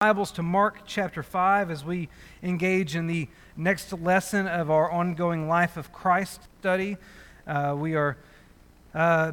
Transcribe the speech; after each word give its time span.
Bibles 0.00 0.30
to 0.30 0.44
Mark 0.44 0.82
chapter 0.86 1.24
5 1.24 1.72
as 1.72 1.84
we 1.84 2.08
engage 2.40 2.94
in 2.94 3.08
the 3.08 3.26
next 3.56 3.92
lesson 3.92 4.46
of 4.46 4.70
our 4.70 4.88
ongoing 4.88 5.48
Life 5.48 5.76
of 5.76 5.92
Christ 5.92 6.40
study. 6.60 6.96
Uh, 7.48 7.74
we 7.76 7.96
are 7.96 8.16
uh, 8.94 9.32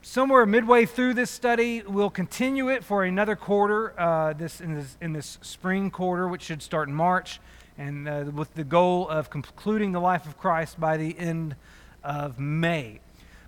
somewhere 0.00 0.46
midway 0.46 0.86
through 0.86 1.14
this 1.14 1.28
study. 1.28 1.82
We'll 1.82 2.08
continue 2.08 2.68
it 2.68 2.84
for 2.84 3.02
another 3.02 3.34
quarter, 3.34 3.98
uh, 3.98 4.32
this, 4.32 4.60
in 4.60 4.76
this 4.76 4.96
in 5.00 5.12
this 5.12 5.38
spring 5.42 5.90
quarter, 5.90 6.28
which 6.28 6.42
should 6.42 6.62
start 6.62 6.86
in 6.86 6.94
March, 6.94 7.40
and 7.76 8.08
uh, 8.08 8.30
with 8.32 8.54
the 8.54 8.62
goal 8.62 9.08
of 9.08 9.28
concluding 9.28 9.90
the 9.90 10.00
life 10.00 10.24
of 10.24 10.38
Christ 10.38 10.78
by 10.78 10.98
the 10.98 11.18
end 11.18 11.56
of 12.04 12.38
May. 12.38 13.00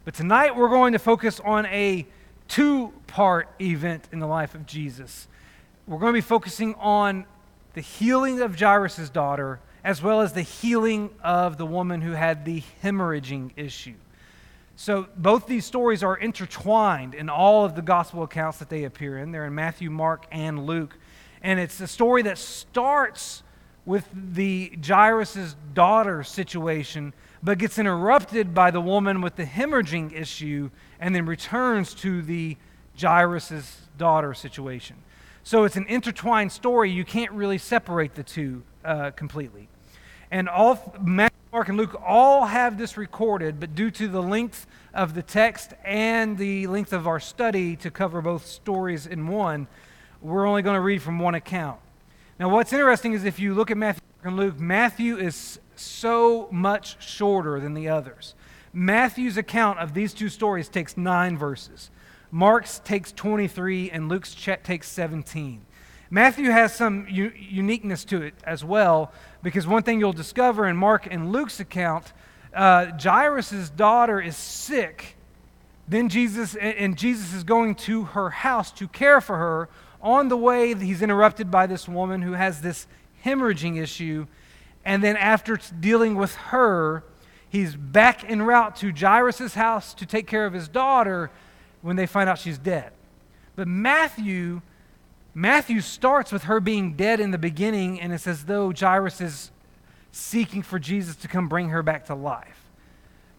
But 0.04 0.14
tonight 0.14 0.56
we're 0.56 0.70
going 0.70 0.92
to 0.94 0.98
focus 0.98 1.38
on 1.38 1.66
a 1.66 2.04
two 2.48 2.92
part 3.06 3.48
event 3.60 4.08
in 4.10 4.18
the 4.18 4.26
life 4.26 4.56
of 4.56 4.66
Jesus 4.66 5.28
we're 5.86 5.98
going 5.98 6.12
to 6.12 6.16
be 6.16 6.20
focusing 6.20 6.74
on 6.76 7.26
the 7.74 7.80
healing 7.80 8.40
of 8.40 8.58
Jairus' 8.58 9.10
daughter 9.10 9.60
as 9.84 10.02
well 10.02 10.20
as 10.20 10.32
the 10.32 10.42
healing 10.42 11.10
of 11.22 11.56
the 11.58 11.66
woman 11.66 12.00
who 12.00 12.12
had 12.12 12.44
the 12.44 12.62
hemorrhaging 12.82 13.50
issue. 13.56 13.94
So 14.76 15.08
both 15.16 15.46
these 15.46 15.66
stories 15.66 16.02
are 16.02 16.16
intertwined 16.16 17.14
in 17.14 17.28
all 17.28 17.64
of 17.64 17.74
the 17.74 17.82
gospel 17.82 18.22
accounts 18.22 18.58
that 18.58 18.68
they 18.68 18.84
appear 18.84 19.18
in. 19.18 19.32
They're 19.32 19.46
in 19.46 19.54
Matthew, 19.54 19.90
Mark, 19.90 20.26
and 20.30 20.66
Luke. 20.66 20.96
And 21.42 21.58
it's 21.58 21.80
a 21.80 21.88
story 21.88 22.22
that 22.22 22.38
starts 22.38 23.42
with 23.84 24.08
the 24.14 24.72
Jairus' 24.86 25.56
daughter 25.74 26.22
situation, 26.22 27.12
but 27.42 27.58
gets 27.58 27.78
interrupted 27.78 28.54
by 28.54 28.70
the 28.70 28.80
woman 28.80 29.20
with 29.20 29.34
the 29.34 29.44
hemorrhaging 29.44 30.12
issue, 30.12 30.70
and 31.00 31.14
then 31.14 31.26
returns 31.26 31.92
to 31.94 32.22
the 32.22 32.56
Jairus' 33.00 33.88
daughter 33.98 34.34
situation. 34.34 34.96
So 35.44 35.64
it's 35.64 35.76
an 35.76 35.86
intertwined 35.88 36.52
story. 36.52 36.90
You 36.90 37.04
can't 37.04 37.32
really 37.32 37.58
separate 37.58 38.14
the 38.14 38.22
two 38.22 38.62
uh, 38.84 39.10
completely. 39.10 39.68
And 40.30 40.48
all 40.48 40.94
Matthew, 41.00 41.36
Mark, 41.52 41.68
and 41.68 41.76
Luke 41.76 42.00
all 42.06 42.46
have 42.46 42.78
this 42.78 42.96
recorded, 42.96 43.60
but 43.60 43.74
due 43.74 43.90
to 43.90 44.08
the 44.08 44.22
length 44.22 44.66
of 44.94 45.14
the 45.14 45.22
text 45.22 45.74
and 45.84 46.38
the 46.38 46.66
length 46.68 46.92
of 46.92 47.06
our 47.06 47.20
study 47.20 47.76
to 47.76 47.90
cover 47.90 48.22
both 48.22 48.46
stories 48.46 49.06
in 49.06 49.26
one, 49.26 49.66
we're 50.20 50.46
only 50.46 50.62
going 50.62 50.76
to 50.76 50.80
read 50.80 51.02
from 51.02 51.18
one 51.18 51.34
account. 51.34 51.78
Now, 52.38 52.48
what's 52.48 52.72
interesting 52.72 53.12
is 53.12 53.24
if 53.24 53.38
you 53.38 53.52
look 53.52 53.70
at 53.70 53.76
Matthew 53.76 54.02
and 54.24 54.36
Luke, 54.36 54.58
Matthew 54.58 55.16
is 55.16 55.58
so 55.74 56.48
much 56.50 57.02
shorter 57.02 57.58
than 57.58 57.74
the 57.74 57.88
others. 57.88 58.34
Matthew's 58.72 59.36
account 59.36 59.80
of 59.80 59.92
these 59.92 60.14
two 60.14 60.28
stories 60.28 60.68
takes 60.68 60.96
nine 60.96 61.36
verses. 61.36 61.90
Mark's 62.34 62.78
takes 62.78 63.12
23, 63.12 63.90
and 63.90 64.08
Luke's 64.08 64.34
takes 64.64 64.88
17. 64.88 65.66
Matthew 66.08 66.50
has 66.50 66.74
some 66.74 67.06
u- 67.10 67.30
uniqueness 67.36 68.06
to 68.06 68.22
it 68.22 68.32
as 68.44 68.64
well, 68.64 69.12
because 69.42 69.66
one 69.66 69.82
thing 69.82 70.00
you'll 70.00 70.14
discover 70.14 70.66
in 70.66 70.74
Mark 70.74 71.06
and 71.10 71.30
Luke's 71.30 71.60
account, 71.60 72.14
uh, 72.54 72.86
Jairus' 72.98 73.68
daughter 73.68 74.18
is 74.18 74.34
sick. 74.34 75.16
Then 75.86 76.08
Jesus, 76.08 76.54
and 76.54 76.96
Jesus 76.96 77.34
is 77.34 77.44
going 77.44 77.74
to 77.74 78.04
her 78.04 78.30
house 78.30 78.72
to 78.72 78.88
care 78.88 79.20
for 79.20 79.36
her. 79.36 79.68
On 80.00 80.28
the 80.28 80.36
way, 80.36 80.74
he's 80.74 81.02
interrupted 81.02 81.50
by 81.50 81.66
this 81.66 81.86
woman 81.86 82.22
who 82.22 82.32
has 82.32 82.62
this 82.62 82.86
hemorrhaging 83.26 83.78
issue. 83.78 84.26
And 84.86 85.04
then, 85.04 85.18
after 85.18 85.58
dealing 85.80 86.14
with 86.14 86.34
her, 86.36 87.04
he's 87.50 87.76
back 87.76 88.24
en 88.26 88.40
route 88.40 88.74
to 88.76 88.90
Jairus' 88.90 89.52
house 89.52 89.92
to 89.94 90.06
take 90.06 90.26
care 90.26 90.46
of 90.46 90.54
his 90.54 90.66
daughter 90.66 91.30
when 91.82 91.96
they 91.96 92.06
find 92.06 92.28
out 92.28 92.38
she's 92.38 92.58
dead. 92.58 92.92
But 93.54 93.68
Matthew, 93.68 94.62
Matthew 95.34 95.80
starts 95.80 96.32
with 96.32 96.44
her 96.44 96.60
being 96.60 96.94
dead 96.94 97.20
in 97.20 97.30
the 97.30 97.38
beginning, 97.38 98.00
and 98.00 98.12
it's 98.12 98.26
as 98.26 98.44
though 98.44 98.72
Jairus 98.72 99.20
is 99.20 99.50
seeking 100.10 100.62
for 100.62 100.78
Jesus 100.78 101.16
to 101.16 101.28
come 101.28 101.48
bring 101.48 101.68
her 101.68 101.82
back 101.82 102.06
to 102.06 102.14
life. 102.14 102.58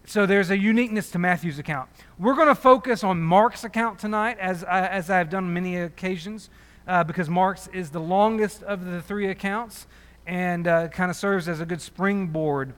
So 0.05 0.25
there's 0.25 0.49
a 0.49 0.57
uniqueness 0.57 1.11
to 1.11 1.19
Matthew's 1.19 1.59
account. 1.59 1.89
We're 2.19 2.35
going 2.35 2.49
to 2.49 2.55
focus 2.55 3.03
on 3.03 3.21
Mark's 3.21 3.63
account 3.63 3.99
tonight, 3.99 4.37
as, 4.39 4.63
I, 4.63 4.87
as 4.87 5.09
I've 5.09 5.29
done 5.29 5.53
many 5.53 5.77
occasions, 5.77 6.49
uh, 6.87 7.03
because 7.05 7.29
Mark's 7.29 7.67
is 7.67 7.89
the 7.91 8.01
longest 8.01 8.63
of 8.63 8.83
the 8.83 9.01
three 9.01 9.27
accounts 9.29 9.87
and 10.27 10.67
uh, 10.67 10.89
kind 10.89 11.09
of 11.09 11.15
serves 11.15 11.47
as 11.47 11.61
a 11.61 11.65
good 11.65 11.81
springboard 11.81 12.73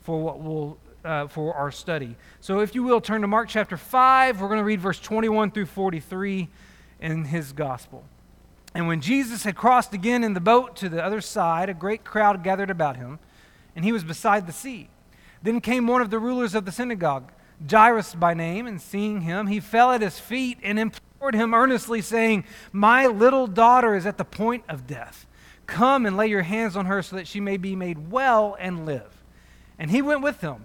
for 0.00 0.22
what 0.22 0.40
we'll 0.40 0.78
uh, 1.04 1.26
for 1.28 1.54
our 1.54 1.70
study. 1.70 2.16
So, 2.40 2.60
if 2.60 2.74
you 2.74 2.82
will, 2.82 3.00
turn 3.00 3.20
to 3.22 3.26
Mark 3.26 3.48
chapter 3.48 3.76
5. 3.76 4.40
We're 4.40 4.48
going 4.48 4.58
to 4.58 4.64
read 4.64 4.80
verse 4.80 5.00
21 5.00 5.50
through 5.50 5.66
43 5.66 6.48
in 7.00 7.24
his 7.24 7.52
gospel. 7.52 8.04
And 8.74 8.86
when 8.86 9.00
Jesus 9.00 9.42
had 9.42 9.56
crossed 9.56 9.94
again 9.94 10.22
in 10.22 10.34
the 10.34 10.40
boat 10.40 10.76
to 10.76 10.88
the 10.88 11.04
other 11.04 11.20
side, 11.20 11.68
a 11.68 11.74
great 11.74 12.04
crowd 12.04 12.44
gathered 12.44 12.70
about 12.70 12.96
him, 12.96 13.18
and 13.74 13.84
he 13.84 13.92
was 13.92 14.04
beside 14.04 14.46
the 14.46 14.52
sea. 14.52 14.88
Then 15.42 15.60
came 15.60 15.86
one 15.86 16.02
of 16.02 16.10
the 16.10 16.18
rulers 16.18 16.54
of 16.54 16.64
the 16.64 16.72
synagogue, 16.72 17.32
Jairus 17.68 18.14
by 18.14 18.34
name, 18.34 18.66
and 18.66 18.80
seeing 18.80 19.22
him, 19.22 19.46
he 19.46 19.60
fell 19.60 19.92
at 19.92 20.00
his 20.00 20.18
feet 20.18 20.58
and 20.62 20.78
implored 20.78 21.34
him 21.34 21.52
earnestly, 21.52 22.00
saying, 22.00 22.44
My 22.72 23.06
little 23.06 23.46
daughter 23.46 23.94
is 23.94 24.06
at 24.06 24.18
the 24.18 24.24
point 24.24 24.64
of 24.68 24.86
death. 24.86 25.26
Come 25.66 26.06
and 26.06 26.16
lay 26.16 26.26
your 26.28 26.42
hands 26.42 26.76
on 26.76 26.86
her 26.86 27.02
so 27.02 27.16
that 27.16 27.28
she 27.28 27.40
may 27.40 27.56
be 27.56 27.76
made 27.76 28.10
well 28.10 28.56
and 28.58 28.86
live. 28.86 29.22
And 29.78 29.90
he 29.90 30.02
went 30.02 30.22
with 30.22 30.40
them. 30.40 30.64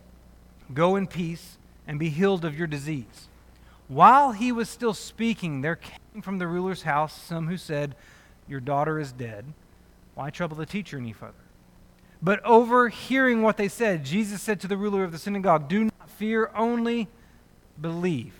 Go 0.73 0.95
in 0.95 1.07
peace 1.07 1.57
and 1.87 1.99
be 1.99 2.09
healed 2.09 2.45
of 2.45 2.57
your 2.57 2.67
disease. 2.67 3.27
While 3.87 4.31
he 4.31 4.51
was 4.51 4.69
still 4.69 4.93
speaking, 4.93 5.61
there 5.61 5.75
came 5.75 6.21
from 6.21 6.37
the 6.37 6.47
ruler's 6.47 6.83
house 6.83 7.13
some 7.13 7.47
who 7.47 7.57
said, 7.57 7.95
Your 8.47 8.59
daughter 8.59 8.99
is 8.99 9.11
dead. 9.11 9.45
Why 10.15 10.29
trouble 10.29 10.55
the 10.55 10.65
teacher 10.65 10.97
any 10.97 11.13
further? 11.13 11.33
But 12.21 12.43
overhearing 12.45 13.41
what 13.41 13.57
they 13.57 13.67
said, 13.67 14.05
Jesus 14.05 14.41
said 14.41 14.59
to 14.61 14.67
the 14.67 14.77
ruler 14.77 15.03
of 15.03 15.11
the 15.11 15.17
synagogue, 15.17 15.67
Do 15.67 15.85
not 15.85 16.09
fear, 16.09 16.51
only 16.55 17.07
believe. 17.79 18.33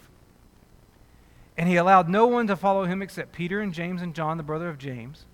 And 1.57 1.67
he 1.67 1.75
allowed 1.75 2.07
no 2.07 2.27
one 2.27 2.47
to 2.47 2.55
follow 2.55 2.85
him 2.85 3.01
except 3.01 3.33
Peter 3.33 3.59
and 3.59 3.73
James 3.73 4.01
and 4.01 4.15
John, 4.15 4.37
the 4.37 4.43
brother 4.43 4.69
of 4.69 4.77
James. 4.77 5.25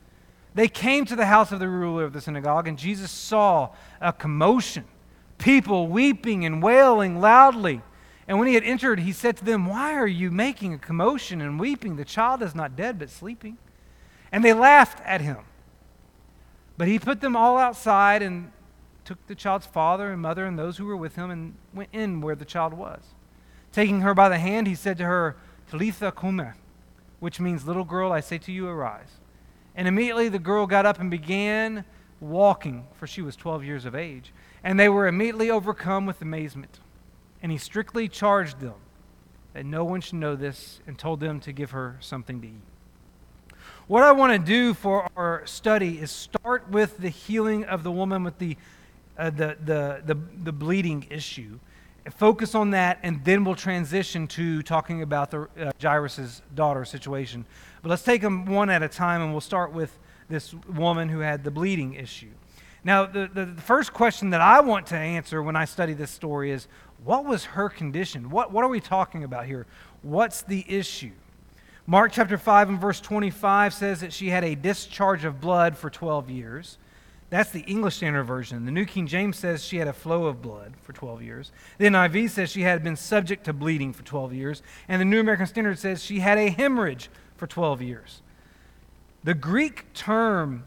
They 0.56 0.68
came 0.68 1.06
to 1.06 1.16
the 1.16 1.28
house 1.28 1.52
of 1.52 1.60
the 1.60 1.68
ruler 1.68 2.04
of 2.04 2.14
the 2.14 2.22
synagogue, 2.22 2.68
and 2.68 2.80
Jesus 2.80 3.12
saw 3.12 3.70
a 4.02 4.12
commotion 4.12 4.86
people 5.38 5.88
weeping 5.88 6.46
and 6.46 6.62
wailing 6.62 7.20
loudly. 7.20 7.82
And 8.28 8.40
when 8.40 8.48
he 8.48 8.56
had 8.56 8.64
entered, 8.64 9.00
he 9.00 9.12
said 9.12 9.38
to 9.38 9.46
them, 9.46 9.66
Why 9.68 9.94
are 9.94 10.08
you 10.08 10.32
making 10.32 10.74
a 10.74 10.78
commotion 10.78 11.42
and 11.42 11.60
weeping? 11.60 11.96
The 11.96 12.06
child 12.06 12.42
is 12.42 12.54
not 12.54 12.76
dead, 12.76 13.00
but 13.00 13.10
sleeping. 13.10 13.58
And 14.32 14.44
they 14.44 14.54
laughed 14.54 15.02
at 15.06 15.22
him. 15.22 15.38
But 16.78 16.88
he 16.88 17.00
put 17.00 17.22
them 17.22 17.36
all 17.36 17.58
outside 17.58 18.22
and 18.22 18.52
took 19.06 19.26
the 19.28 19.36
child's 19.36 19.66
father 19.66 20.12
and 20.12 20.22
mother 20.22 20.46
and 20.46 20.60
those 20.60 20.78
who 20.78 20.86
were 20.86 20.98
with 20.98 21.16
him 21.16 21.32
and 21.32 21.56
went 21.74 21.90
in 21.94 22.20
where 22.20 22.36
the 22.36 22.46
child 22.46 22.74
was. 22.74 23.02
Taking 23.72 24.02
her 24.02 24.14
by 24.14 24.28
the 24.28 24.38
hand, 24.38 24.68
he 24.68 24.76
said 24.76 24.98
to 24.98 25.06
her, 25.06 25.38
Talitha 25.70 26.12
cumi, 26.12 26.50
which 27.20 27.40
means, 27.40 27.66
Little 27.66 27.86
girl, 27.86 28.12
I 28.12 28.20
say 28.20 28.38
to 28.40 28.52
you, 28.52 28.68
arise. 28.68 29.20
And 29.76 29.88
immediately 29.88 30.28
the 30.28 30.40
girl 30.40 30.68
got 30.68 30.86
up 30.86 31.00
and 31.00 31.10
began 31.10 31.86
walking, 32.20 32.88
for 32.96 33.08
she 33.08 33.22
was 33.22 33.36
12 33.36 33.64
years 33.64 33.86
of 33.86 33.96
age. 33.96 34.34
And 34.64 34.80
they 34.80 34.90
were 34.90 35.08
immediately 35.08 35.50
overcome 35.50 36.06
with 36.06 36.22
amazement. 36.22 36.80
And 37.42 37.52
he 37.52 37.58
strictly 37.58 38.08
charged 38.08 38.60
them 38.60 38.76
that 39.54 39.66
no 39.66 39.84
one 39.84 40.02
should 40.02 40.16
know 40.16 40.36
this 40.36 40.80
and 40.88 40.98
told 40.98 41.20
them 41.20 41.40
to 41.42 41.52
give 41.52 41.72
her 41.72 41.98
something 42.00 42.42
to 42.42 42.48
eat. 42.48 43.64
What 43.88 44.04
I 44.04 44.12
want 44.12 44.34
to 44.34 44.40
do 44.40 44.74
for 44.74 45.08
our 45.16 45.46
study 45.46 46.00
is 46.00 46.12
start 46.12 46.70
with 46.70 46.98
the 46.98 47.10
healing 47.10 47.64
of 47.64 47.84
the 47.84 47.92
woman 47.92 48.24
with 48.24 48.38
the, 48.38 48.58
uh, 49.18 49.30
the, 49.30 49.58
the, 49.64 50.02
the, 50.06 50.18
the 50.44 50.52
bleeding 50.52 51.08
issue 51.10 51.60
focus 52.12 52.56
on 52.56 52.72
that, 52.72 53.00
and 53.04 53.24
then 53.24 53.44
we'll 53.44 53.56
transition 53.56 54.28
to 54.28 54.62
talking 54.64 55.02
about 55.02 55.32
the 55.32 55.48
uh, 55.60 55.72
Jairus' 55.82 56.42
daughter 56.56 56.86
situation. 56.86 57.46
But 57.82 57.90
let's 57.90 58.04
take 58.04 58.22
them 58.22 58.46
one 58.46 58.70
at 58.70 58.84
a 58.84 58.88
time, 58.88 59.22
and 59.22 59.32
we'll 59.32 59.42
start 59.42 59.74
with 59.74 59.98
this 60.30 60.54
woman 60.54 61.10
who 61.10 61.20
had 61.20 61.44
the 61.44 61.52
bleeding 61.52 61.94
issue. 61.94 62.32
Now, 62.84 63.06
the, 63.06 63.30
the, 63.34 63.46
the 63.46 63.62
first 63.62 63.94
question 63.94 64.30
that 64.32 64.42
I 64.42 64.62
want 64.62 64.88
to 64.88 64.96
answer 64.96 65.42
when 65.42 65.56
I 65.56 65.66
study 65.66 65.94
this 65.94 66.12
story 66.12 66.52
is 66.52 66.68
what 67.04 67.26
was 67.26 67.46
her 67.46 67.70
condition? 67.70 68.30
What, 68.30 68.52
what 68.52 68.64
are 68.64 68.70
we 68.70 68.80
talking 68.80 69.24
about 69.24 69.46
here? 69.46 69.66
What's 70.02 70.42
the 70.42 70.66
issue? 70.68 71.12
Mark 71.86 72.12
chapter 72.12 72.38
5 72.38 72.70
and 72.70 72.82
verse 72.82 73.00
25 73.00 73.74
says 73.74 74.02
that 74.02 74.12
she 74.12 74.30
had 74.30 74.44
a 74.44 74.56
discharge 74.56 75.24
of 75.26 75.40
blood 75.40 75.78
for 75.78 75.90
12 75.90 76.30
years. 76.30 76.78
That's 77.30 77.52
the 77.52 77.62
English 77.62 77.98
Standard 77.98 78.24
Version. 78.24 78.66
The 78.66 78.72
New 78.72 78.86
King 78.86 79.06
James 79.06 79.38
says 79.38 79.64
she 79.64 79.78
had 79.78 79.88
a 79.88 79.94
flow 79.94 80.26
of 80.26 80.42
blood 80.42 80.74
for 80.82 80.94
12 80.94 81.22
years. 81.22 81.52
The 81.78 81.86
NIV 81.86 82.30
says 82.30 82.50
she 82.50 82.62
had 82.62 82.84
been 82.84 82.96
subject 82.96 83.44
to 83.46 83.54
bleeding 83.54 83.92
for 83.92 84.04
12 84.04 84.34
years. 84.34 84.62
And 84.88 85.02
the 85.02 85.06
New 85.06 85.20
American 85.20 85.46
Standard 85.46 85.78
says 85.78 86.04
she 86.04 86.20
had 86.20 86.38
a 86.38 86.50
hemorrhage 86.50 87.10
for 87.36 87.48
12 87.48 87.82
years. 87.82 88.22
The 89.24 89.34
Greek 89.34 89.94
term 89.94 90.64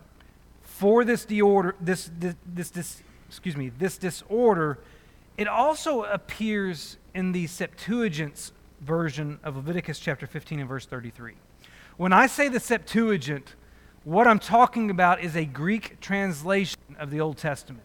for 0.81 1.05
this 1.05 1.27
disorder, 1.27 1.77
this, 1.79 2.11
this, 2.19 2.35
this, 2.47 2.71
this 2.71 3.03
excuse 3.29 3.55
me, 3.55 3.69
this 3.69 3.99
disorder, 3.99 4.79
it 5.37 5.47
also 5.47 6.05
appears 6.05 6.97
in 7.15 7.32
the 7.32 7.47
Septuagint's 7.49 8.53
version 8.81 9.38
of 9.44 9.56
Leviticus 9.56 9.99
chapter 9.99 10.27
15 10.27 10.61
and 10.61 10.67
verse 10.67 10.87
33. 10.87 11.35
When 11.99 12.15
I 12.15 12.27
say 12.27 12.49
the 12.49 12.59
Septuagint, 12.59 13.56
what 14.05 14.27
I'm 14.27 14.38
talking 14.38 14.91
about 14.91 15.21
is 15.21 15.37
a 15.37 15.44
Greek 15.44 16.00
translation 16.00 16.81
of 16.99 17.11
the 17.11 17.21
Old 17.21 17.37
Testament. 17.37 17.85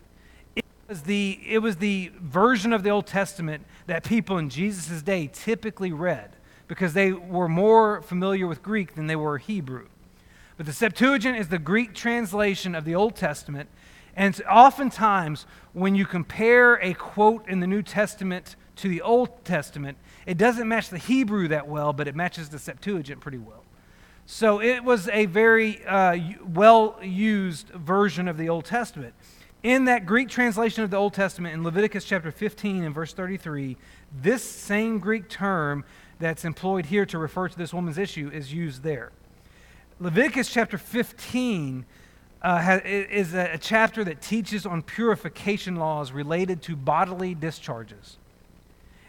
It 0.55 0.63
was 0.87 1.01
the, 1.01 1.37
it 1.45 1.59
was 1.59 1.75
the 1.75 2.13
version 2.21 2.71
of 2.71 2.83
the 2.83 2.91
Old 2.91 3.07
Testament 3.07 3.65
that 3.87 4.05
people 4.05 4.37
in 4.37 4.49
Jesus' 4.49 5.01
day 5.01 5.29
typically 5.33 5.91
read 5.91 6.37
because 6.69 6.93
they 6.93 7.11
were 7.11 7.49
more 7.49 8.01
familiar 8.03 8.47
with 8.47 8.63
Greek 8.63 8.95
than 8.95 9.07
they 9.07 9.17
were 9.17 9.37
Hebrew. 9.37 9.87
But 10.57 10.65
the 10.65 10.73
Septuagint 10.73 11.37
is 11.37 11.49
the 11.49 11.59
Greek 11.59 11.93
translation 11.93 12.75
of 12.75 12.85
the 12.85 12.95
Old 12.95 13.15
Testament. 13.15 13.69
And 14.15 14.41
oftentimes, 14.49 15.45
when 15.73 15.95
you 15.95 16.05
compare 16.05 16.75
a 16.75 16.93
quote 16.93 17.47
in 17.49 17.59
the 17.59 17.67
New 17.67 17.81
Testament 17.81 18.55
to 18.77 18.87
the 18.87 19.01
Old 19.01 19.43
Testament, 19.43 19.97
it 20.25 20.37
doesn't 20.37 20.67
match 20.67 20.89
the 20.89 20.97
Hebrew 20.97 21.49
that 21.49 21.67
well, 21.67 21.91
but 21.91 22.07
it 22.07 22.15
matches 22.15 22.49
the 22.49 22.59
Septuagint 22.59 23.19
pretty 23.19 23.37
well. 23.37 23.63
So 24.25 24.61
it 24.61 24.83
was 24.83 25.09
a 25.09 25.25
very 25.27 25.85
uh, 25.85 26.17
well 26.47 26.97
used 27.03 27.69
version 27.69 28.27
of 28.27 28.37
the 28.37 28.49
Old 28.49 28.65
Testament. 28.65 29.13
In 29.61 29.85
that 29.85 30.05
Greek 30.05 30.29
translation 30.29 30.83
of 30.83 30.91
the 30.91 30.97
Old 30.97 31.13
Testament, 31.13 31.53
in 31.53 31.63
Leviticus 31.63 32.05
chapter 32.05 32.31
15 32.31 32.83
and 32.83 32.95
verse 32.95 33.13
33, 33.13 33.77
this 34.21 34.43
same 34.43 34.99
Greek 34.99 35.27
term 35.27 35.83
that's 36.19 36.45
employed 36.45 36.85
here 36.85 37.05
to 37.07 37.17
refer 37.17 37.49
to 37.49 37.57
this 37.57 37.73
woman's 37.73 37.97
issue 37.97 38.29
is 38.33 38.53
used 38.53 38.83
there. 38.83 39.11
Leviticus 39.99 40.51
chapter 40.51 40.77
15 40.77 41.85
uh, 42.41 42.79
is 42.83 43.33
a, 43.33 43.53
a 43.53 43.57
chapter 43.57 44.03
that 44.03 44.21
teaches 44.21 44.65
on 44.65 44.81
purification 44.81 45.77
laws 45.77 46.11
related 46.11 46.61
to 46.63 46.75
bodily 46.75 47.33
discharges. 47.33 48.17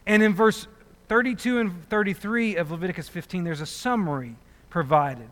And 0.07 0.23
in 0.23 0.33
verse 0.33 0.69
32 1.09 1.59
and 1.59 1.89
33 1.89 2.57
of 2.57 2.71
Leviticus 2.71 3.09
15, 3.09 3.43
there's 3.43 3.61
a 3.61 3.67
summary 3.67 4.37
provided. 4.71 5.29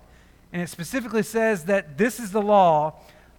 And 0.52 0.60
it 0.60 0.68
specifically 0.68 1.22
says 1.22 1.64
that 1.64 1.98
this 1.98 2.18
is 2.18 2.32
the 2.32 2.42
law 2.42 2.94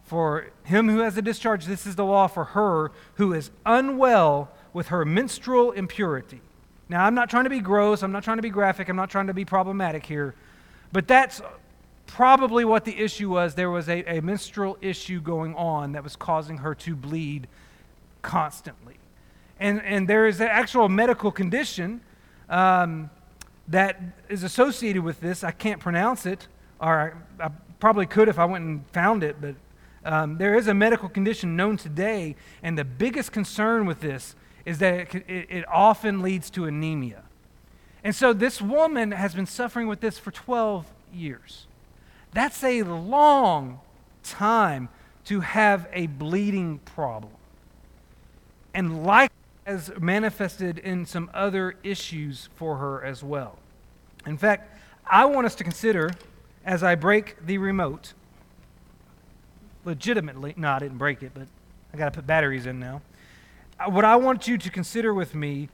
for 0.06 0.52
him 0.64 0.88
who 0.88 1.00
has 1.00 1.18
a 1.18 1.22
discharge, 1.22 1.66
this 1.66 1.86
is 1.86 1.96
the 1.96 2.06
law 2.06 2.28
for 2.28 2.46
her 2.46 2.92
who 3.16 3.34
is 3.34 3.52
unwell 3.66 4.52
with 4.72 4.88
her 4.88 5.04
menstrual 5.04 5.72
impurity. 5.72 6.42
Now, 6.88 7.06
I'm 7.06 7.16
not 7.16 7.30
trying 7.30 7.46
to 7.46 7.50
be 7.50 7.60
gross, 7.60 8.04
I'm 8.04 8.12
not 8.12 8.24
trying 8.24 8.38
to 8.38 8.44
be 8.44 8.50
graphic, 8.50 8.88
I'm 8.88 8.96
not 8.96 9.10
trying 9.10 9.28
to 9.28 9.34
be 9.34 9.44
problematic 9.44 10.06
here, 10.06 10.36
but 10.92 11.08
that's 11.08 11.42
probably 12.08 12.66
what 12.66 12.86
the 12.86 12.98
issue 13.00 13.30
was. 13.30 13.56
There 13.56 13.70
was 13.70 13.90
a, 13.90 14.18
a 14.18 14.22
menstrual 14.22 14.78
issue 14.82 15.22
going 15.22 15.56
on 15.56 15.94
that 15.94 16.04
was 16.04 16.16
causing 16.16 16.58
her 16.60 16.76
to 16.76 16.96
bleed 16.96 17.48
constantly. 18.22 18.98
And, 19.60 19.82
and 19.84 20.08
there 20.08 20.28
is 20.28 20.40
an 20.42 20.48
actual 20.48 20.90
medical 20.90 21.32
condition 21.32 22.02
um, 22.50 23.10
that 23.68 24.00
is 24.30 24.44
associated 24.44 25.04
with 25.04 25.20
this. 25.22 25.44
I 25.44 25.52
can't 25.52 25.80
pronounce 25.80 26.26
it, 26.26 26.48
or 26.80 27.16
I, 27.40 27.46
I 27.46 27.50
probably 27.80 28.06
could 28.06 28.28
if 28.28 28.40
I 28.40 28.46
went 28.46 28.66
and 28.66 28.88
found 28.92 29.24
it, 29.24 29.38
but 29.40 29.56
um, 30.04 30.38
there 30.38 30.56
is 30.56 30.68
a 30.68 30.74
medical 30.74 31.10
condition 31.10 31.56
known 31.56 31.78
today, 31.78 32.36
and 32.62 32.78
the 32.78 32.84
biggest 32.84 33.32
concern 33.32 33.86
with 33.86 34.02
this 34.02 34.36
is 34.66 34.78
that 34.80 35.16
it, 35.16 35.26
it, 35.28 35.48
it 35.50 35.66
often 35.68 36.22
leads 36.22 36.50
to 36.52 36.66
anemia. 36.66 37.24
And 38.04 38.16
so 38.16 38.34
this 38.34 38.62
woman 38.62 39.12
has 39.12 39.34
been 39.34 39.48
suffering 39.48 39.88
with 39.88 40.00
this 40.00 40.20
for 40.20 40.30
12 40.30 40.86
years. 41.12 41.66
That's 42.36 42.66
a 42.66 42.84
long 42.84 43.80
time 44.22 44.90
to 45.24 45.40
have 45.40 45.88
a 45.94 46.08
bleeding 46.08 46.80
problem. 46.80 47.32
And 48.74 49.06
like 49.06 49.32
as 49.66 49.90
manifested 50.02 50.78
in 50.78 51.06
some 51.06 51.32
other 51.34 51.76
issues 51.82 52.50
for 52.56 52.76
her 52.76 53.02
as 53.06 53.24
well. 53.24 53.58
In 54.28 54.38
fact, 54.38 54.78
I 55.08 55.24
want 55.24 55.46
us 55.46 55.56
to 55.56 55.64
consider 55.64 56.12
as 56.66 56.84
I 56.84 56.96
break 56.96 57.38
the 57.46 57.58
remote, 57.58 58.14
legitimately, 59.86 60.56
no, 60.58 60.72
I 60.72 60.80
didn't 60.80 60.98
break 60.98 61.24
it, 61.24 61.32
but 61.34 61.48
I 61.94 61.98
got 61.98 62.12
to 62.12 62.20
put 62.20 62.28
batteries 62.28 62.66
in 62.66 62.82
now. 62.82 63.02
Uh, 63.80 63.90
what 63.90 64.04
I 64.04 64.18
want 64.18 64.46
you 64.46 64.58
to 64.58 64.70
consider 64.70 65.14
with 65.14 65.36
me 65.36 65.70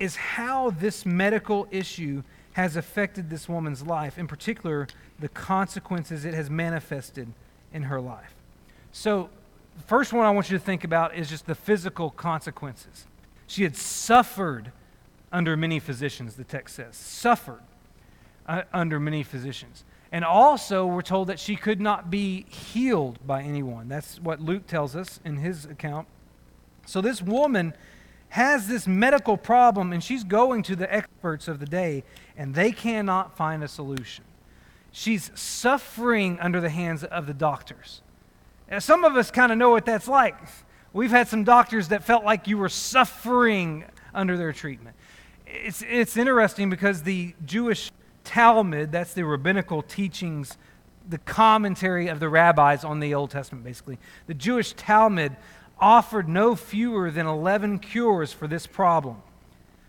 is 0.00 0.16
how 0.16 0.70
this 0.70 1.06
medical 1.06 1.68
issue 1.70 2.24
has 2.54 2.74
affected 2.74 3.30
this 3.30 3.48
woman's 3.48 3.86
life, 3.86 4.18
in 4.18 4.26
particular, 4.26 4.88
the 5.20 5.28
consequences 5.28 6.24
it 6.24 6.34
has 6.34 6.50
manifested 6.50 7.32
in 7.72 7.84
her 7.84 8.00
life. 8.00 8.34
So, 8.92 9.30
the 9.76 9.84
first 9.84 10.12
one 10.12 10.26
I 10.26 10.30
want 10.30 10.50
you 10.50 10.58
to 10.58 10.64
think 10.64 10.84
about 10.84 11.14
is 11.14 11.28
just 11.28 11.46
the 11.46 11.54
physical 11.54 12.10
consequences. 12.10 13.06
She 13.46 13.62
had 13.62 13.76
suffered 13.76 14.72
under 15.32 15.56
many 15.56 15.78
physicians, 15.78 16.34
the 16.34 16.44
text 16.44 16.76
says. 16.76 16.96
Suffered 16.96 17.62
uh, 18.46 18.62
under 18.72 18.98
many 18.98 19.22
physicians. 19.22 19.84
And 20.12 20.24
also, 20.24 20.86
we're 20.86 21.02
told 21.02 21.28
that 21.28 21.38
she 21.38 21.54
could 21.54 21.80
not 21.80 22.10
be 22.10 22.44
healed 22.48 23.24
by 23.26 23.42
anyone. 23.42 23.88
That's 23.88 24.20
what 24.20 24.40
Luke 24.40 24.66
tells 24.66 24.96
us 24.96 25.20
in 25.24 25.36
his 25.36 25.64
account. 25.64 26.08
So, 26.84 27.00
this 27.00 27.22
woman 27.22 27.74
has 28.30 28.66
this 28.66 28.86
medical 28.86 29.36
problem, 29.36 29.92
and 29.92 30.02
she's 30.02 30.24
going 30.24 30.62
to 30.64 30.76
the 30.76 30.92
experts 30.92 31.48
of 31.48 31.60
the 31.60 31.66
day, 31.66 32.04
and 32.36 32.54
they 32.54 32.72
cannot 32.72 33.36
find 33.36 33.62
a 33.62 33.68
solution. 33.68 34.24
She's 34.92 35.30
suffering 35.34 36.38
under 36.40 36.60
the 36.60 36.70
hands 36.70 37.04
of 37.04 37.26
the 37.26 37.34
doctors. 37.34 38.02
Now, 38.70 38.78
some 38.78 39.04
of 39.04 39.16
us 39.16 39.30
kind 39.30 39.52
of 39.52 39.58
know 39.58 39.70
what 39.70 39.84
that's 39.84 40.08
like. 40.08 40.36
We've 40.92 41.10
had 41.10 41.28
some 41.28 41.44
doctors 41.44 41.88
that 41.88 42.04
felt 42.04 42.24
like 42.24 42.48
you 42.48 42.58
were 42.58 42.68
suffering 42.68 43.84
under 44.12 44.36
their 44.36 44.52
treatment. 44.52 44.96
It's, 45.46 45.82
it's 45.88 46.16
interesting 46.16 46.70
because 46.70 47.02
the 47.02 47.34
Jewish 47.44 47.90
Talmud, 48.24 48.92
that's 48.92 49.14
the 49.14 49.24
rabbinical 49.24 49.82
teachings, 49.82 50.56
the 51.08 51.18
commentary 51.18 52.08
of 52.08 52.20
the 52.20 52.28
rabbis 52.28 52.84
on 52.84 53.00
the 53.00 53.14
Old 53.14 53.30
Testament, 53.30 53.64
basically. 53.64 53.98
The 54.26 54.34
Jewish 54.34 54.72
Talmud 54.72 55.36
offered 55.78 56.28
no 56.28 56.54
fewer 56.54 57.10
than 57.10 57.26
11 57.26 57.78
cures 57.78 58.32
for 58.32 58.46
this 58.46 58.66
problem. 58.66 59.22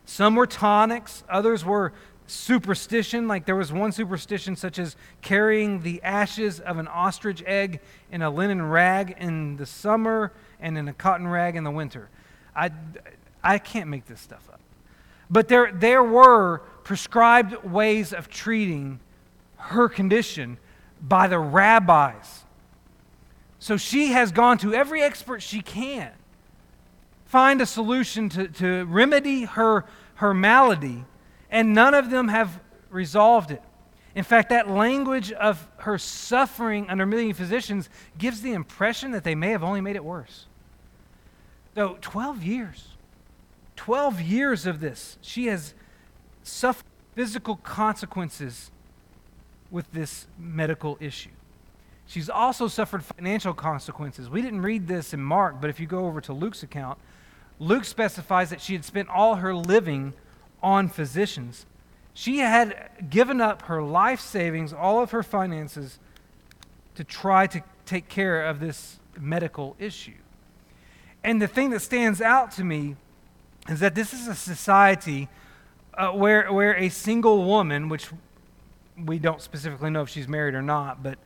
Some 0.05 0.35
were 0.35 0.47
tonics, 0.47 1.23
others 1.29 1.63
were 1.63 1.93
superstition. 2.31 3.27
Like 3.27 3.45
there 3.45 3.55
was 3.55 3.71
one 3.71 3.91
superstition, 3.91 4.55
such 4.55 4.79
as 4.79 4.95
carrying 5.21 5.81
the 5.81 6.01
ashes 6.03 6.59
of 6.59 6.77
an 6.77 6.87
ostrich 6.87 7.43
egg 7.45 7.79
in 8.11 8.21
a 8.21 8.29
linen 8.29 8.61
rag 8.61 9.15
in 9.19 9.57
the 9.57 9.65
summer 9.65 10.31
and 10.59 10.77
in 10.77 10.87
a 10.87 10.93
cotton 10.93 11.27
rag 11.27 11.55
in 11.55 11.63
the 11.63 11.71
winter. 11.71 12.09
I, 12.55 12.71
I 13.43 13.57
can't 13.57 13.89
make 13.89 14.05
this 14.05 14.21
stuff 14.21 14.49
up. 14.51 14.59
But 15.29 15.47
there, 15.47 15.71
there 15.71 16.03
were 16.03 16.59
prescribed 16.83 17.63
ways 17.63 18.13
of 18.13 18.29
treating 18.29 18.99
her 19.57 19.87
condition 19.87 20.57
by 21.01 21.27
the 21.27 21.39
rabbis. 21.39 22.43
So 23.59 23.77
she 23.77 24.07
has 24.07 24.31
gone 24.31 24.57
to 24.59 24.73
every 24.73 25.01
expert 25.01 25.41
she 25.41 25.61
can, 25.61 26.11
find 27.25 27.61
a 27.61 27.65
solution 27.65 28.27
to, 28.29 28.47
to 28.47 28.85
remedy 28.85 29.43
her, 29.43 29.85
her 30.15 30.33
malady, 30.33 31.05
and 31.51 31.73
none 31.73 31.93
of 31.93 32.09
them 32.09 32.29
have 32.29 32.59
resolved 32.89 33.51
it. 33.51 33.61
In 34.15 34.23
fact, 34.23 34.49
that 34.49 34.69
language 34.69 35.31
of 35.31 35.67
her 35.77 35.97
suffering 35.97 36.89
under 36.89 37.05
many 37.05 37.31
physicians 37.33 37.89
gives 38.17 38.41
the 38.41 38.53
impression 38.53 39.11
that 39.11 39.23
they 39.23 39.35
may 39.35 39.51
have 39.51 39.63
only 39.63 39.81
made 39.81 39.95
it 39.95 40.03
worse. 40.03 40.47
So, 41.75 41.97
12 42.01 42.43
years. 42.43 42.87
12 43.77 44.21
years 44.21 44.65
of 44.65 44.79
this. 44.79 45.17
She 45.21 45.45
has 45.47 45.73
suffered 46.43 46.85
physical 47.15 47.55
consequences 47.57 48.71
with 49.69 49.91
this 49.93 50.27
medical 50.37 50.97
issue. 50.99 51.29
She's 52.05 52.29
also 52.29 52.67
suffered 52.67 53.05
financial 53.05 53.53
consequences. 53.53 54.29
We 54.29 54.41
didn't 54.41 54.63
read 54.63 54.87
this 54.87 55.13
in 55.13 55.21
Mark, 55.21 55.61
but 55.61 55.69
if 55.69 55.79
you 55.79 55.87
go 55.87 56.07
over 56.07 56.19
to 56.21 56.33
Luke's 56.33 56.61
account, 56.61 56.99
Luke 57.57 57.85
specifies 57.85 58.49
that 58.49 58.59
she 58.59 58.73
had 58.73 58.83
spent 58.83 59.07
all 59.07 59.35
her 59.35 59.55
living 59.55 60.13
on 60.61 60.87
physicians. 60.87 61.65
She 62.13 62.39
had 62.39 62.89
given 63.09 63.39
up 63.41 63.63
her 63.63 63.81
life 63.81 64.19
savings, 64.19 64.73
all 64.73 65.01
of 65.01 65.11
her 65.11 65.23
finances, 65.23 65.99
to 66.95 67.03
try 67.03 67.47
to 67.47 67.63
take 67.85 68.09
care 68.09 68.45
of 68.45 68.59
this 68.59 68.99
medical 69.19 69.75
issue. 69.79 70.13
And 71.23 71.41
the 71.41 71.47
thing 71.47 71.69
that 71.69 71.81
stands 71.81 72.21
out 72.21 72.51
to 72.53 72.63
me 72.63 72.95
is 73.69 73.79
that 73.79 73.95
this 73.95 74.13
is 74.13 74.27
a 74.27 74.35
society 74.35 75.29
uh, 75.93 76.11
where, 76.11 76.51
where 76.51 76.75
a 76.75 76.89
single 76.89 77.43
woman, 77.43 77.89
which 77.89 78.09
we 78.97 79.19
don't 79.19 79.41
specifically 79.41 79.89
know 79.89 80.01
if 80.01 80.09
she's 80.09 80.27
married 80.27 80.55
or 80.55 80.61
not, 80.61 81.03
but 81.03 81.19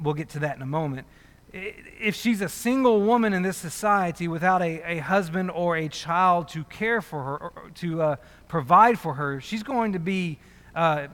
we'll 0.00 0.14
get 0.14 0.28
to 0.30 0.38
that 0.40 0.56
in 0.56 0.62
a 0.62 0.66
moment. 0.66 1.06
If 1.52 2.14
she's 2.14 2.40
a 2.40 2.48
single 2.48 3.00
woman 3.00 3.32
in 3.32 3.42
this 3.42 3.56
society 3.56 4.28
without 4.28 4.62
a, 4.62 4.82
a 4.84 4.98
husband 4.98 5.50
or 5.50 5.76
a 5.76 5.88
child 5.88 6.48
to 6.48 6.64
care 6.64 7.00
for 7.00 7.22
her, 7.22 7.70
to 7.76 8.02
uh, 8.02 8.16
provide 8.48 8.98
for 8.98 9.14
her, 9.14 9.40
she's 9.40 9.62
going 9.62 9.92
to 9.92 9.98
be 9.98 10.38
uh, 10.74 11.08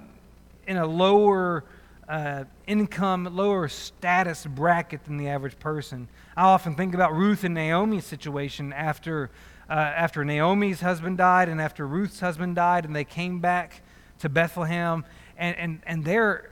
in 0.67 0.77
a 0.77 0.87
lower 0.87 1.65
uh, 2.09 2.45
income, 2.67 3.29
lower 3.35 3.69
status 3.69 4.45
bracket 4.47 5.05
than 5.05 5.17
the 5.17 5.29
average 5.29 5.59
person. 5.59 6.09
I 6.37 6.43
often 6.43 6.75
think 6.75 6.95
about 6.95 7.15
Ruth 7.15 7.45
and 7.45 7.55
Naomi's 7.55 8.05
situation 8.05 8.73
after, 8.73 9.31
uh, 9.69 9.73
after 9.73 10.25
Naomi's 10.25 10.81
husband 10.81 11.19
died 11.19 11.49
and 11.49 11.61
after 11.61 11.87
Ruth's 11.87 12.21
husband 12.21 12.57
died, 12.57 12.85
and 12.85 12.95
they 12.95 13.05
came 13.05 13.41
back 13.41 13.83
to 14.19 14.29
Bethlehem, 14.29 15.05
and, 15.37 15.57
and, 15.57 15.81
and 15.87 16.05
they're, 16.05 16.51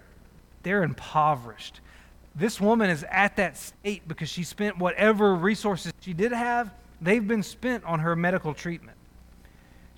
they're 0.62 0.82
impoverished. 0.82 1.80
This 2.34 2.60
woman 2.60 2.90
is 2.90 3.04
at 3.10 3.36
that 3.36 3.56
state 3.56 4.06
because 4.06 4.28
she 4.28 4.44
spent 4.44 4.78
whatever 4.78 5.34
resources 5.34 5.92
she 6.00 6.12
did 6.12 6.32
have, 6.32 6.72
they've 7.00 7.26
been 7.26 7.42
spent 7.42 7.84
on 7.84 8.00
her 8.00 8.14
medical 8.14 8.54
treatment. 8.54 8.96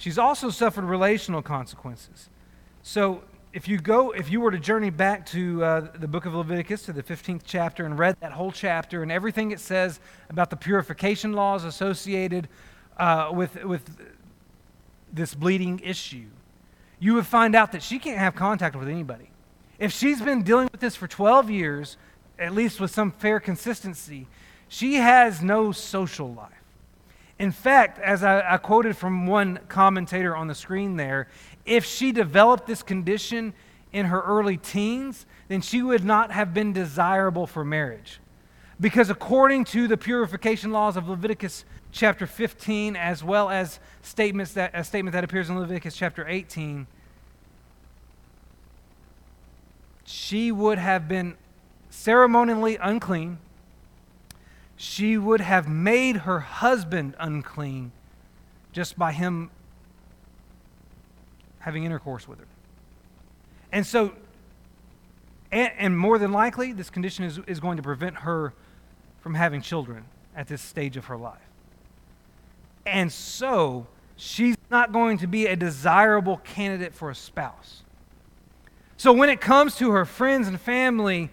She's 0.02 0.18
also 0.18 0.50
suffered 0.50 0.82
relational 0.82 1.42
consequences. 1.42 2.28
So 2.82 3.23
if 3.52 3.68
you 3.68 3.78
go, 3.78 4.11
if 4.11 4.32
you 4.32 4.40
were 4.40 4.50
to 4.50 4.59
journey 4.59 4.90
back 4.90 5.25
to 5.26 5.64
uh, 5.64 5.80
the 5.94 6.09
book 6.09 6.26
of 6.26 6.35
Leviticus, 6.35 6.82
to 6.87 6.92
the 6.92 7.04
15th 7.04 7.42
chapter, 7.44 7.87
and 7.87 7.97
read 7.97 8.16
that 8.18 8.32
whole 8.32 8.50
chapter 8.50 9.04
and 9.04 9.12
everything 9.12 9.52
it 9.52 9.61
says 9.61 10.00
about 10.28 10.50
the 10.50 10.56
purification 10.56 11.35
laws 11.35 11.62
associated 11.62 12.49
uh, 12.97 13.30
with, 13.32 13.62
with 13.62 13.97
this 15.12 15.35
bleeding 15.35 15.78
issue, 15.85 16.26
you 16.99 17.14
would 17.14 17.26
find 17.26 17.54
out 17.54 17.71
that 17.71 17.80
she 17.80 18.00
can't 18.00 18.18
have 18.18 18.35
contact 18.35 18.75
with 18.75 18.88
anybody. 18.88 19.30
If 19.78 19.92
she's 19.92 20.21
been 20.21 20.42
dealing 20.42 20.68
with 20.73 20.80
this 20.80 20.97
for 20.97 21.06
12 21.06 21.49
years, 21.49 21.97
at 22.40 22.52
least 22.52 22.80
with 22.80 22.90
some 22.90 23.12
fair 23.12 23.38
consistency, 23.38 24.26
she 24.66 24.94
has 24.94 25.42
no 25.42 25.71
social 25.71 26.35
life. 26.35 26.62
In 27.42 27.50
fact, 27.50 27.99
as 27.99 28.22
I, 28.22 28.54
I 28.54 28.56
quoted 28.56 28.96
from 28.96 29.26
one 29.26 29.58
commentator 29.66 30.37
on 30.37 30.46
the 30.46 30.54
screen 30.54 30.96
there, 30.96 31.26
if 31.66 31.84
she 31.84 32.12
developed 32.12 32.68
this 32.68 32.84
condition 32.84 33.52
in 33.92 34.06
her 34.06 34.20
early 34.20 34.56
teens, 34.56 35.26
then 35.49 35.61
she 35.61 35.82
would 35.82 36.04
not 36.04 36.30
have 36.30 36.54
been 36.54 36.72
desirable 36.72 37.49
for 37.49 37.64
marriage. 37.64 38.20
Because 38.80 39.11
according 39.11 39.64
to 39.64 39.88
the 39.88 39.96
purification 39.96 40.70
laws 40.70 40.96
of 40.96 41.08
Leviticus 41.08 41.64
chapter 41.90 42.28
15, 42.28 42.94
as 42.94 43.25
well 43.25 43.50
as 43.50 43.80
statements 44.02 44.52
that, 44.52 44.70
a 44.72 44.84
statement 44.84 45.12
that 45.12 45.25
appears 45.25 45.50
in 45.50 45.58
Leviticus 45.58 45.96
chapter 45.96 46.25
18, 46.28 46.87
she 50.04 50.52
would 50.52 50.78
have 50.78 51.08
been 51.08 51.37
ceremonially 51.90 52.76
unclean. 52.76 53.38
She 54.76 55.17
would 55.17 55.41
have 55.41 55.69
made 55.69 56.19
her 56.19 56.41
husband 56.41 57.14
unclean 57.19 57.93
just 58.73 58.99
by 58.99 59.12
him 59.12 59.50
having 61.61 61.85
intercourse 61.85 62.26
with 62.26 62.41
her. 62.41 62.47
And 63.71 63.87
so, 63.87 64.12
and, 65.50 65.71
and, 65.79 65.99
more 65.99 66.19
than 66.19 66.33
likely, 66.33 66.73
this 66.73 66.91
condition 66.91 67.25
is, 67.25 67.38
is 67.47 67.61
going 67.61 67.76
to 67.76 67.83
prevent 67.83 68.17
her 68.17 68.52
from 69.21 69.35
having 69.35 69.62
children 69.62 70.05
at 70.35 70.49
this 70.49 70.61
stage 70.61 70.97
of 70.97 71.07
her 71.07 71.17
life. 71.17 71.41
And 72.85 73.12
so, 73.12 73.87
she's 74.17 74.57
not 74.71 74.93
going 74.93 75.19
to 75.19 75.26
be 75.26 75.47
a 75.47 75.57
desirable 75.57 76.38
candidate 76.38 76.95
for 76.95 77.11
a 77.11 77.14
spouse. 77.14 77.83
So, 78.97 79.12
when 79.12 79.29
it 79.29 79.41
comes 79.41 79.76
to 79.76 79.93
her 79.93 80.05
friends 80.05 80.49
and 80.49 80.61
family, 80.61 81.31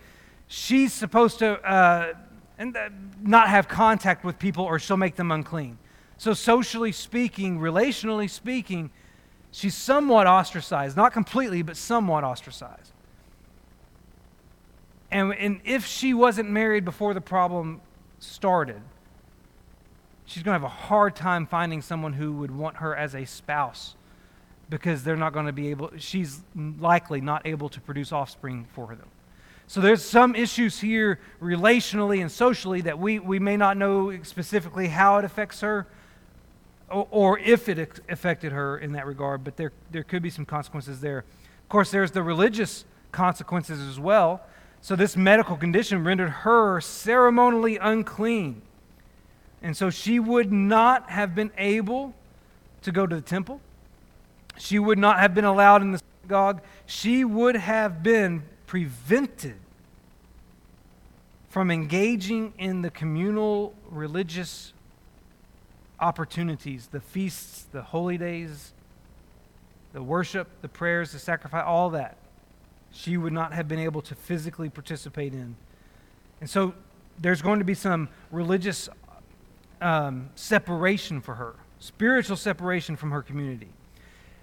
she's 0.48 0.94
supposed 0.94 1.40
to 1.40 1.60
uh, 1.68 2.14
and, 2.60 2.78
uh, 2.78 2.90
not 3.20 3.50
have 3.50 3.68
contact 3.68 4.24
with 4.24 4.38
people 4.38 4.64
or 4.64 4.78
she'll 4.78 4.98
make 4.98 5.16
them 5.16 5.32
unclean. 5.32 5.80
So, 6.18 6.34
socially 6.34 6.92
speaking, 6.92 7.60
relationally 7.60 8.30
speaking, 8.30 8.92
She's 9.52 9.76
somewhat 9.76 10.28
ostracized, 10.28 10.96
not 10.96 11.12
completely, 11.12 11.62
but 11.62 11.76
somewhat 11.76 12.24
ostracized. 12.24 12.92
And, 15.12 15.34
and 15.34 15.60
if 15.66 15.86
she 15.86 16.14
wasn't 16.14 16.52
married 16.52 16.86
before 16.86 17.16
the 17.16 17.22
problem 17.22 17.82
started, 18.20 18.82
she's 20.26 20.44
going 20.44 20.54
to 20.54 20.60
have 20.60 20.72
a 20.72 20.76
hard 20.88 21.16
time 21.16 21.48
finding 21.48 21.82
someone 21.82 22.14
who 22.14 22.32
would 22.34 22.52
want 22.52 22.78
her 22.78 22.96
as 22.96 23.16
a 23.16 23.26
spouse 23.26 23.96
because 24.70 25.04
they're 25.04 25.16
not 25.16 25.34
going 25.34 25.48
to 25.48 25.52
be 25.52 25.72
able, 25.72 25.90
she's 25.98 26.42
likely 26.56 27.22
not 27.22 27.42
able 27.48 27.70
to 27.70 27.82
produce 27.82 28.12
offspring 28.12 28.68
for 28.72 28.96
them. 28.96 29.08
So 29.70 29.82
there's 29.82 30.04
some 30.04 30.34
issues 30.34 30.80
here 30.80 31.20
relationally 31.40 32.22
and 32.22 32.32
socially 32.32 32.82
that 32.82 32.98
we, 32.98 33.20
we 33.20 33.38
may 33.38 33.56
not 33.56 33.78
know 33.78 34.24
specifically 34.24 34.88
how 34.88 35.20
it 35.20 35.26
affects 35.26 35.62
her, 35.62 35.86
or, 36.90 37.08
or 37.12 37.38
if 37.38 37.70
it 37.70 38.02
affected 38.10 38.52
her 38.52 38.80
in 38.80 38.94
that 38.94 39.06
regard, 39.06 39.44
but 39.44 39.58
there, 39.58 39.72
there 39.92 40.02
could 40.02 40.24
be 40.24 40.32
some 40.32 40.44
consequences 40.44 41.02
there. 41.02 41.20
Of 41.20 41.70
course, 41.70 41.92
there's 41.92 42.10
the 42.10 42.24
religious 42.24 42.84
consequences 43.12 43.80
as 43.80 44.00
well. 44.00 44.42
So, 44.82 44.96
this 44.96 45.16
medical 45.16 45.56
condition 45.56 46.04
rendered 46.04 46.32
her 46.32 46.82
ceremonially 46.82 47.78
unclean. 47.78 48.64
And 49.62 49.78
so, 49.78 49.92
she 49.92 50.20
would 50.20 50.52
not 50.52 51.12
have 51.12 51.36
been 51.36 51.52
able 51.60 52.16
to 52.82 52.92
go 52.92 53.06
to 53.06 53.16
the 53.16 53.22
temple. 53.22 53.62
She 54.58 54.80
would 54.80 54.98
not 54.98 55.20
have 55.20 55.36
been 55.36 55.46
allowed 55.46 55.84
in 55.84 55.92
the 55.92 56.02
synagogue. 56.24 56.62
She 56.88 57.24
would 57.24 57.56
have 57.56 58.02
been 58.02 58.42
prevented 58.70 59.56
from 61.50 61.72
engaging 61.72 62.54
in 62.60 62.84
the 62.84 62.92
communal 62.92 63.74
religious 63.90 64.74
opportunities 66.00 66.86
the 66.92 67.00
feasts, 67.00 67.66
the 67.72 67.82
holy 67.82 68.16
days, 68.16 68.74
the 69.92 70.04
worship, 70.04 70.48
the 70.62 70.68
prayers, 70.68 71.14
the 71.14 71.18
sacrifice, 71.18 71.64
all 71.66 71.90
that, 71.90 72.16
she 72.92 73.18
would 73.18 73.34
not 73.34 73.54
have 73.54 73.68
been 73.68 73.80
able 73.80 74.04
to 74.04 74.14
physically 74.14 74.70
participate 74.70 75.34
in. 75.34 75.56
And 76.40 76.48
so 76.48 76.76
there's 77.18 77.42
going 77.42 77.58
to 77.58 77.66
be 77.66 77.74
some 77.74 78.08
religious 78.30 78.88
um, 79.82 80.30
separation 80.36 81.22
for 81.22 81.34
her, 81.34 81.56
spiritual 81.80 82.38
separation 82.38 82.96
from 82.96 83.10
her 83.10 83.24
community. 83.24 83.70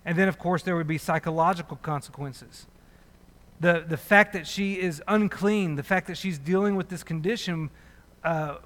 And 0.05 0.19
then, 0.19 0.27
of 0.27 0.37
course, 0.37 0.65
there 0.65 0.75
would 0.75 0.89
be 0.89 0.99
psychological 0.99 1.77
consequences. 1.77 2.67
The, 3.61 3.85
the 3.87 3.97
fact 3.97 4.35
that 4.35 4.47
she 4.47 4.75
is 4.75 5.03
unclean, 5.09 5.77
the 5.77 5.83
fact 5.83 6.09
that 6.09 6.17
she's 6.17 6.39
dealing 6.39 6.77
with 6.77 6.89
this 6.89 7.03
condition, 7.03 7.71
uh, 8.23 8.57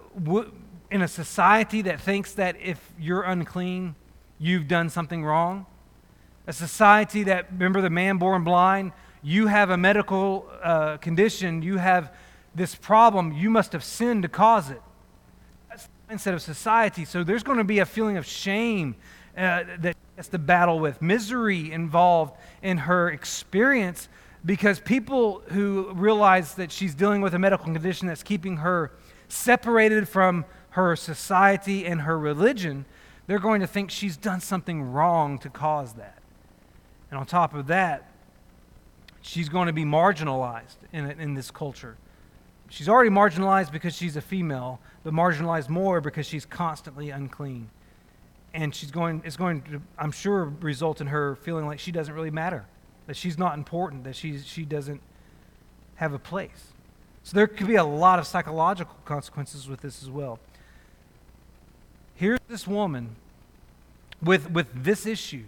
in 0.90 1.02
a 1.02 1.08
society 1.08 1.82
that 1.82 2.00
thinks 2.00 2.32
that 2.32 2.56
if 2.60 2.92
you're 2.98 3.22
unclean, 3.22 3.94
you've 4.38 4.66
done 4.66 4.88
something 4.88 5.24
wrong. 5.24 5.66
A 6.46 6.52
society 6.52 7.22
that, 7.24 7.52
remember 7.52 7.80
the 7.80 7.90
man 7.90 8.16
born 8.16 8.42
blind, 8.42 8.92
you 9.22 9.46
have 9.46 9.70
a 9.70 9.76
medical 9.76 10.50
uh, 10.62 10.96
condition, 10.96 11.62
you 11.62 11.76
have 11.76 12.12
this 12.54 12.74
problem, 12.74 13.32
you 13.32 13.50
must 13.50 13.72
have 13.72 13.84
sinned 13.84 14.22
to 14.22 14.28
cause 14.28 14.70
it. 14.70 14.80
That's 15.68 15.88
the 16.08 16.14
mindset 16.14 16.34
of 16.34 16.42
society. 16.42 17.04
So 17.04 17.22
there's 17.22 17.44
going 17.44 17.58
to 17.58 17.64
be 17.64 17.78
a 17.78 17.86
feeling 17.86 18.16
of 18.16 18.26
shame 18.26 18.96
uh, 19.36 19.64
that 19.78 19.96
has 20.16 20.28
to 20.28 20.38
battle 20.38 20.80
with, 20.80 21.00
misery 21.00 21.70
involved 21.70 22.36
in 22.62 22.78
her 22.78 23.10
experience 23.10 24.08
because 24.44 24.80
people 24.80 25.42
who 25.48 25.92
realize 25.92 26.54
that 26.54 26.72
she's 26.72 26.94
dealing 26.94 27.20
with 27.20 27.34
a 27.34 27.38
medical 27.38 27.64
condition 27.64 28.06
that's 28.08 28.22
keeping 28.22 28.58
her 28.58 28.92
separated 29.28 30.08
from 30.08 30.44
her 30.70 30.96
society 30.96 31.84
and 31.84 32.02
her 32.02 32.18
religion, 32.18 32.84
they're 33.26 33.38
going 33.38 33.60
to 33.60 33.66
think 33.66 33.90
she's 33.90 34.16
done 34.16 34.40
something 34.40 34.82
wrong 34.82 35.38
to 35.38 35.50
cause 35.50 35.94
that. 35.94 36.18
And 37.10 37.18
on 37.18 37.26
top 37.26 37.54
of 37.54 37.66
that, 37.66 38.10
she's 39.20 39.48
going 39.48 39.66
to 39.66 39.72
be 39.72 39.84
marginalized 39.84 40.76
in, 40.92 41.10
in 41.10 41.34
this 41.34 41.50
culture. 41.50 41.96
She's 42.68 42.88
already 42.88 43.10
marginalized 43.10 43.72
because 43.72 43.94
she's 43.94 44.16
a 44.16 44.20
female, 44.20 44.80
but 45.02 45.12
marginalized 45.12 45.68
more 45.68 46.00
because 46.00 46.24
she's 46.24 46.46
constantly 46.46 47.10
unclean. 47.10 47.68
And 48.54 48.74
she's 48.74 48.90
going, 48.90 49.22
it's 49.24 49.36
going 49.36 49.62
to, 49.62 49.82
I'm 49.98 50.12
sure, 50.12 50.44
result 50.60 51.00
in 51.00 51.08
her 51.08 51.36
feeling 51.36 51.66
like 51.66 51.80
she 51.80 51.92
doesn't 51.92 52.14
really 52.14 52.30
matter, 52.30 52.64
that 53.10 53.16
she's 53.16 53.36
not 53.36 53.58
important, 53.58 54.04
that 54.04 54.14
she's, 54.14 54.46
she 54.46 54.64
doesn't 54.64 55.00
have 55.96 56.12
a 56.12 56.18
place. 56.20 56.68
So 57.24 57.34
there 57.34 57.48
could 57.48 57.66
be 57.66 57.74
a 57.74 57.82
lot 57.82 58.20
of 58.20 58.26
psychological 58.28 58.94
consequences 59.04 59.68
with 59.68 59.80
this 59.80 60.00
as 60.00 60.08
well. 60.08 60.38
Here's 62.14 62.38
this 62.48 62.68
woman 62.68 63.16
with, 64.22 64.48
with 64.52 64.68
this 64.84 65.06
issue. 65.06 65.42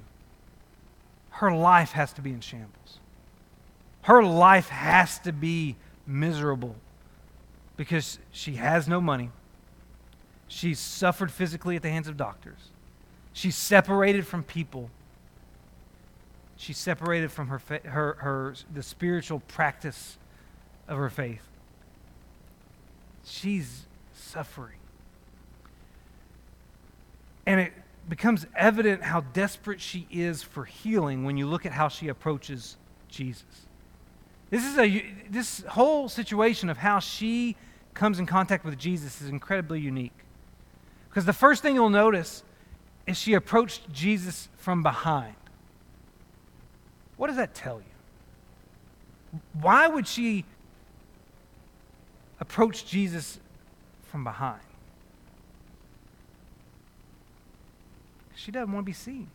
Her 1.31 1.55
life 1.55 1.93
has 1.93 2.13
to 2.15 2.21
be 2.21 2.33
in 2.33 2.41
shambles. 2.41 2.99
Her 4.01 4.25
life 4.25 4.69
has 4.69 5.21
to 5.21 5.33
be 5.33 5.77
miserable 6.05 6.75
because 7.77 8.19
she 8.33 8.55
has 8.55 8.89
no 8.89 9.01
money. 9.01 9.31
She's 10.49 10.81
suffered 10.81 11.31
physically 11.31 11.77
at 11.77 11.83
the 11.83 11.91
hands 11.91 12.09
of 12.09 12.17
doctors. 12.17 12.71
She's 13.33 13.55
separated 13.55 14.27
from 14.27 14.43
people. 14.43 14.91
She's 16.63 16.79
separated 16.79 17.33
from 17.33 17.49
her, 17.49 17.61
her, 17.87 18.15
her, 18.21 18.55
the 18.73 18.85
spiritual 18.85 19.41
practice 19.41 20.17
of 20.87 20.97
her 20.97 21.11
faith. 21.11 21.43
She's 23.25 23.87
suffering. 24.15 24.79
And 27.47 27.59
it 27.59 27.73
becomes 28.09 28.47
evident 28.55 29.03
how 29.03 29.23
desperate 29.23 29.81
she 29.81 30.07
is 30.09 30.45
for 30.45 30.65
healing 30.65 31.25
when 31.25 31.37
you 31.37 31.49
look 31.49 31.67
at 31.67 31.73
how 31.73 31.89
she 31.89 32.07
approaches 32.07 32.77
Jesus. 33.09 33.67
This 34.51 34.65
is 34.65 34.79
a 34.79 35.05
this 35.29 35.65
whole 35.65 36.09
situation 36.09 36.71
of 36.71 36.77
how 36.77 37.01
she 37.01 37.57
comes 37.93 38.21
in 38.21 38.27
contact 38.27 38.65
with 38.65 38.79
Jesus 38.79 39.21
is 39.21 39.29
incredibly 39.29 39.81
unique. 39.81 40.17
Because 41.09 41.25
the 41.25 41.33
first 41.33 41.61
thing 41.61 41.75
you'll 41.75 41.91
notice 41.91 42.45
is 43.05 43.17
she 43.17 43.35
approached 43.35 43.93
Jesus 43.93 44.49
from 44.59 44.85
behind. 44.85 45.35
What 47.23 47.29
does 47.29 47.37
that 47.37 47.55
tell 47.55 47.77
you? 47.77 49.39
Why 49.61 49.87
would 49.87 50.09
she 50.09 50.45
approach 52.41 52.85
Jesus 52.85 53.39
from 54.11 54.25
behind? 54.25 54.61
She 58.35 58.51
doesn't 58.51 58.73
want 58.73 58.85
to 58.85 58.87
be 58.87 58.93
seen. 58.93 59.31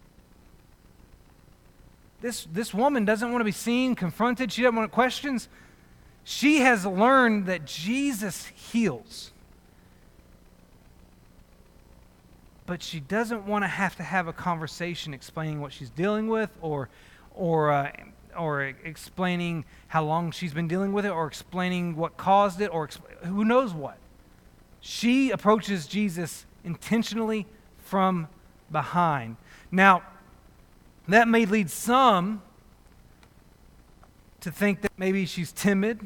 This, 2.20 2.46
this 2.52 2.74
woman 2.74 3.06
doesn't 3.06 3.32
want 3.32 3.40
to 3.40 3.46
be 3.46 3.54
seen, 3.54 3.96
confronted. 3.96 4.52
She 4.52 4.64
doesn't 4.64 4.76
want 4.76 4.92
questions. 4.92 5.48
She 6.26 6.58
has 6.58 6.86
learned 6.86 7.46
that 7.46 7.64
Jesus 7.64 8.48
heals. 8.48 9.32
But 12.66 12.84
she 12.84 13.00
doesn't 13.00 13.48
want 13.48 13.64
to 13.64 13.70
have 13.70 13.96
to 13.96 14.04
have 14.04 14.28
a 14.28 14.34
conversation 14.34 15.14
explaining 15.14 15.62
what 15.62 15.72
she's 15.72 15.90
dealing 15.90 16.28
with 16.28 16.50
or, 16.60 16.90
or, 17.38 17.72
uh, 17.72 17.92
or 18.38 18.64
explaining 18.64 19.66
how 19.88 20.04
long 20.04 20.32
she's 20.32 20.54
been 20.54 20.68
dealing 20.68 20.94
with 20.94 21.06
it 21.06 21.12
or 21.12 21.28
explaining 21.28 21.96
what 21.96 22.18
caused 22.18 22.60
it 22.62 22.68
or 22.74 22.88
exp- 22.88 23.26
who 23.26 23.46
knows 23.46 23.74
what. 23.74 23.98
She 24.82 25.32
approaches 25.32 25.88
Jesus 25.88 26.46
intentionally 26.64 27.46
from 27.78 28.28
behind. 28.72 29.38
Now, 29.72 30.04
that 31.08 31.28
may 31.28 31.46
lead 31.46 31.70
some 31.70 32.42
to 34.42 34.52
think 34.52 34.82
that 34.82 34.92
maybe 34.98 35.26
she's 35.26 35.52
timid. 35.52 36.00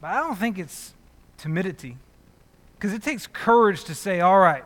But 0.00 0.08
I 0.08 0.20
don't 0.20 0.36
think 0.36 0.58
it's 0.58 0.94
timidity. 1.38 1.96
Because 2.74 2.92
it 2.92 3.02
takes 3.02 3.26
courage 3.26 3.84
to 3.84 3.94
say, 3.94 4.20
all 4.20 4.38
right, 4.38 4.64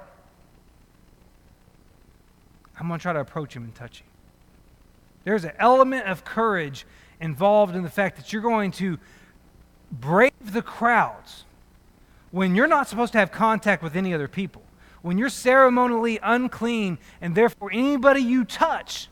I'm 2.79 2.89
going 2.89 2.99
to 2.99 3.03
try 3.03 3.13
to 3.13 3.21
approach 3.21 3.55
him 3.55 3.65
and 3.65 3.75
touch 3.75 4.01
him. 4.01 4.07
There's 5.25 5.45
an 5.45 5.53
element 5.59 6.07
of 6.07 6.25
courage 6.25 6.87
involved 7.21 7.75
in 7.75 7.83
the 7.83 7.91
fact 7.91 8.17
that 8.17 8.33
you're 8.33 8.43
going 8.43 8.71
to 8.73 8.99
brave 9.91 10.53
the 10.53 10.63
crowds 10.63 11.45
when 12.31 12.55
you're 12.55 12.67
not 12.67 12.89
supposed 12.89 13.13
to 13.13 13.19
have 13.19 13.33
contact 13.33 13.83
with 13.83 13.97
any 13.97 14.13
other 14.13 14.29
people 14.29 14.63
when 15.07 15.19
you're 15.19 15.29
ceremonially 15.29 16.19
unclean, 16.21 16.99
and 17.21 17.37
therefore 17.37 17.71
anybody 17.73 18.21
you 18.21 18.45
touch 18.45 19.07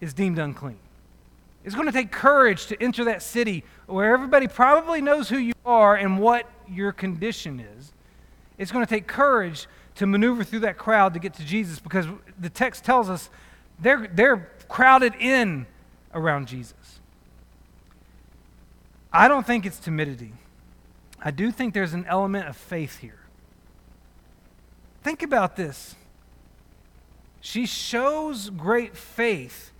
is 0.00 0.14
deemed 0.14 0.38
unclean. 0.38 0.78
It's 1.64 1.74
going 1.74 1.88
to 1.88 1.92
take 1.92 2.12
courage 2.12 2.66
to 2.66 2.80
enter 2.80 3.02
that 3.06 3.20
city 3.20 3.64
where 3.86 4.14
everybody 4.14 4.46
probably 4.46 5.02
knows 5.02 5.28
who 5.28 5.38
you 5.38 5.54
are 5.66 5.96
and 5.96 6.20
what 6.20 6.48
your 6.68 6.92
condition 6.92 7.58
is. 7.58 7.92
It's 8.58 8.70
going 8.70 8.86
to 8.86 8.88
take 8.88 9.08
courage 9.08 9.66
to 10.00 10.06
maneuver 10.06 10.42
through 10.42 10.60
that 10.60 10.78
crowd 10.78 11.12
to 11.12 11.20
get 11.20 11.34
to 11.34 11.44
Jesus 11.44 11.78
because 11.78 12.06
the 12.38 12.48
text 12.48 12.84
tells 12.84 13.10
us 13.10 13.28
they're, 13.78 14.08
they're 14.10 14.50
crowded 14.66 15.14
in 15.20 15.66
around 16.14 16.48
Jesus. 16.48 17.00
I 19.12 19.28
don't 19.28 19.46
think 19.46 19.66
it's 19.66 19.78
timidity. 19.78 20.32
I 21.22 21.30
do 21.30 21.52
think 21.52 21.74
there's 21.74 21.92
an 21.92 22.06
element 22.06 22.48
of 22.48 22.56
faith 22.56 23.00
here. 23.00 23.20
Think 25.02 25.22
about 25.22 25.56
this. 25.56 25.94
She 27.42 27.66
shows 27.66 28.48
great 28.48 28.96
faith, 28.96 29.70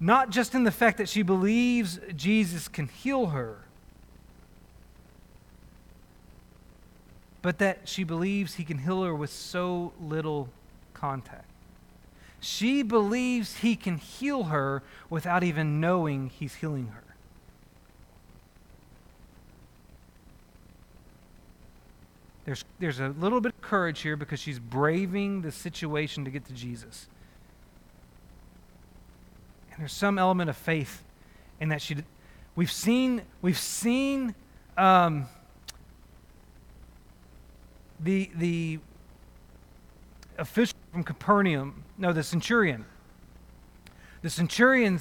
not 0.00 0.30
just 0.30 0.54
in 0.54 0.64
the 0.64 0.70
fact 0.70 0.96
that 0.96 1.08
she 1.10 1.20
believes 1.20 2.00
Jesus 2.16 2.66
can 2.66 2.88
heal 2.88 3.26
her, 3.26 3.63
but 7.44 7.58
that 7.58 7.80
she 7.84 8.04
believes 8.04 8.54
he 8.54 8.64
can 8.64 8.78
heal 8.78 9.02
her 9.02 9.14
with 9.14 9.28
so 9.28 9.92
little 10.00 10.48
contact. 10.94 11.44
She 12.40 12.82
believes 12.82 13.58
he 13.58 13.76
can 13.76 13.98
heal 13.98 14.44
her 14.44 14.82
without 15.10 15.44
even 15.44 15.78
knowing 15.78 16.30
he's 16.30 16.54
healing 16.54 16.86
her. 16.86 17.04
There's, 22.46 22.64
there's 22.78 23.00
a 23.00 23.08
little 23.08 23.42
bit 23.42 23.52
of 23.52 23.60
courage 23.60 24.00
here 24.00 24.16
because 24.16 24.40
she's 24.40 24.58
braving 24.58 25.42
the 25.42 25.52
situation 25.52 26.24
to 26.24 26.30
get 26.30 26.46
to 26.46 26.54
Jesus. 26.54 27.08
And 29.70 29.80
there's 29.80 29.92
some 29.92 30.18
element 30.18 30.48
of 30.48 30.56
faith 30.56 31.04
in 31.60 31.68
that 31.68 31.82
she. 31.82 31.96
We've 32.56 32.72
seen, 32.72 33.20
we've 33.42 33.58
seen 33.58 34.34
um, 34.78 35.26
the, 38.00 38.30
the 38.34 38.78
official 40.38 40.76
from 40.92 41.04
Capernaum, 41.04 41.82
no, 41.98 42.12
the 42.12 42.22
centurion. 42.22 42.84
The 44.22 44.30
centurion 44.30 45.00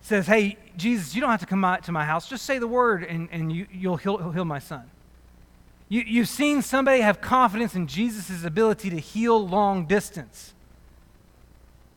says, 0.00 0.26
Hey, 0.26 0.56
Jesus, 0.76 1.14
you 1.14 1.20
don't 1.20 1.30
have 1.30 1.40
to 1.40 1.46
come 1.46 1.64
out 1.64 1.84
to 1.84 1.92
my 1.92 2.04
house. 2.04 2.28
Just 2.28 2.44
say 2.44 2.58
the 2.58 2.68
word 2.68 3.04
and, 3.04 3.28
and 3.32 3.52
you, 3.52 3.66
you'll 3.72 3.96
heal, 3.96 4.30
heal 4.30 4.44
my 4.44 4.58
son. 4.58 4.90
You, 5.88 6.02
you've 6.02 6.28
seen 6.28 6.62
somebody 6.62 7.00
have 7.00 7.20
confidence 7.20 7.74
in 7.74 7.86
Jesus' 7.86 8.44
ability 8.44 8.90
to 8.90 8.98
heal 8.98 9.46
long 9.46 9.86
distance, 9.86 10.54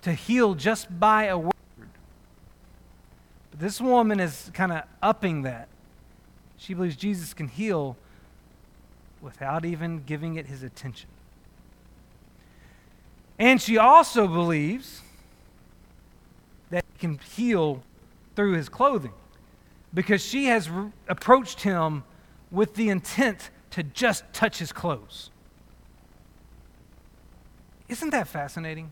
to 0.02 0.14
heal 0.14 0.54
just 0.54 1.00
by 1.00 1.26
a 1.26 1.38
word. 1.38 1.54
But 3.52 3.60
this 3.60 3.82
woman 3.82 4.20
is 4.20 4.52
kind 4.54 4.72
of 4.72 4.84
upping 5.02 5.44
that. 5.44 5.68
She 6.58 6.74
believes 6.74 6.96
Jesus 6.96 7.34
can 7.34 7.48
heal 7.48 7.96
without 9.22 9.66
even 9.66 10.04
giving 10.06 10.36
it 10.36 10.46
his 10.46 10.64
attention. 10.64 11.10
And 13.38 13.62
she 13.62 13.78
also 13.78 14.28
believes 14.28 15.02
that 16.70 16.84
he 16.94 17.00
can 17.00 17.20
heal 17.36 17.84
through 18.36 18.54
his 18.54 18.70
clothing 18.70 19.14
because 19.94 20.24
she 20.24 20.46
has 20.46 20.70
approached 21.08 21.62
him 21.62 22.04
with 22.52 22.76
the 22.76 22.90
intent 22.90 23.50
to 23.72 23.84
just 23.84 24.24
touch 24.34 24.60
his 24.60 24.72
clothes. 24.72 25.30
Isn't 27.88 28.12
that 28.12 28.28
fascinating? 28.28 28.92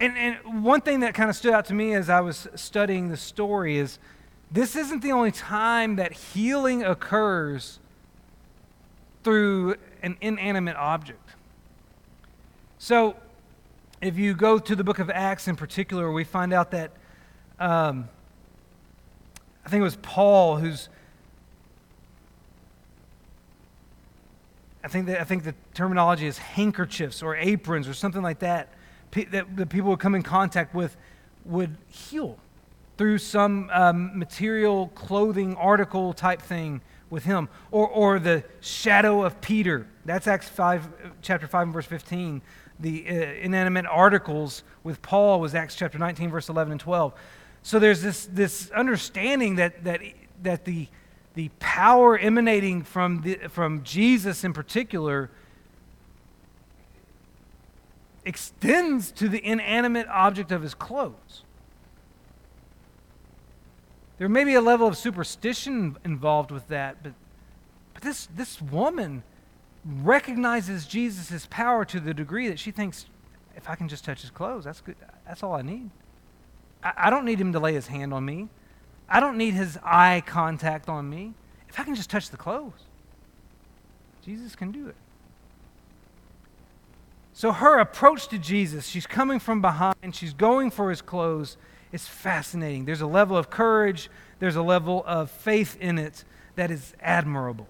And, 0.00 0.16
and 0.16 0.64
one 0.64 0.80
thing 0.80 1.00
that 1.00 1.14
kind 1.14 1.30
of 1.30 1.36
stood 1.36 1.52
out 1.52 1.66
to 1.66 1.74
me 1.74 1.94
as 1.94 2.08
I 2.08 2.20
was 2.20 2.48
studying 2.54 3.08
the 3.08 3.16
story 3.16 3.78
is 3.78 3.98
this 4.50 4.76
isn't 4.76 5.00
the 5.00 5.12
only 5.12 5.32
time 5.32 5.96
that 5.96 6.12
healing 6.12 6.82
occurs 6.82 7.78
through 9.22 9.76
an 10.02 10.16
inanimate 10.20 10.76
object. 10.76 11.20
So, 12.78 13.16
if 14.00 14.18
you 14.18 14.34
go 14.34 14.58
to 14.58 14.74
the 14.74 14.82
book 14.82 14.98
of 14.98 15.10
Acts 15.10 15.46
in 15.46 15.54
particular, 15.54 16.10
we 16.10 16.24
find 16.24 16.52
out 16.52 16.72
that 16.72 16.90
um, 17.60 18.08
I 19.64 19.68
think 19.68 19.80
it 19.80 19.84
was 19.84 19.96
Paul 19.96 20.56
who's 20.56 20.88
I 24.84 24.88
think, 24.88 25.06
that, 25.06 25.20
I 25.20 25.24
think 25.24 25.44
the 25.44 25.54
terminology 25.74 26.26
is 26.26 26.38
handkerchiefs 26.38 27.22
or 27.22 27.36
aprons 27.36 27.86
or 27.86 27.94
something 27.94 28.22
like 28.22 28.40
that 28.40 28.68
that 29.12 29.56
the 29.56 29.66
people 29.66 29.90
would 29.90 30.00
come 30.00 30.14
in 30.14 30.22
contact 30.22 30.74
with 30.74 30.96
would 31.44 31.76
heal 31.88 32.38
through 32.96 33.18
some 33.18 33.68
um, 33.72 34.18
material 34.18 34.88
clothing 34.94 35.54
article 35.56 36.14
type 36.14 36.40
thing 36.40 36.80
with 37.12 37.24
him 37.24 37.48
or, 37.70 37.86
or 37.86 38.18
the 38.18 38.42
shadow 38.60 39.22
of 39.22 39.40
peter 39.40 39.86
that's 40.04 40.26
acts 40.26 40.48
5 40.48 40.88
chapter 41.22 41.46
5 41.46 41.62
and 41.62 41.72
verse 41.72 41.86
15 41.86 42.42
the 42.82 43.06
uh, 43.08 43.12
inanimate 43.12 43.86
articles 43.86 44.64
with 44.82 45.00
Paul 45.02 45.40
was 45.40 45.54
Acts 45.54 45.74
chapter 45.74 45.98
19, 45.98 46.30
verse 46.30 46.48
11 46.48 46.72
and 46.72 46.80
12. 46.80 47.14
So 47.62 47.78
there's 47.78 48.02
this, 48.02 48.26
this 48.26 48.70
understanding 48.72 49.56
that, 49.56 49.84
that, 49.84 50.00
that 50.42 50.64
the, 50.64 50.88
the 51.34 51.50
power 51.60 52.18
emanating 52.18 52.82
from, 52.82 53.22
the, 53.22 53.36
from 53.48 53.84
Jesus 53.84 54.42
in 54.42 54.52
particular 54.52 55.30
extends 58.24 59.12
to 59.12 59.28
the 59.28 59.44
inanimate 59.44 60.08
object 60.08 60.50
of 60.52 60.62
his 60.62 60.74
clothes. 60.74 61.41
There 64.22 64.28
may 64.28 64.44
be 64.44 64.54
a 64.54 64.60
level 64.60 64.86
of 64.86 64.96
superstition 64.96 65.96
involved 66.04 66.52
with 66.52 66.68
that, 66.68 67.02
but, 67.02 67.12
but 67.92 68.04
this, 68.04 68.28
this 68.36 68.62
woman 68.62 69.24
recognizes 69.84 70.86
Jesus' 70.86 71.48
power 71.50 71.84
to 71.86 71.98
the 71.98 72.14
degree 72.14 72.46
that 72.46 72.60
she 72.60 72.70
thinks, 72.70 73.06
if 73.56 73.68
I 73.68 73.74
can 73.74 73.88
just 73.88 74.04
touch 74.04 74.20
his 74.20 74.30
clothes, 74.30 74.62
that's 74.62 74.80
good. 74.80 74.94
That's 75.26 75.42
all 75.42 75.54
I 75.54 75.62
need. 75.62 75.90
I, 76.84 76.92
I 76.96 77.10
don't 77.10 77.24
need 77.24 77.40
him 77.40 77.52
to 77.52 77.58
lay 77.58 77.74
his 77.74 77.88
hand 77.88 78.14
on 78.14 78.24
me. 78.24 78.48
I 79.08 79.18
don't 79.18 79.36
need 79.36 79.54
his 79.54 79.76
eye 79.82 80.22
contact 80.24 80.88
on 80.88 81.10
me. 81.10 81.34
If 81.68 81.80
I 81.80 81.82
can 81.82 81.96
just 81.96 82.08
touch 82.08 82.30
the 82.30 82.36
clothes, 82.36 82.86
Jesus 84.24 84.54
can 84.54 84.70
do 84.70 84.86
it. 84.86 84.96
So 87.32 87.50
her 87.50 87.80
approach 87.80 88.28
to 88.28 88.38
Jesus, 88.38 88.86
she's 88.86 89.08
coming 89.08 89.40
from 89.40 89.60
behind, 89.60 90.14
she's 90.14 90.32
going 90.32 90.70
for 90.70 90.90
his 90.90 91.02
clothes, 91.02 91.56
is 91.92 92.08
fascinating. 92.08 92.86
There's 92.86 93.00
a 93.00 93.06
level 93.06 93.36
of 93.36 93.50
courage, 93.50 94.10
there's 94.38 94.56
a 94.56 94.62
level 94.62 95.04
of 95.06 95.30
faith 95.30 95.76
in 95.80 95.98
it 95.98 96.24
that 96.56 96.70
is 96.70 96.94
admirable. 97.00 97.68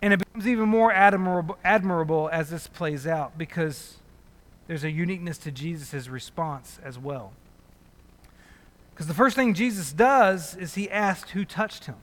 And 0.00 0.12
it 0.12 0.18
becomes 0.18 0.46
even 0.46 0.68
more 0.68 0.92
admirable, 0.92 1.58
admirable 1.64 2.28
as 2.32 2.50
this 2.50 2.66
plays 2.66 3.06
out 3.06 3.38
because 3.38 3.96
there's 4.66 4.84
a 4.84 4.90
uniqueness 4.90 5.38
to 5.38 5.50
Jesus' 5.50 6.08
response 6.08 6.78
as 6.84 6.98
well. 6.98 7.32
Because 8.94 9.06
the 9.06 9.14
first 9.14 9.34
thing 9.34 9.54
Jesus 9.54 9.92
does 9.92 10.54
is 10.56 10.74
he 10.74 10.90
asks 10.90 11.30
who 11.30 11.44
touched 11.44 11.86
him. 11.86 11.96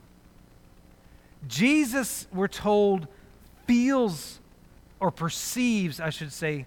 Jesus, 1.48 2.26
we're 2.32 2.48
told, 2.48 3.08
feels 3.66 4.40
or 5.00 5.10
perceives, 5.10 5.98
I 6.00 6.10
should 6.10 6.32
say, 6.32 6.66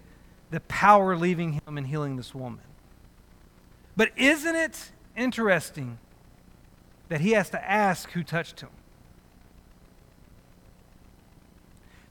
the 0.50 0.60
power 0.60 1.16
leaving 1.16 1.52
him 1.52 1.78
and 1.78 1.86
healing 1.86 2.16
this 2.16 2.34
woman. 2.34 2.60
But 3.96 4.10
isn't 4.16 4.54
it 4.54 4.92
interesting 5.16 5.98
that 7.08 7.20
he 7.20 7.32
has 7.32 7.50
to 7.50 7.70
ask 7.70 8.10
who 8.10 8.22
touched 8.22 8.60
him? 8.60 8.68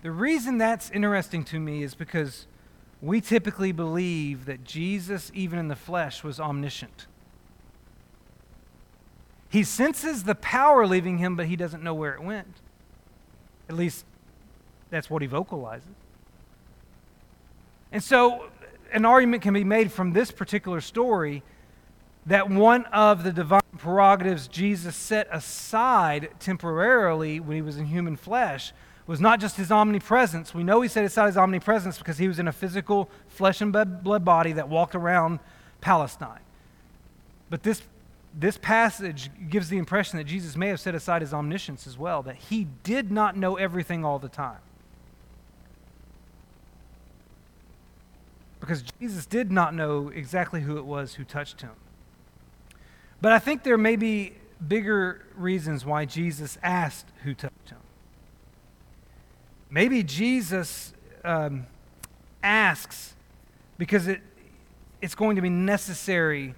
The 0.02 0.12
reason 0.12 0.58
that's 0.58 0.89
interesting 0.91 1.43
to 1.45 1.60
me 1.60 1.84
is 1.84 1.95
because 1.95 2.48
we 3.02 3.21
typically 3.21 3.71
believe 3.71 4.45
that 4.45 4.63
Jesus, 4.63 5.32
even 5.34 5.60
in 5.60 5.67
the 5.67 5.76
flesh, 5.76 6.24
was 6.24 6.39
omniscient. 6.39 7.08
He 9.50 9.63
senses 9.63 10.24
the 10.24 10.36
power 10.36 10.86
leaving 10.86 11.19
him, 11.19 11.36
but 11.36 11.45
he 11.45 11.56
doesn't 11.56 11.84
know 11.84 11.93
where 11.93 12.13
it 12.13 12.21
went. 12.21 12.62
At 13.69 13.76
least 13.76 14.06
that's 14.89 15.10
what 15.10 15.21
he 15.21 15.28
vocalizes. 15.28 15.88
And 17.91 18.04
so, 18.04 18.50
an 18.91 19.06
argument 19.06 19.41
can 19.41 19.54
be 19.54 19.63
made 19.63 19.91
from 19.91 20.13
this 20.13 20.32
particular 20.32 20.82
story 20.82 21.41
that 22.25 22.49
one 22.49 22.85
of 22.85 23.23
the 23.23 23.31
divine 23.31 23.61
prerogatives 23.77 24.47
Jesus 24.47 24.95
set 24.95 25.27
aside 25.31 26.29
temporarily 26.39 27.39
when 27.39 27.55
he 27.55 27.61
was 27.61 27.77
in 27.77 27.85
human 27.85 28.15
flesh 28.15 28.73
was 29.07 29.21
not 29.21 29.39
just 29.39 29.57
his 29.57 29.71
omnipresence. 29.71 30.53
We 30.53 30.63
know 30.63 30.81
he 30.81 30.89
set 30.89 31.05
aside 31.05 31.27
his 31.27 31.38
omnipresence 31.38 31.99
because 31.99 32.17
he 32.17 32.27
was 32.27 32.39
in 32.39 32.47
a 32.47 32.51
physical 32.51 33.09
flesh 33.27 33.61
and 33.61 33.71
blood 33.71 34.25
body 34.25 34.53
that 34.53 34.67
walked 34.67 34.95
around 34.95 35.39
Palestine. 35.81 36.39
But 37.51 37.61
this, 37.61 37.83
this 38.33 38.57
passage 38.57 39.29
gives 39.49 39.69
the 39.69 39.77
impression 39.77 40.17
that 40.17 40.23
Jesus 40.23 40.55
may 40.55 40.69
have 40.69 40.79
set 40.79 40.95
aside 40.95 41.21
his 41.21 41.33
omniscience 41.33 41.85
as 41.85 41.97
well, 41.97 42.23
that 42.23 42.35
he 42.35 42.67
did 42.83 43.11
not 43.11 43.38
know 43.38 43.55
everything 43.57 44.03
all 44.03 44.17
the 44.17 44.29
time. 44.29 44.57
Because 48.59 48.83
Jesus 48.99 49.27
did 49.27 49.51
not 49.51 49.75
know 49.75 50.09
exactly 50.09 50.61
who 50.61 50.77
it 50.79 50.85
was 50.85 51.13
who 51.13 51.23
touched 51.23 51.61
him. 51.61 51.73
But 53.21 53.32
I 53.32 53.39
think 53.39 53.63
there 53.63 53.78
may 53.78 53.95
be 53.95 54.34
bigger 54.65 55.25
reasons 55.36 55.86
why 55.86 56.06
Jesus 56.06 56.58
asked 56.62 57.08
who 57.23 57.34
touched 57.34 57.69
him. 57.69 57.80
Maybe 59.69 60.04
Jesus 60.04 60.93
um, 61.23 61.65
asks 62.43 63.15
because 63.78 64.08
it, 64.08 64.21
it's 65.01 65.15
going 65.15 65.36
to 65.36 65.41
be 65.41 65.49
necessary 65.49 66.56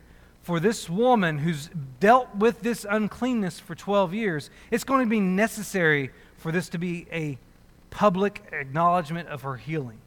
for 0.48 0.62
this 0.62 0.89
woman 0.89 1.39
who's 1.39 1.70
dealt 2.00 2.34
with 2.36 2.62
this 2.62 2.86
uncleanness 2.89 3.60
for 3.60 3.76
12 3.76 4.13
years, 4.13 4.50
it's 4.72 4.86
going 4.86 5.06
to 5.06 5.10
be 5.10 5.20
necessary 5.20 6.10
for 6.38 6.54
this 6.54 6.70
to 6.70 6.78
be 6.78 7.06
a 7.12 7.38
public 7.89 8.43
acknowledgement 8.54 9.28
of 9.28 9.41
her 9.41 9.58
healing. 9.58 10.00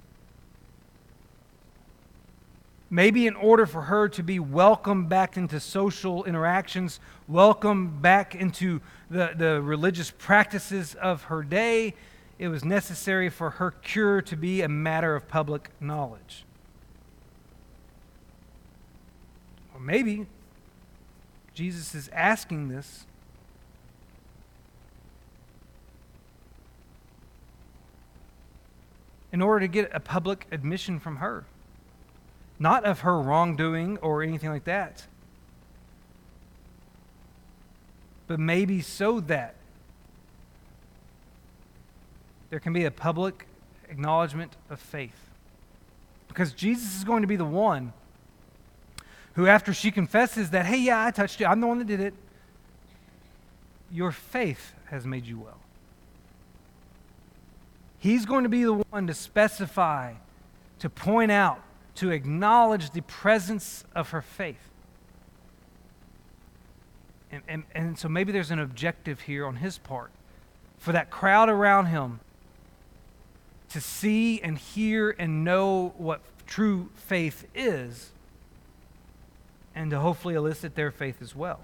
Maybe 2.92 3.28
in 3.28 3.36
order 3.36 3.66
for 3.66 3.82
her 3.82 4.08
to 4.08 4.22
be 4.22 4.40
welcomed 4.40 5.08
back 5.08 5.36
into 5.36 5.60
social 5.60 6.24
interactions, 6.24 6.98
welcomed 7.28 8.02
back 8.02 8.34
into 8.34 8.80
the, 9.08 9.30
the 9.36 9.62
religious 9.62 10.10
practices 10.10 10.96
of 10.96 11.24
her 11.24 11.44
day, 11.44 11.94
it 12.40 12.48
was 12.48 12.64
necessary 12.64 13.28
for 13.28 13.50
her 13.50 13.70
cure 13.70 14.20
to 14.22 14.36
be 14.36 14.62
a 14.62 14.68
matter 14.68 15.14
of 15.14 15.28
public 15.28 15.70
knowledge. 15.78 16.44
Or 19.72 19.80
maybe 19.80 20.26
Jesus 21.54 21.94
is 21.94 22.08
asking 22.12 22.70
this 22.70 23.06
in 29.32 29.40
order 29.40 29.60
to 29.60 29.68
get 29.68 29.90
a 29.94 30.00
public 30.00 30.48
admission 30.50 30.98
from 30.98 31.16
her. 31.16 31.44
Not 32.60 32.84
of 32.84 33.00
her 33.00 33.18
wrongdoing 33.18 33.96
or 33.98 34.22
anything 34.22 34.50
like 34.50 34.64
that, 34.64 35.06
but 38.26 38.38
maybe 38.38 38.82
so 38.82 39.18
that 39.20 39.56
there 42.50 42.60
can 42.60 42.74
be 42.74 42.84
a 42.84 42.90
public 42.90 43.46
acknowledgement 43.88 44.56
of 44.68 44.78
faith. 44.78 45.16
Because 46.28 46.52
Jesus 46.52 46.98
is 46.98 47.02
going 47.02 47.22
to 47.22 47.26
be 47.26 47.36
the 47.36 47.44
one 47.46 47.94
who, 49.34 49.46
after 49.46 49.72
she 49.72 49.90
confesses 49.90 50.50
that, 50.50 50.66
hey, 50.66 50.78
yeah, 50.78 51.04
I 51.04 51.10
touched 51.12 51.40
you, 51.40 51.46
I'm 51.46 51.60
the 51.60 51.66
one 51.66 51.78
that 51.78 51.86
did 51.86 52.00
it, 52.00 52.14
your 53.90 54.12
faith 54.12 54.74
has 54.90 55.06
made 55.06 55.24
you 55.24 55.38
well. 55.38 55.58
He's 57.98 58.26
going 58.26 58.42
to 58.42 58.50
be 58.50 58.64
the 58.64 58.74
one 58.74 59.06
to 59.06 59.14
specify, 59.14 60.12
to 60.80 60.90
point 60.90 61.32
out, 61.32 61.62
to 61.96 62.10
acknowledge 62.10 62.90
the 62.90 63.02
presence 63.02 63.84
of 63.94 64.10
her 64.10 64.22
faith. 64.22 64.70
And, 67.32 67.42
and, 67.46 67.64
and 67.74 67.98
so 67.98 68.08
maybe 68.08 68.32
there's 68.32 68.50
an 68.50 68.58
objective 68.58 69.22
here 69.22 69.46
on 69.46 69.56
his 69.56 69.78
part 69.78 70.10
for 70.78 70.92
that 70.92 71.10
crowd 71.10 71.48
around 71.48 71.86
him 71.86 72.20
to 73.68 73.80
see 73.80 74.40
and 74.40 74.58
hear 74.58 75.14
and 75.18 75.44
know 75.44 75.94
what 75.96 76.20
true 76.46 76.90
faith 76.96 77.46
is, 77.54 78.10
and 79.74 79.92
to 79.92 80.00
hopefully 80.00 80.34
elicit 80.34 80.74
their 80.74 80.90
faith 80.90 81.22
as 81.22 81.36
well. 81.36 81.60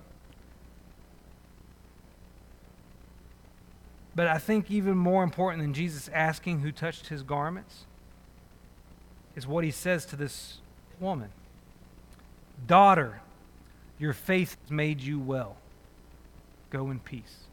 But 4.14 4.28
I 4.28 4.38
think 4.38 4.70
even 4.70 4.96
more 4.96 5.24
important 5.24 5.62
than 5.62 5.74
Jesus 5.74 6.08
asking 6.12 6.60
who 6.60 6.70
touched 6.70 7.08
his 7.08 7.22
garments 7.22 7.84
is 9.36 9.46
what 9.46 9.62
he 9.62 9.70
says 9.70 10.06
to 10.06 10.16
this 10.16 10.58
woman 10.98 11.30
Daughter, 12.66 13.20
your 13.98 14.14
faith 14.14 14.56
has 14.62 14.70
made 14.70 15.00
you 15.00 15.20
well. 15.20 15.56
Go 16.70 16.90
in 16.90 16.98
peace. 16.98 17.44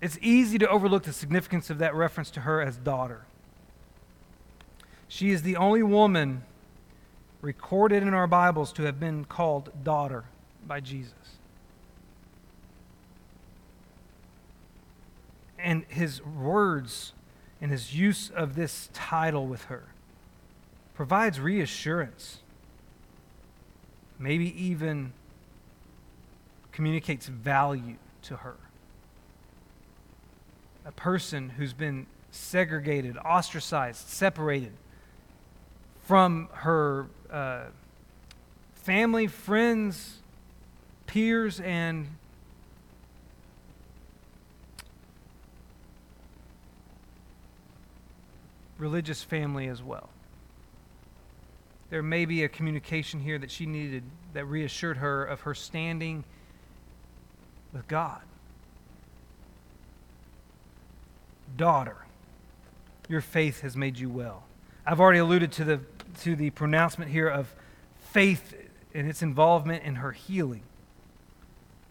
It's 0.00 0.18
easy 0.20 0.58
to 0.58 0.68
overlook 0.68 1.02
the 1.04 1.12
significance 1.12 1.70
of 1.70 1.78
that 1.78 1.94
reference 1.94 2.30
to 2.32 2.40
her 2.40 2.62
as 2.62 2.76
daughter. 2.76 3.24
She 5.08 5.30
is 5.30 5.42
the 5.42 5.56
only 5.56 5.82
woman 5.82 6.44
recorded 7.40 8.02
in 8.02 8.14
our 8.14 8.26
Bibles 8.26 8.72
to 8.74 8.82
have 8.82 9.00
been 9.00 9.24
called 9.24 9.70
daughter 9.82 10.24
by 10.66 10.80
Jesus. 10.80 11.14
And 15.58 15.84
his 15.88 16.22
words 16.22 17.12
and 17.60 17.70
his 17.70 17.94
use 17.94 18.30
of 18.30 18.54
this 18.54 18.88
title 18.92 19.46
with 19.46 19.64
her 19.64 19.88
provides 20.94 21.38
reassurance, 21.38 22.40
maybe 24.18 24.52
even 24.60 25.12
communicates 26.72 27.26
value 27.26 27.96
to 28.22 28.36
her. 28.36 28.56
A 30.84 30.92
person 30.92 31.50
who's 31.50 31.72
been 31.72 32.06
segregated, 32.30 33.16
ostracized, 33.18 34.08
separated 34.08 34.72
from 36.04 36.48
her 36.52 37.06
uh, 37.30 37.64
family, 38.74 39.26
friends, 39.26 40.18
peers, 41.06 41.60
and 41.60 42.08
religious 48.78 49.22
family 49.22 49.68
as 49.68 49.82
well. 49.82 50.08
There 51.90 52.02
may 52.02 52.24
be 52.24 52.44
a 52.44 52.48
communication 52.48 53.20
here 53.20 53.38
that 53.38 53.50
she 53.50 53.66
needed 53.66 54.04
that 54.34 54.44
reassured 54.44 54.98
her 54.98 55.24
of 55.24 55.42
her 55.42 55.54
standing 55.54 56.24
with 57.72 57.88
God. 57.88 58.20
Daughter, 61.56 61.96
your 63.08 63.20
faith 63.20 63.62
has 63.62 63.76
made 63.76 63.98
you 63.98 64.10
well. 64.10 64.44
I've 64.86 65.00
already 65.00 65.18
alluded 65.18 65.52
to 65.52 65.64
the, 65.64 65.80
to 66.20 66.36
the 66.36 66.50
pronouncement 66.50 67.10
here 67.10 67.28
of 67.28 67.54
faith 68.12 68.54
and 68.94 69.08
its 69.08 69.22
involvement 69.22 69.82
in 69.84 69.96
her 69.96 70.12
healing. 70.12 70.62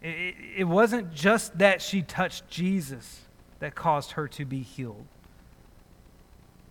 It, 0.02 0.36
it 0.58 0.64
wasn't 0.64 1.14
just 1.14 1.58
that 1.58 1.82
she 1.82 2.02
touched 2.02 2.48
Jesus 2.50 3.22
that 3.60 3.74
caused 3.76 4.12
her 4.12 4.28
to 4.30 4.46
be 4.46 4.62
healed. 4.62 5.06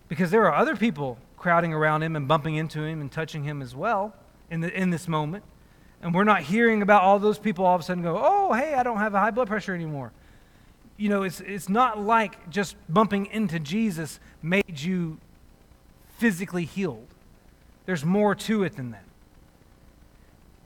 Because 0.09 0.31
there 0.31 0.45
are 0.47 0.55
other 0.55 0.77
people 0.77 1.19
crowding 1.37 1.73
around 1.73 2.03
him 2.03 2.17
and 2.17 2.27
bumping 2.27 2.57
into 2.57 2.83
him 2.83 3.01
and 3.01 3.11
touching 3.11 3.45
him 3.45 3.61
as 3.63 3.75
well 3.75 4.15
in, 4.51 4.61
the, 4.61 4.73
in 4.73 4.91
this 4.91 5.09
moment. 5.09 5.45
And 6.03 6.15
we're 6.15 6.25
not 6.25 6.43
hearing 6.43 6.83
about 6.83 7.03
all 7.03 7.19
those 7.19 7.39
people 7.39 7.65
all 7.65 7.75
of 7.75 7.81
a 7.81 7.85
sudden 7.85 8.03
go, 8.03 8.21
oh, 8.23 8.53
hey, 8.53 8.75
I 8.75 8.83
don't 8.83 8.99
have 8.99 9.15
a 9.15 9.21
high 9.21 9.31
blood 9.31 9.49
pressure 9.49 9.75
anymore. 9.75 10.13
You 10.97 11.09
know, 11.09 11.23
it's, 11.23 11.41
it's 11.41 11.69
not 11.69 12.01
like 12.01 12.49
just 12.51 12.77
bumping 12.89 13.27
into 13.27 13.59
Jesus 13.59 14.21
made 14.43 14.81
you 14.81 15.19
physically 16.19 16.65
healed. 16.65 17.09
There's 17.85 18.05
more 18.05 18.35
to 18.35 18.65
it 18.65 18.77
than 18.77 18.91
that. 18.93 19.05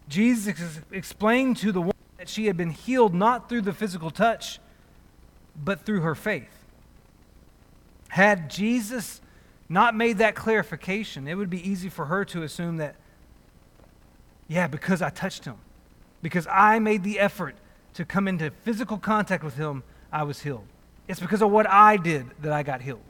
Jesus 0.08 0.80
explained 0.90 1.56
to 1.58 1.72
the 1.72 1.80
woman 1.80 1.94
that 2.18 2.28
she 2.28 2.46
had 2.46 2.56
been 2.56 2.70
healed 2.70 3.14
not 3.14 3.48
through 3.48 3.62
the 3.62 3.72
physical 3.72 4.10
touch, 4.10 4.58
but 5.56 5.84
through 5.86 6.00
her 6.00 6.14
faith. 6.14 6.64
Had 8.08 8.50
Jesus 8.50 9.20
not 9.70 9.94
made 9.94 10.18
that 10.18 10.34
clarification, 10.34 11.28
it 11.28 11.36
would 11.36 11.48
be 11.48 11.66
easy 11.66 11.88
for 11.88 12.06
her 12.06 12.24
to 12.26 12.42
assume 12.42 12.78
that, 12.78 12.96
yeah, 14.48 14.66
because 14.66 15.00
I 15.00 15.10
touched 15.10 15.44
him, 15.44 15.54
because 16.20 16.46
I 16.50 16.80
made 16.80 17.04
the 17.04 17.20
effort 17.20 17.54
to 17.94 18.04
come 18.04 18.26
into 18.26 18.50
physical 18.64 18.98
contact 18.98 19.44
with 19.44 19.54
him, 19.54 19.84
I 20.12 20.24
was 20.24 20.42
healed. 20.42 20.66
It's 21.06 21.20
because 21.20 21.40
of 21.40 21.50
what 21.50 21.70
I 21.70 21.96
did 21.96 22.26
that 22.42 22.52
I 22.52 22.64
got 22.64 22.82
healed. 22.82 23.00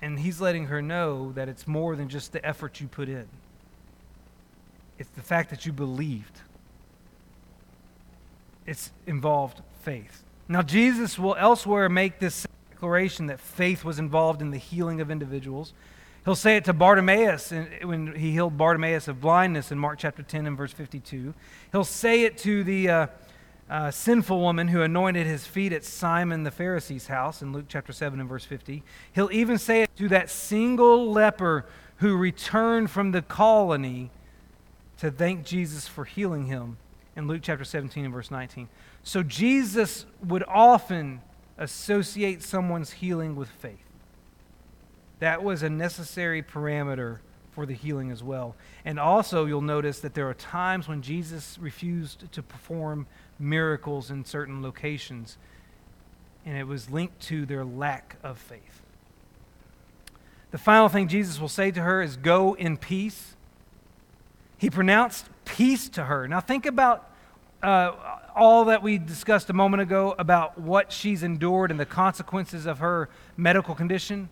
And 0.00 0.18
he's 0.18 0.40
letting 0.40 0.66
her 0.66 0.80
know 0.80 1.32
that 1.32 1.48
it's 1.48 1.66
more 1.66 1.94
than 1.94 2.08
just 2.08 2.32
the 2.32 2.44
effort 2.44 2.80
you 2.80 2.88
put 2.88 3.10
in, 3.10 3.28
it's 4.98 5.10
the 5.10 5.22
fact 5.22 5.50
that 5.50 5.66
you 5.66 5.72
believed. 5.72 6.40
It's 8.66 8.90
involved 9.06 9.60
faith. 9.82 10.24
Now, 10.48 10.62
Jesus 10.62 11.18
will 11.18 11.36
elsewhere 11.36 11.88
make 11.90 12.18
this 12.20 12.46
declaration 12.78 13.26
that 13.26 13.40
faith 13.40 13.82
was 13.82 13.98
involved 13.98 14.40
in 14.40 14.52
the 14.52 14.56
healing 14.56 15.00
of 15.00 15.10
individuals. 15.10 15.72
He'll 16.24 16.36
say 16.36 16.56
it 16.56 16.64
to 16.66 16.72
Bartimaeus 16.72 17.52
when 17.82 18.14
he 18.14 18.30
healed 18.30 18.56
Bartimaeus 18.56 19.08
of 19.08 19.20
blindness 19.20 19.72
in 19.72 19.80
Mark 19.80 19.98
chapter 19.98 20.22
10 20.22 20.46
and 20.46 20.56
verse 20.56 20.72
52. 20.72 21.34
He'll 21.72 21.82
say 21.82 22.22
it 22.22 22.38
to 22.38 22.62
the 22.62 22.88
uh, 22.88 23.06
uh, 23.68 23.90
sinful 23.90 24.40
woman 24.40 24.68
who 24.68 24.80
anointed 24.82 25.26
his 25.26 25.44
feet 25.44 25.72
at 25.72 25.84
Simon 25.84 26.44
the 26.44 26.52
Pharisee's 26.52 27.08
house 27.08 27.42
in 27.42 27.52
Luke 27.52 27.64
chapter 27.66 27.92
7 27.92 28.20
and 28.20 28.28
verse 28.28 28.44
50. 28.44 28.84
He'll 29.12 29.32
even 29.32 29.58
say 29.58 29.82
it 29.82 29.96
to 29.96 30.08
that 30.10 30.30
single 30.30 31.10
leper 31.10 31.66
who 31.96 32.16
returned 32.16 32.92
from 32.92 33.10
the 33.10 33.22
colony 33.22 34.12
to 34.98 35.10
thank 35.10 35.44
Jesus 35.44 35.88
for 35.88 36.04
healing 36.04 36.46
him 36.46 36.76
in 37.16 37.26
Luke 37.26 37.40
chapter 37.42 37.64
17 37.64 38.04
and 38.04 38.14
verse 38.14 38.30
19. 38.30 38.68
So 39.02 39.24
Jesus 39.24 40.06
would 40.24 40.44
often 40.46 41.22
associate 41.58 42.42
someone's 42.42 42.92
healing 42.92 43.36
with 43.36 43.48
faith. 43.48 43.78
That 45.18 45.42
was 45.42 45.62
a 45.62 45.68
necessary 45.68 46.42
parameter 46.42 47.18
for 47.50 47.66
the 47.66 47.74
healing 47.74 48.12
as 48.12 48.22
well. 48.22 48.54
And 48.84 49.00
also, 49.00 49.44
you'll 49.44 49.60
notice 49.60 49.98
that 50.00 50.14
there 50.14 50.28
are 50.28 50.34
times 50.34 50.86
when 50.86 51.02
Jesus 51.02 51.58
refused 51.60 52.30
to 52.32 52.42
perform 52.42 53.06
miracles 53.38 54.10
in 54.10 54.24
certain 54.24 54.62
locations, 54.62 55.36
and 56.46 56.56
it 56.56 56.68
was 56.68 56.88
linked 56.88 57.18
to 57.22 57.44
their 57.44 57.64
lack 57.64 58.16
of 58.22 58.38
faith. 58.38 58.82
The 60.50 60.58
final 60.58 60.88
thing 60.88 61.08
Jesus 61.08 61.40
will 61.40 61.48
say 61.48 61.70
to 61.72 61.80
her 61.80 62.00
is, 62.00 62.16
Go 62.16 62.54
in 62.54 62.76
peace. 62.76 63.34
He 64.56 64.70
pronounced 64.70 65.28
peace 65.44 65.88
to 65.90 66.04
her. 66.04 66.26
Now, 66.28 66.40
think 66.40 66.64
about 66.64 67.10
uh, 67.62 67.92
all 68.34 68.66
that 68.66 68.82
we 68.82 68.98
discussed 68.98 69.50
a 69.50 69.52
moment 69.52 69.82
ago 69.82 70.14
about 70.18 70.58
what 70.58 70.92
she's 70.92 71.22
endured 71.22 71.70
and 71.70 71.80
the 71.80 71.86
consequences 71.86 72.66
of 72.66 72.78
her 72.78 73.08
medical 73.36 73.74
condition, 73.74 74.28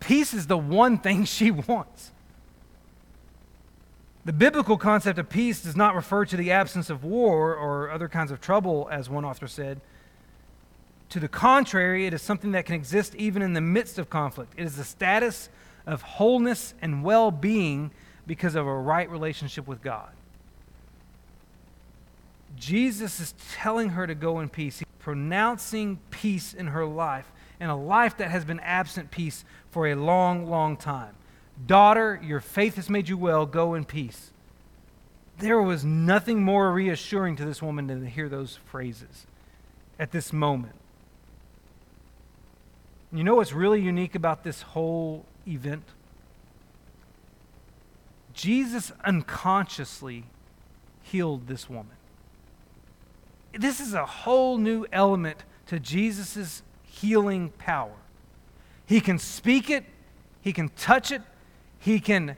peace 0.00 0.32
is 0.32 0.46
the 0.46 0.56
one 0.58 0.98
thing 0.98 1.24
she 1.24 1.50
wants. 1.50 2.10
The 4.24 4.32
biblical 4.32 4.76
concept 4.76 5.18
of 5.18 5.28
peace 5.28 5.62
does 5.62 5.76
not 5.76 5.96
refer 5.96 6.24
to 6.26 6.36
the 6.36 6.52
absence 6.52 6.90
of 6.90 7.02
war 7.02 7.56
or 7.56 7.90
other 7.90 8.08
kinds 8.08 8.30
of 8.30 8.40
trouble, 8.40 8.88
as 8.90 9.10
one 9.10 9.24
author 9.24 9.48
said. 9.48 9.80
To 11.08 11.20
the 11.20 11.28
contrary, 11.28 12.06
it 12.06 12.14
is 12.14 12.22
something 12.22 12.52
that 12.52 12.64
can 12.64 12.76
exist 12.76 13.14
even 13.16 13.42
in 13.42 13.52
the 13.52 13.60
midst 13.60 13.98
of 13.98 14.08
conflict. 14.08 14.54
It 14.56 14.64
is 14.64 14.76
the 14.76 14.84
status 14.84 15.48
of 15.86 16.02
wholeness 16.02 16.72
and 16.80 17.02
well 17.02 17.30
being 17.30 17.90
because 18.26 18.54
of 18.54 18.66
a 18.66 18.74
right 18.74 19.10
relationship 19.10 19.66
with 19.66 19.82
God. 19.82 20.10
Jesus 22.56 23.20
is 23.20 23.34
telling 23.54 23.90
her 23.90 24.06
to 24.06 24.14
go 24.14 24.40
in 24.40 24.48
peace. 24.48 24.78
He's 24.78 24.88
pronouncing 24.98 25.98
peace 26.10 26.54
in 26.54 26.68
her 26.68 26.86
life, 26.86 27.30
in 27.60 27.68
a 27.68 27.76
life 27.76 28.16
that 28.18 28.30
has 28.30 28.44
been 28.44 28.60
absent 28.60 29.10
peace 29.10 29.44
for 29.70 29.88
a 29.88 29.94
long, 29.94 30.48
long 30.48 30.76
time. 30.76 31.14
Daughter, 31.66 32.20
your 32.22 32.40
faith 32.40 32.76
has 32.76 32.88
made 32.88 33.08
you 33.08 33.16
well. 33.16 33.46
Go 33.46 33.74
in 33.74 33.84
peace. 33.84 34.30
There 35.38 35.60
was 35.60 35.84
nothing 35.84 36.42
more 36.42 36.70
reassuring 36.72 37.36
to 37.36 37.44
this 37.44 37.62
woman 37.62 37.86
than 37.86 38.00
to 38.02 38.08
hear 38.08 38.28
those 38.28 38.58
phrases 38.66 39.26
at 39.98 40.12
this 40.12 40.32
moment. 40.32 40.74
You 43.12 43.24
know 43.24 43.34
what's 43.34 43.52
really 43.52 43.80
unique 43.80 44.14
about 44.14 44.44
this 44.44 44.62
whole 44.62 45.26
event? 45.46 45.84
Jesus 48.32 48.92
unconsciously 49.04 50.24
healed 51.02 51.46
this 51.46 51.68
woman 51.68 51.96
this 53.52 53.80
is 53.80 53.94
a 53.94 54.06
whole 54.06 54.58
new 54.58 54.86
element 54.92 55.44
to 55.66 55.78
Jesus' 55.78 56.62
healing 56.82 57.50
power. 57.58 57.92
He 58.86 59.00
can 59.00 59.18
speak 59.18 59.70
it, 59.70 59.84
he 60.40 60.52
can 60.52 60.68
touch 60.70 61.12
it, 61.12 61.22
he 61.78 62.00
can 62.00 62.36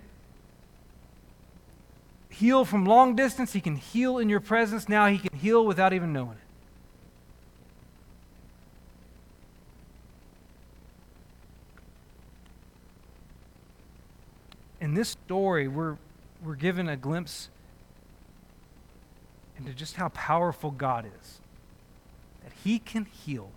heal 2.29 2.65
from 2.65 2.85
long 2.85 3.15
distance, 3.15 3.53
he 3.53 3.61
can 3.61 3.77
heal 3.77 4.19
in 4.19 4.29
your 4.29 4.41
presence. 4.41 4.89
Now 4.89 5.07
he 5.07 5.19
can 5.19 5.39
heal 5.39 5.65
without 5.65 5.93
even 5.93 6.13
knowing 6.13 6.33
it. 6.33 6.39
In 14.81 14.95
this 14.95 15.11
story, 15.11 15.67
we're, 15.67 15.97
we're 16.43 16.57
given 16.57 16.89
a 16.89 16.97
glimpse 16.97 17.49
into 19.59 19.73
just 19.73 19.97
how 19.97 20.09
powerful 20.11 20.71
God 20.71 21.07
is. 21.21 21.41
That 22.43 22.53
He 22.63 22.79
can 22.79 23.05
heal 23.05 23.51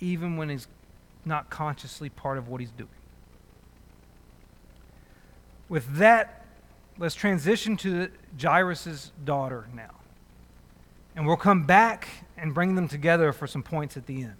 even 0.00 0.36
when 0.36 0.48
He's 0.48 0.68
not 1.24 1.50
consciously 1.50 2.08
part 2.08 2.38
of 2.38 2.48
what 2.48 2.60
He's 2.60 2.70
doing. 2.70 2.90
With 5.68 5.96
that, 5.96 6.46
let's 6.98 7.14
transition 7.14 7.76
to 7.78 8.08
Jairus' 8.40 9.12
daughter 9.24 9.66
now. 9.74 9.90
And 11.14 11.26
we'll 11.26 11.36
come 11.36 11.64
back 11.64 12.08
and 12.36 12.54
bring 12.54 12.74
them 12.74 12.88
together 12.88 13.32
for 13.32 13.46
some 13.46 13.62
points 13.62 13.96
at 13.96 14.06
the 14.06 14.22
end. 14.22 14.36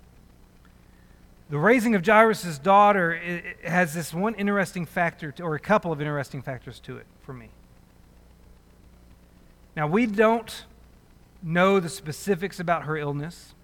The 1.51 1.59
raising 1.59 1.95
of 1.95 2.07
Jairus' 2.07 2.59
daughter 2.59 3.43
has 3.65 3.95
this 3.95 4.13
one 4.15 4.35
interesting 4.35 4.87
factor, 4.87 5.33
to, 5.33 5.43
or 5.43 5.55
a 5.55 5.61
couple 5.61 5.93
of 5.93 6.01
interesting 6.01 6.43
factors 6.43 6.79
to 6.81 6.99
it 6.99 7.07
for 7.23 7.33
me. 7.33 7.49
Now, 9.79 9.87
we 9.87 10.07
don't 10.07 10.65
know 11.41 11.79
the 11.79 11.89
specifics 11.89 12.59
about 12.59 12.83
her 12.83 12.97
illness. 12.97 13.55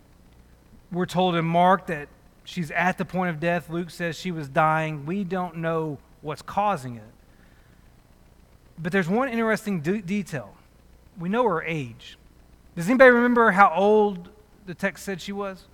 We're 0.93 1.07
told 1.07 1.35
in 1.35 1.45
Mark 1.45 1.89
that 1.89 2.09
she's 2.45 2.71
at 2.71 2.99
the 2.99 3.05
point 3.05 3.31
of 3.31 3.41
death. 3.41 3.69
Luke 3.69 3.91
says 3.91 4.17
she 4.17 4.31
was 4.31 4.49
dying. 4.49 5.07
We 5.07 5.25
don't 5.25 5.57
know 5.57 5.99
what's 6.21 6.41
causing 6.41 6.95
it. 6.95 7.03
But 8.79 8.93
there's 8.93 9.09
one 9.09 9.29
interesting 9.29 9.81
de- 9.81 10.03
detail. 10.03 10.55
We 11.19 11.29
know 11.29 11.43
her 11.49 11.65
age. 11.65 12.17
Does 12.77 12.89
anybody 12.89 13.11
remember 13.11 13.51
how 13.51 13.73
old 13.75 14.29
the 14.67 14.75
text 14.75 15.05
said 15.05 15.21
she 15.21 15.33
was? 15.33 15.65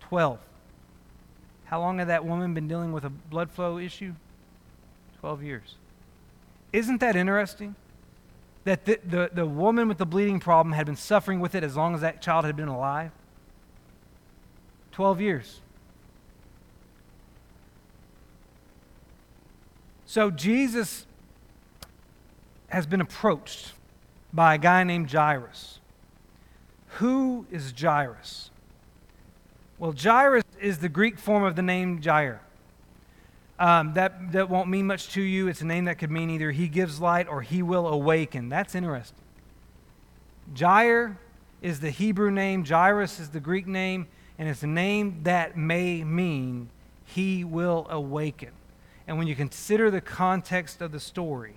12. 0.00 0.38
How 1.64 1.80
long 1.80 2.00
had 2.00 2.08
that 2.08 2.26
woman 2.26 2.52
been 2.52 2.68
dealing 2.68 2.92
with 2.92 3.06
a 3.06 3.10
blood 3.10 3.50
flow 3.50 3.78
issue? 3.78 4.12
12 5.20 5.42
years. 5.42 5.76
Isn't 6.70 7.00
that 7.00 7.16
interesting? 7.16 7.76
That 8.64 8.86
the, 8.86 8.98
the, 9.04 9.30
the 9.32 9.46
woman 9.46 9.88
with 9.88 9.98
the 9.98 10.06
bleeding 10.06 10.40
problem 10.40 10.72
had 10.72 10.86
been 10.86 10.96
suffering 10.96 11.40
with 11.40 11.54
it 11.54 11.62
as 11.62 11.76
long 11.76 11.94
as 11.94 12.00
that 12.00 12.22
child 12.22 12.44
had 12.44 12.56
been 12.56 12.68
alive? 12.68 13.10
12 14.92 15.20
years. 15.20 15.60
So 20.06 20.30
Jesus 20.30 21.06
has 22.68 22.86
been 22.86 23.00
approached 23.00 23.72
by 24.32 24.54
a 24.54 24.58
guy 24.58 24.84
named 24.84 25.10
Jairus. 25.10 25.80
Who 26.98 27.46
is 27.50 27.72
Jairus? 27.78 28.50
Well, 29.78 29.92
Jairus 29.92 30.44
is 30.60 30.78
the 30.78 30.88
Greek 30.88 31.18
form 31.18 31.42
of 31.42 31.56
the 31.56 31.62
name 31.62 32.00
Jair. 32.00 32.38
Um, 33.58 33.94
that, 33.94 34.32
that 34.32 34.50
won't 34.50 34.68
mean 34.68 34.86
much 34.86 35.10
to 35.10 35.22
you. 35.22 35.46
It's 35.46 35.60
a 35.60 35.66
name 35.66 35.84
that 35.84 35.98
could 35.98 36.10
mean 36.10 36.28
either 36.30 36.50
he 36.50 36.68
gives 36.68 37.00
light 37.00 37.28
or 37.28 37.42
he 37.42 37.62
will 37.62 37.86
awaken. 37.86 38.48
That's 38.48 38.74
interesting. 38.74 39.18
Jair 40.52 41.16
is 41.62 41.80
the 41.80 41.90
Hebrew 41.90 42.30
name, 42.30 42.64
Jairus 42.64 43.18
is 43.18 43.30
the 43.30 43.40
Greek 43.40 43.66
name, 43.66 44.06
and 44.38 44.48
it's 44.48 44.62
a 44.62 44.66
name 44.66 45.20
that 45.22 45.56
may 45.56 46.04
mean 46.04 46.68
he 47.04 47.44
will 47.44 47.86
awaken. 47.88 48.50
And 49.06 49.18
when 49.18 49.26
you 49.26 49.34
consider 49.34 49.90
the 49.90 50.00
context 50.00 50.82
of 50.82 50.92
the 50.92 51.00
story, 51.00 51.54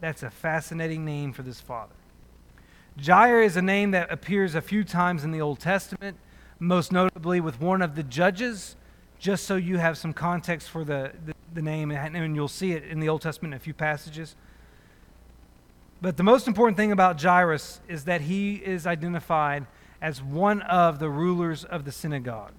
that's 0.00 0.22
a 0.22 0.30
fascinating 0.30 1.04
name 1.04 1.32
for 1.32 1.42
this 1.42 1.60
father. 1.60 1.94
Jair 2.98 3.44
is 3.44 3.56
a 3.56 3.62
name 3.62 3.90
that 3.90 4.10
appears 4.12 4.54
a 4.54 4.60
few 4.60 4.84
times 4.84 5.24
in 5.24 5.32
the 5.32 5.40
Old 5.40 5.58
Testament, 5.58 6.16
most 6.58 6.92
notably 6.92 7.40
with 7.40 7.60
one 7.60 7.82
of 7.82 7.96
the 7.96 8.02
judges, 8.02 8.76
just 9.24 9.46
so 9.46 9.56
you 9.56 9.78
have 9.78 9.96
some 9.96 10.12
context 10.12 10.68
for 10.68 10.84
the, 10.84 11.10
the, 11.24 11.32
the 11.54 11.62
name, 11.62 11.90
and 11.90 12.36
you'll 12.36 12.46
see 12.46 12.72
it 12.72 12.84
in 12.84 13.00
the 13.00 13.08
Old 13.08 13.22
Testament 13.22 13.54
in 13.54 13.56
a 13.56 13.58
few 13.58 13.72
passages. 13.72 14.36
But 16.02 16.18
the 16.18 16.22
most 16.22 16.46
important 16.46 16.76
thing 16.76 16.92
about 16.92 17.18
Jairus 17.18 17.80
is 17.88 18.04
that 18.04 18.20
he 18.20 18.56
is 18.56 18.86
identified 18.86 19.64
as 20.02 20.22
one 20.22 20.60
of 20.60 20.98
the 20.98 21.08
rulers 21.08 21.64
of 21.64 21.86
the 21.86 21.90
synagogue. 21.90 22.52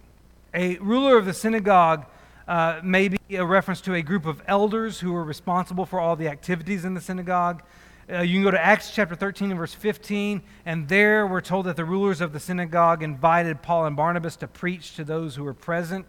A 0.56 0.78
ruler 0.78 1.20
of 1.20 1.28
the 1.28 1.36
synagogue 1.36 2.08
uh, 2.48 2.80
maybe 2.84 3.20
a 3.30 3.46
reference 3.46 3.80
to 3.82 3.94
a 3.94 4.02
group 4.02 4.26
of 4.26 4.42
elders 4.48 5.00
who 5.00 5.14
were 5.14 5.24
responsible 5.24 5.86
for 5.86 6.00
all 6.00 6.16
the 6.16 6.28
activities 6.28 6.84
in 6.84 6.96
the 6.96 7.02
synagogue. 7.02 7.62
Uh, 8.12 8.22
you 8.22 8.38
can 8.38 8.44
go 8.44 8.50
to 8.50 8.64
Acts 8.64 8.90
chapter 8.92 9.14
13 9.14 9.52
and 9.52 9.60
verse 9.60 9.76
15, 9.76 10.42
and 10.66 10.90
there 10.90 11.28
we're 11.28 11.42
told 11.42 11.68
that 11.68 11.76
the 11.76 11.86
rulers 11.86 12.22
of 12.22 12.34
the 12.34 12.40
synagogue 12.40 13.04
invited 13.04 13.62
Paul 13.62 13.86
and 13.86 13.96
Barnabas 13.96 14.36
to 14.38 14.48
preach 14.48 14.96
to 14.96 15.04
those 15.04 15.36
who 15.36 15.44
were 15.44 15.54
present 15.54 16.08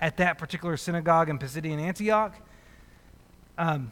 at 0.00 0.16
that 0.18 0.38
particular 0.38 0.76
synagogue 0.76 1.28
in 1.28 1.38
Pisidian 1.38 1.78
Antioch. 1.78 2.34
Um, 3.56 3.90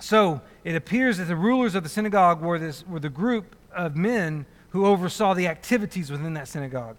so 0.00 0.40
it 0.64 0.74
appears 0.74 1.18
that 1.18 1.24
the 1.24 1.36
rulers 1.36 1.74
of 1.74 1.82
the 1.82 1.88
synagogue 1.88 2.40
were, 2.40 2.58
this, 2.58 2.86
were 2.86 3.00
the 3.00 3.08
group 3.08 3.56
of 3.72 3.96
men 3.96 4.46
who 4.70 4.86
oversaw 4.86 5.34
the 5.34 5.46
activities 5.46 6.10
within 6.10 6.34
that 6.34 6.48
synagogue. 6.48 6.96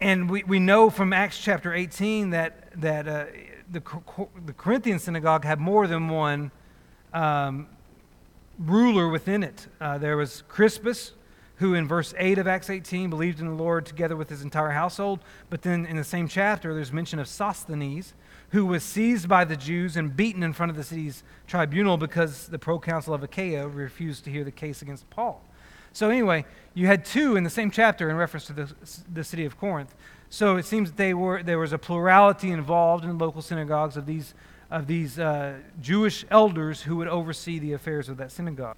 And 0.00 0.30
we, 0.30 0.44
we 0.44 0.58
know 0.58 0.88
from 0.88 1.12
Acts 1.12 1.38
chapter 1.38 1.74
18 1.74 2.30
that, 2.30 2.80
that 2.80 3.08
uh, 3.08 3.26
the, 3.70 3.82
the 4.46 4.52
Corinthian 4.52 4.98
synagogue 4.98 5.44
had 5.44 5.60
more 5.60 5.86
than 5.86 6.08
one 6.08 6.50
um, 7.12 7.68
ruler 8.58 9.08
within 9.08 9.42
it. 9.42 9.66
Uh, 9.80 9.98
there 9.98 10.16
was 10.16 10.42
Crispus, 10.48 11.12
who 11.60 11.74
in 11.74 11.86
verse 11.86 12.14
8 12.16 12.38
of 12.38 12.48
Acts 12.48 12.70
18 12.70 13.10
believed 13.10 13.38
in 13.38 13.46
the 13.46 13.54
Lord 13.54 13.84
together 13.84 14.16
with 14.16 14.30
his 14.30 14.42
entire 14.42 14.70
household. 14.70 15.20
But 15.50 15.60
then 15.60 15.84
in 15.84 15.96
the 15.96 16.04
same 16.04 16.26
chapter, 16.26 16.74
there's 16.74 16.90
mention 16.90 17.18
of 17.18 17.28
Sosthenes, 17.28 18.14
who 18.50 18.64
was 18.64 18.82
seized 18.82 19.28
by 19.28 19.44
the 19.44 19.56
Jews 19.56 19.94
and 19.96 20.16
beaten 20.16 20.42
in 20.42 20.54
front 20.54 20.70
of 20.70 20.76
the 20.76 20.82
city's 20.82 21.22
tribunal 21.46 21.98
because 21.98 22.46
the 22.48 22.58
proconsul 22.58 23.12
of 23.12 23.22
Achaia 23.22 23.68
refused 23.68 24.24
to 24.24 24.30
hear 24.30 24.42
the 24.42 24.50
case 24.50 24.80
against 24.80 25.08
Paul. 25.10 25.44
So, 25.92 26.08
anyway, 26.08 26.46
you 26.72 26.86
had 26.86 27.04
two 27.04 27.36
in 27.36 27.44
the 27.44 27.50
same 27.50 27.70
chapter 27.70 28.08
in 28.08 28.16
reference 28.16 28.46
to 28.46 28.52
the, 28.54 28.74
the 29.12 29.24
city 29.24 29.44
of 29.44 29.58
Corinth. 29.58 29.94
So 30.30 30.56
it 30.56 30.64
seems 30.64 30.90
that 30.90 30.96
they 30.96 31.12
were, 31.12 31.42
there 31.42 31.58
was 31.58 31.72
a 31.72 31.78
plurality 31.78 32.52
involved 32.52 33.04
in 33.04 33.18
local 33.18 33.42
synagogues 33.42 33.96
of 33.96 34.06
these, 34.06 34.32
of 34.70 34.86
these 34.86 35.18
uh, 35.18 35.58
Jewish 35.80 36.24
elders 36.30 36.82
who 36.82 36.96
would 36.96 37.08
oversee 37.08 37.58
the 37.58 37.72
affairs 37.74 38.08
of 38.08 38.16
that 38.16 38.32
synagogue. 38.32 38.76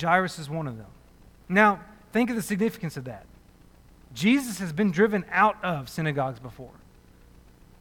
Jairus 0.00 0.38
is 0.38 0.48
one 0.48 0.66
of 0.66 0.78
them. 0.78 0.86
Now, 1.48 1.80
think 2.12 2.30
of 2.30 2.36
the 2.36 2.42
significance 2.42 2.96
of 2.96 3.04
that. 3.04 3.26
Jesus 4.14 4.58
has 4.58 4.72
been 4.72 4.90
driven 4.90 5.24
out 5.30 5.62
of 5.62 5.88
synagogues 5.88 6.40
before. 6.40 6.70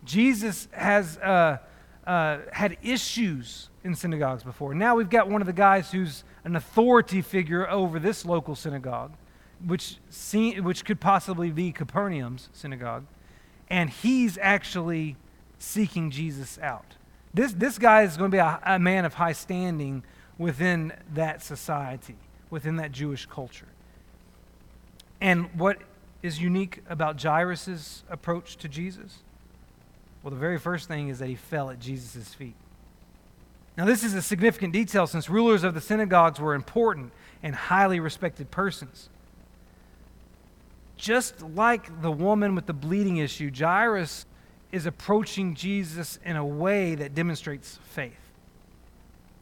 Jesus 0.04 0.68
has 0.72 1.18
uh, 1.18 1.58
uh, 2.06 2.40
had 2.52 2.78
issues 2.84 3.70
in 3.84 3.96
synagogues 3.96 4.44
before. 4.44 4.76
Now 4.76 4.96
we've 4.96 5.10
got 5.10 5.30
one 5.30 5.42
of 5.42 5.48
the 5.48 5.54
guys 5.54 5.92
who's 5.92 6.24
an 6.44 6.56
authority 6.56 7.22
figure 7.22 7.70
over 7.70 8.00
this 8.00 8.26
local 8.26 8.56
synagogue, 8.56 9.14
which, 9.66 9.98
which 10.62 10.86
could 10.86 11.00
possibly 11.00 11.50
be 11.50 11.72
Capernaum's 11.72 12.50
synagogue, 12.54 13.06
and 13.70 13.90
he's 13.90 14.38
actually 14.40 15.16
seeking 15.58 16.12
Jesus 16.12 16.60
out. 16.60 16.96
This, 17.34 17.54
this 17.54 17.80
guy 17.80 18.04
is 18.04 18.18
going 18.18 18.30
to 18.32 18.36
be 18.36 18.40
a, 18.40 18.60
a 18.64 18.80
man 18.80 19.06
of 19.06 19.16
high 19.16 19.32
standing 19.32 20.04
within 20.38 20.94
that 21.14 21.42
society, 21.42 22.18
within 22.50 22.78
that 22.78 22.92
Jewish 22.92 23.26
culture. 23.26 23.68
And 25.22 25.50
what 25.56 25.80
is 26.22 26.42
unique 26.42 26.82
about 26.90 27.22
Jairus' 27.22 28.04
approach 28.10 28.58
to 28.58 28.68
Jesus? 28.68 29.20
Well, 30.24 30.32
the 30.32 30.38
very 30.38 30.58
first 30.58 30.88
thing 30.88 31.10
is 31.10 31.20
that 31.20 31.28
he 31.28 31.36
fell 31.36 31.70
at 31.70 31.80
Jesus' 31.80 32.34
feet. 32.34 32.56
Now, 33.78 33.86
this 33.86 34.04
is 34.04 34.14
a 34.14 34.22
significant 34.22 34.74
detail 34.74 35.06
since 35.06 35.30
rulers 35.30 35.64
of 35.64 35.74
the 35.74 35.82
synagogues 35.82 36.40
were 36.40 36.56
important 36.56 37.12
and 37.44 37.54
highly 37.54 38.00
respected 38.00 38.50
persons. 38.50 39.10
Just 40.98 41.42
like 41.42 42.02
the 42.02 42.12
woman 42.12 42.56
with 42.56 42.68
the 42.68 42.74
bleeding 42.74 43.18
issue, 43.18 43.52
Jairus 43.54 44.26
is 44.72 44.86
approaching 44.86 45.56
Jesus 45.56 46.20
in 46.24 46.38
a 46.38 46.46
way 46.46 46.96
that 46.96 47.14
demonstrates 47.14 47.80
faith. 47.84 48.14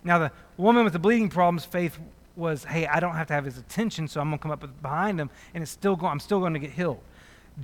Now, 0.04 0.20
the 0.20 0.32
woman 0.58 0.84
with 0.84 0.94
the 0.94 1.00
bleeding 1.00 1.30
problems, 1.30 1.63
faith 1.63 1.98
was, 2.36 2.63
hey, 2.63 2.88
I 2.88 3.00
don't 3.00 3.15
have 3.15 3.28
to 3.28 3.34
have 3.34 3.46
his 3.46 3.58
attention, 3.58 4.08
so 4.08 4.19
I'm 4.19 4.30
going 4.30 4.39
to 4.39 4.41
come 4.41 4.52
up 4.52 4.82
behind 4.82 5.19
him, 5.19 5.30
and 5.54 5.62
it's 5.62 5.72
still 5.72 5.96
going, 5.96 6.12
I'm 6.12 6.19
still 6.19 6.39
going 6.39 6.54
to 6.54 6.60
get 6.60 6.72
healed. 6.72 7.00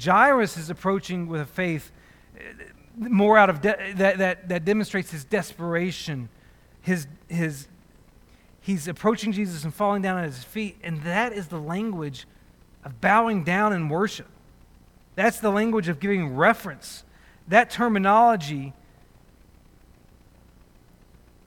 Jairus 0.01 0.58
is 0.58 0.69
approaching 0.69 1.27
with 1.27 1.41
a 1.41 1.45
faith 1.45 1.91
eh, 2.38 2.41
more 2.97 3.38
out 3.38 3.49
of 3.49 3.62
de- 3.62 3.93
that, 3.95 4.17
that, 4.17 4.49
that 4.49 4.65
demonstrates 4.65 5.10
his 5.10 5.23
desperation 5.23 6.29
his, 6.82 7.08
his, 7.27 7.67
he's 8.62 8.88
approaching 8.88 9.32
Jesus 9.32 9.63
and 9.63 9.73
falling 9.73 10.01
down 10.01 10.17
at 10.17 10.25
his 10.25 10.43
feet, 10.43 10.77
and 10.84 11.01
that 11.03 11.34
is 11.34 11.47
the 11.47 11.60
language 11.60 12.25
of 12.84 13.01
bowing 13.01 13.43
down 13.43 13.73
in 13.73 13.89
worship. 13.89 14.27
That's 15.15 15.39
the 15.39 15.51
language 15.51 15.88
of 15.88 15.99
giving 15.99 16.36
reference. 16.36 17.03
That 17.47 17.69
terminology 17.69 18.73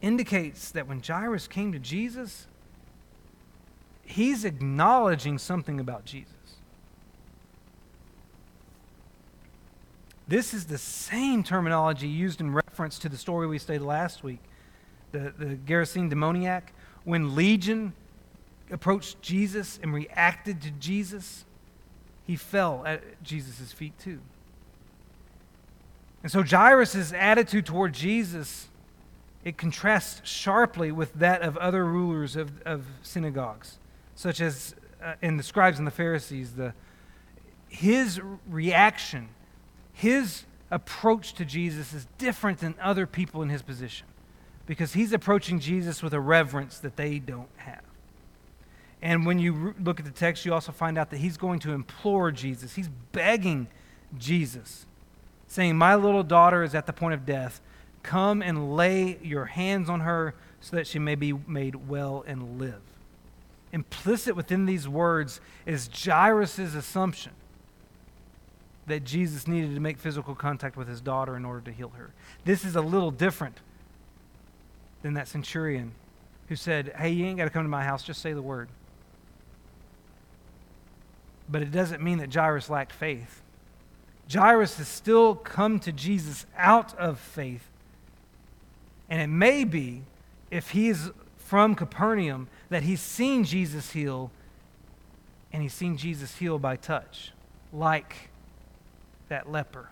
indicates 0.01 0.71
that 0.73 0.87
when 0.87 1.03
Jairus 1.03 1.49
came 1.49 1.73
to 1.73 1.79
Jesus, 1.79 2.47
he's 4.12 4.44
acknowledging 4.44 5.38
something 5.38 5.81
about 5.81 6.05
Jesus. 6.05 6.29
This 10.29 10.55
is 10.55 10.66
the 10.66 10.79
same 10.79 11.42
terminology 11.42 12.09
used 12.09 12.40
in 12.40 12.53
reference 12.53 12.98
to 13.01 13.09
the 13.09 13.16
story 13.16 13.46
we 13.46 13.59
studied 13.59 13.83
last 13.83 14.22
week 14.22 14.40
the, 15.12 15.33
the 15.38 15.57
Gerasene 15.57 16.09
demoniac, 16.09 16.72
when 17.05 17.37
Legion 17.37 17.92
approached 18.70 19.20
Jesus 19.22 19.79
and 19.83 19.94
reacted 19.94 20.61
to 20.62 20.70
Jesus, 20.72 21.44
he 22.27 22.35
fell 22.35 22.83
at 22.87 23.22
Jesus' 23.22 23.72
feet 23.72 23.96
too. 23.98 24.21
And 26.23 26.33
so 26.33 26.42
Jairus' 26.42 27.13
attitude 27.13 27.67
toward 27.67 27.92
Jesus, 27.92 28.69
it 29.44 29.56
contrasts 29.56 30.29
sharply 30.29 30.90
with 30.90 31.13
that 31.15 31.42
of 31.42 31.56
other 31.58 31.85
rulers 31.85 32.37
of, 32.37 32.63
of 32.63 32.85
synagogues, 33.02 33.79
such 34.15 34.40
as 34.40 34.75
uh, 35.02 35.15
in 35.21 35.37
the 35.37 35.42
scribes 35.42 35.79
and 35.79 35.87
the 35.87 35.92
Pharisees. 35.92 36.52
The, 36.52 36.75
his 37.69 38.21
reaction, 38.48 39.29
his 39.92 40.44
approach 40.71 41.35
to 41.35 41.44
Jesus 41.44 41.92
is 41.92 42.06
different 42.19 42.58
than 42.58 42.75
other 42.81 43.06
people 43.06 43.42
in 43.42 43.48
his 43.48 43.63
position 43.63 44.06
because 44.67 44.94
he's 44.94 45.13
approaching 45.13 45.60
Jesus 45.60 46.02
with 46.02 46.15
a 46.15 46.21
reverence 46.21 46.79
that 46.79 46.96
they 46.96 47.19
don't 47.19 47.48
have. 47.56 47.83
And 49.02 49.27
when 49.27 49.38
you 49.38 49.75
look 49.83 49.98
at 49.98 50.06
the 50.06 50.13
text, 50.13 50.46
you 50.46 50.54
also 50.54 50.71
find 50.71 50.96
out 50.96 51.10
that 51.10 51.17
he's 51.17 51.37
going 51.37 51.58
to 51.60 51.73
implore 51.73 52.31
Jesus. 52.31 52.75
He's 52.75 52.88
begging 53.10 53.67
Jesus, 54.17 54.87
saying, 55.48 55.77
My 55.77 55.96
little 55.96 56.23
daughter 56.23 56.63
is 56.63 56.75
at 56.75 56.87
the 56.87 56.92
point 56.92 57.15
of 57.15 57.27
death. 57.27 57.60
Come 58.04 58.42
and 58.42 58.77
lay 58.77 59.19
your 59.23 59.46
hands 59.46 59.90
on 59.90 60.00
her 60.00 60.35
so 60.60 60.77
that 60.77 60.87
she 60.87 61.00
may 61.00 61.17
be 61.17 61.33
made 61.33 61.88
well 61.88 62.25
and 62.27 62.60
live. 62.60 62.81
Implicit 63.73 64.37
within 64.37 64.66
these 64.66 64.87
words 64.87 65.40
is 65.66 65.88
Jairus' 65.88 66.58
assumption 66.58 67.33
that 68.87 69.04
Jesus 69.04 69.46
needed 69.46 69.75
to 69.75 69.81
make 69.81 69.98
physical 69.98 70.35
contact 70.35 70.77
with 70.77 70.88
his 70.88 71.00
daughter 71.00 71.37
in 71.37 71.44
order 71.44 71.60
to 71.62 71.73
heal 71.73 71.92
her. 71.96 72.10
This 72.44 72.64
is 72.64 72.77
a 72.77 72.81
little 72.81 73.10
different 73.10 73.60
than 75.02 75.14
that 75.14 75.29
centurion 75.29 75.92
who 76.48 76.56
said, 76.56 76.92
Hey, 76.96 77.10
you 77.10 77.25
ain't 77.25 77.38
got 77.38 77.44
to 77.44 77.50
come 77.50 77.64
to 77.64 77.68
my 77.68 77.85
house, 77.85 78.02
just 78.02 78.20
say 78.20 78.33
the 78.33 78.42
word. 78.42 78.68
But 81.48 81.62
it 81.62 81.70
doesn't 81.70 82.02
mean 82.02 82.18
that 82.18 82.33
Jairus 82.33 82.68
lacked 82.68 82.92
faith. 82.92 83.42
Jairus 84.33 84.79
has 84.79 84.88
still 84.88 85.35
come 85.35 85.79
to 85.81 85.92
Jesus 85.92 86.46
out 86.56 86.96
of 86.98 87.18
faith. 87.18 87.68
And 89.08 89.20
it 89.20 89.27
may 89.27 89.64
be, 89.64 90.02
if 90.50 90.70
he 90.70 90.88
is 90.88 91.10
from 91.38 91.75
Capernaum, 91.75 92.48
that 92.73 92.83
he's 92.83 93.00
seen 93.00 93.44
Jesus 93.44 93.92
heal, 93.92 94.31
and 95.52 95.62
he's 95.62 95.75
seen 95.75 95.96
Jesus 95.96 96.37
heal 96.37 96.58
by 96.58 96.77
touch, 96.77 97.33
like 97.73 98.31
that 99.29 99.50
leper 99.50 99.90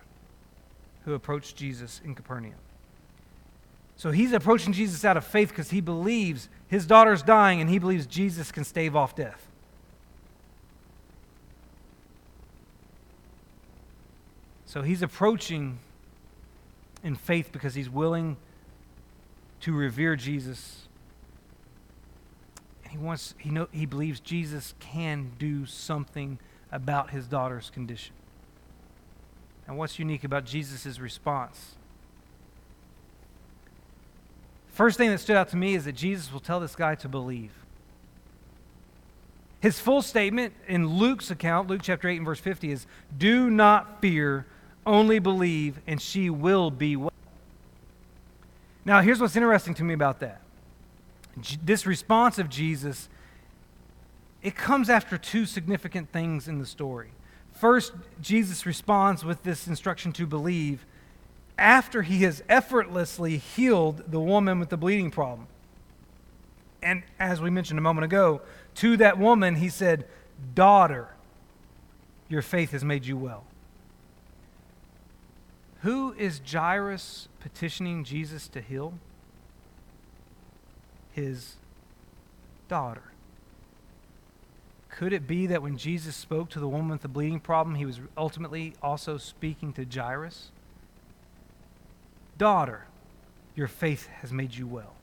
who 1.05 1.13
approached 1.13 1.55
Jesus 1.55 2.01
in 2.03 2.13
Capernaum. 2.15 2.55
So 3.95 4.11
he's 4.11 4.33
approaching 4.33 4.73
Jesus 4.73 5.05
out 5.05 5.15
of 5.15 5.25
faith 5.25 5.49
because 5.49 5.69
he 5.69 5.79
believes 5.79 6.49
his 6.67 6.87
daughter's 6.87 7.21
dying 7.21 7.61
and 7.61 7.69
he 7.69 7.77
believes 7.77 8.07
Jesus 8.07 8.51
can 8.51 8.63
stave 8.63 8.95
off 8.95 9.15
death. 9.15 9.47
So 14.65 14.81
he's 14.81 15.01
approaching 15.01 15.77
in 17.03 17.15
faith 17.15 17.51
because 17.51 17.75
he's 17.75 17.89
willing 17.89 18.37
to 19.59 19.73
revere 19.73 20.15
Jesus. 20.15 20.87
He 22.91 22.97
wants 22.97 23.35
he 23.37 23.49
know 23.49 23.69
he 23.71 23.85
believes 23.85 24.19
Jesus 24.19 24.73
can 24.81 25.31
do 25.39 25.65
something 25.65 26.39
about 26.73 27.11
his 27.11 27.25
daughter's 27.25 27.69
condition. 27.69 28.13
And 29.65 29.77
what's 29.77 29.97
unique 29.97 30.25
about 30.25 30.43
Jesus' 30.43 30.99
response? 30.99 31.75
First 34.73 34.97
thing 34.97 35.09
that 35.09 35.19
stood 35.19 35.37
out 35.37 35.47
to 35.49 35.57
me 35.57 35.73
is 35.75 35.85
that 35.85 35.93
Jesus 35.93 36.33
will 36.33 36.41
tell 36.41 36.59
this 36.59 36.75
guy 36.75 36.95
to 36.95 37.07
believe. 37.07 37.51
His 39.61 39.79
full 39.79 40.01
statement 40.01 40.53
in 40.67 40.87
Luke's 40.87 41.31
account, 41.31 41.69
Luke 41.69 41.81
chapter 41.81 42.09
8 42.09 42.17
and 42.17 42.25
verse 42.25 42.41
50, 42.41 42.71
is 42.71 42.87
Do 43.17 43.49
not 43.49 44.01
fear, 44.01 44.45
only 44.85 45.19
believe, 45.19 45.79
and 45.87 46.01
she 46.01 46.29
will 46.29 46.71
be 46.71 46.97
well. 46.97 47.13
Now, 48.83 48.99
here's 49.01 49.21
what's 49.21 49.37
interesting 49.37 49.75
to 49.75 49.83
me 49.83 49.93
about 49.93 50.19
that. 50.19 50.41
This 51.63 51.85
response 51.85 52.37
of 52.37 52.49
Jesus, 52.49 53.09
it 54.41 54.55
comes 54.55 54.89
after 54.89 55.17
two 55.17 55.45
significant 55.45 56.11
things 56.11 56.47
in 56.47 56.59
the 56.59 56.65
story. 56.65 57.11
First, 57.53 57.93
Jesus 58.21 58.65
responds 58.65 59.23
with 59.23 59.43
this 59.43 59.67
instruction 59.67 60.11
to 60.13 60.25
believe 60.25 60.85
after 61.57 62.01
he 62.01 62.23
has 62.23 62.43
effortlessly 62.49 63.37
healed 63.37 64.03
the 64.11 64.19
woman 64.19 64.59
with 64.59 64.69
the 64.69 64.77
bleeding 64.77 65.11
problem. 65.11 65.47
And 66.81 67.03
as 67.19 67.39
we 67.39 67.49
mentioned 67.49 67.77
a 67.77 67.81
moment 67.81 68.05
ago, 68.05 68.41
to 68.75 68.97
that 68.97 69.19
woman, 69.19 69.55
he 69.55 69.69
said, 69.69 70.07
Daughter, 70.55 71.09
your 72.29 72.41
faith 72.41 72.71
has 72.71 72.83
made 72.83 73.05
you 73.05 73.15
well. 73.15 73.43
Who 75.81 76.13
is 76.13 76.41
Jairus 76.49 77.27
petitioning 77.39 78.03
Jesus 78.03 78.47
to 78.49 78.61
heal? 78.61 78.93
His 81.13 81.55
daughter. 82.67 83.03
Could 84.89 85.13
it 85.13 85.25
be 85.25 85.47
that 85.47 85.61
when 85.61 85.77
Jesus 85.77 86.15
spoke 86.15 86.49
to 86.49 86.59
the 86.59 86.67
woman 86.67 86.89
with 86.89 87.01
the 87.01 87.07
bleeding 87.07 87.39
problem, 87.39 87.75
he 87.75 87.85
was 87.85 87.99
ultimately 88.17 88.75
also 88.81 89.17
speaking 89.17 89.73
to 89.73 89.85
Jairus? 89.85 90.51
Daughter, 92.37 92.85
your 93.55 93.67
faith 93.67 94.07
has 94.21 94.31
made 94.31 94.55
you 94.55 94.67
well. 94.67 94.93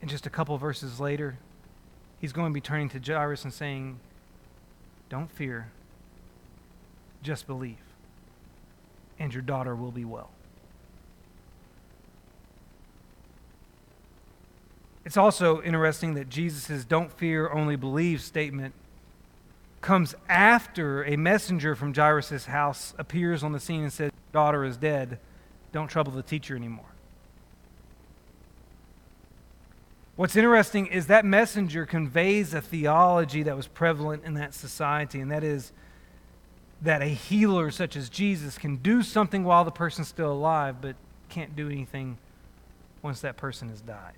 And 0.00 0.10
just 0.10 0.26
a 0.26 0.30
couple 0.30 0.56
verses 0.58 1.00
later, 1.00 1.38
he's 2.20 2.32
going 2.32 2.50
to 2.50 2.54
be 2.54 2.60
turning 2.60 2.88
to 2.90 2.98
Jairus 2.98 3.44
and 3.44 3.52
saying, 3.52 3.98
Don't 5.08 5.30
fear, 5.30 5.70
just 7.22 7.46
believe, 7.46 7.76
and 9.18 9.32
your 9.32 9.42
daughter 9.42 9.74
will 9.74 9.92
be 9.92 10.04
well. 10.04 10.30
It's 15.04 15.16
also 15.16 15.62
interesting 15.62 16.14
that 16.14 16.28
Jesus' 16.28 16.84
don't 16.84 17.12
fear, 17.12 17.50
only 17.50 17.76
believe 17.76 18.20
statement 18.20 18.74
comes 19.80 20.14
after 20.28 21.04
a 21.04 21.16
messenger 21.16 21.74
from 21.74 21.92
Jairus' 21.92 22.46
house 22.46 22.94
appears 22.98 23.42
on 23.42 23.52
the 23.52 23.60
scene 23.60 23.82
and 23.82 23.92
says, 23.92 24.12
Daughter 24.32 24.64
is 24.64 24.76
dead. 24.76 25.18
Don't 25.72 25.88
trouble 25.88 26.12
the 26.12 26.22
teacher 26.22 26.56
anymore. 26.56 26.86
What's 30.14 30.36
interesting 30.36 30.86
is 30.86 31.08
that 31.08 31.24
messenger 31.24 31.84
conveys 31.84 32.54
a 32.54 32.60
theology 32.60 33.42
that 33.42 33.56
was 33.56 33.66
prevalent 33.66 34.24
in 34.24 34.34
that 34.34 34.54
society, 34.54 35.20
and 35.20 35.30
that 35.30 35.42
is 35.42 35.72
that 36.80 37.02
a 37.02 37.06
healer 37.06 37.70
such 37.70 37.96
as 37.96 38.08
Jesus 38.08 38.58
can 38.58 38.76
do 38.76 39.02
something 39.02 39.44
while 39.44 39.64
the 39.64 39.70
person's 39.70 40.08
still 40.08 40.32
alive, 40.32 40.80
but 40.80 40.96
can't 41.28 41.56
do 41.56 41.68
anything 41.68 42.18
once 43.02 43.20
that 43.20 43.36
person 43.36 43.68
has 43.68 43.80
died. 43.80 44.14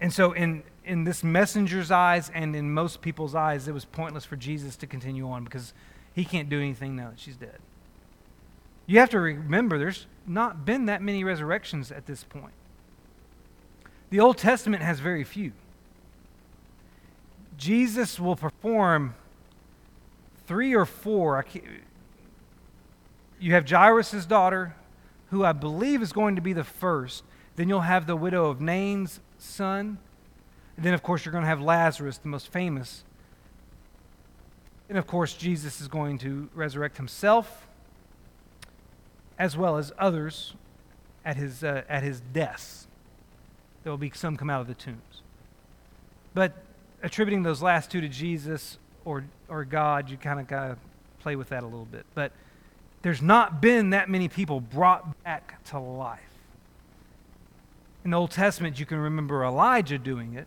And 0.00 0.12
so, 0.12 0.32
in, 0.32 0.62
in 0.84 1.04
this 1.04 1.22
messenger's 1.22 1.90
eyes 1.90 2.30
and 2.34 2.56
in 2.56 2.72
most 2.72 3.02
people's 3.02 3.34
eyes, 3.34 3.68
it 3.68 3.74
was 3.74 3.84
pointless 3.84 4.24
for 4.24 4.36
Jesus 4.36 4.76
to 4.76 4.86
continue 4.86 5.28
on 5.28 5.44
because 5.44 5.74
he 6.14 6.24
can't 6.24 6.48
do 6.48 6.58
anything 6.58 6.96
now 6.96 7.10
that 7.10 7.20
she's 7.20 7.36
dead. 7.36 7.58
You 8.86 8.98
have 8.98 9.10
to 9.10 9.20
remember 9.20 9.78
there's 9.78 10.06
not 10.26 10.64
been 10.64 10.86
that 10.86 11.02
many 11.02 11.22
resurrections 11.22 11.92
at 11.92 12.06
this 12.06 12.24
point. 12.24 12.54
The 14.08 14.20
Old 14.20 14.38
Testament 14.38 14.82
has 14.82 14.98
very 14.98 15.22
few. 15.22 15.52
Jesus 17.56 18.18
will 18.18 18.36
perform 18.36 19.14
three 20.46 20.74
or 20.74 20.86
four. 20.86 21.44
You 23.38 23.52
have 23.52 23.68
Jairus' 23.68 24.26
daughter, 24.26 24.74
who 25.30 25.44
I 25.44 25.52
believe 25.52 26.02
is 26.02 26.12
going 26.12 26.34
to 26.36 26.42
be 26.42 26.52
the 26.52 26.64
first. 26.64 27.22
Then 27.54 27.68
you'll 27.68 27.82
have 27.82 28.06
the 28.06 28.16
widow 28.16 28.46
of 28.46 28.60
Nain's 28.60 29.20
son. 29.42 29.98
And 30.76 30.84
then, 30.84 30.94
of 30.94 31.02
course, 31.02 31.24
you're 31.24 31.32
going 31.32 31.44
to 31.44 31.48
have 31.48 31.60
Lazarus, 31.60 32.18
the 32.18 32.28
most 32.28 32.52
famous. 32.52 33.04
And, 34.88 34.98
of 34.98 35.06
course, 35.06 35.34
Jesus 35.34 35.80
is 35.80 35.88
going 35.88 36.18
to 36.18 36.48
resurrect 36.54 36.96
himself 36.96 37.66
as 39.38 39.56
well 39.56 39.78
as 39.78 39.92
others 39.98 40.54
at 41.24 41.36
his, 41.36 41.64
uh, 41.64 41.82
at 41.88 42.02
his 42.02 42.20
death. 42.20 42.86
There 43.82 43.90
will 43.90 43.98
be 43.98 44.10
some 44.14 44.36
come 44.36 44.50
out 44.50 44.60
of 44.60 44.66
the 44.66 44.74
tombs. 44.74 45.22
But 46.34 46.52
attributing 47.02 47.42
those 47.42 47.62
last 47.62 47.90
two 47.90 48.00
to 48.00 48.08
Jesus 48.08 48.78
or, 49.04 49.24
or 49.48 49.64
God, 49.64 50.10
you 50.10 50.16
kind 50.16 50.40
of 50.40 50.46
got 50.46 50.68
to 50.68 50.76
play 51.20 51.36
with 51.36 51.48
that 51.50 51.62
a 51.62 51.66
little 51.66 51.86
bit. 51.86 52.04
But 52.14 52.32
there's 53.02 53.22
not 53.22 53.62
been 53.62 53.90
that 53.90 54.08
many 54.10 54.28
people 54.28 54.60
brought 54.60 55.22
back 55.24 55.62
to 55.64 55.78
life. 55.78 56.20
In 58.04 58.12
the 58.12 58.16
Old 58.16 58.30
Testament, 58.30 58.80
you 58.80 58.86
can 58.86 58.98
remember 58.98 59.44
Elijah 59.44 59.98
doing 59.98 60.34
it, 60.34 60.46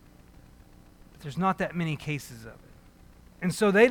but 1.12 1.20
there's 1.20 1.38
not 1.38 1.58
that 1.58 1.76
many 1.76 1.96
cases 1.96 2.44
of 2.44 2.52
it. 2.52 2.58
And 3.40 3.54
so 3.54 3.70
they, 3.70 3.90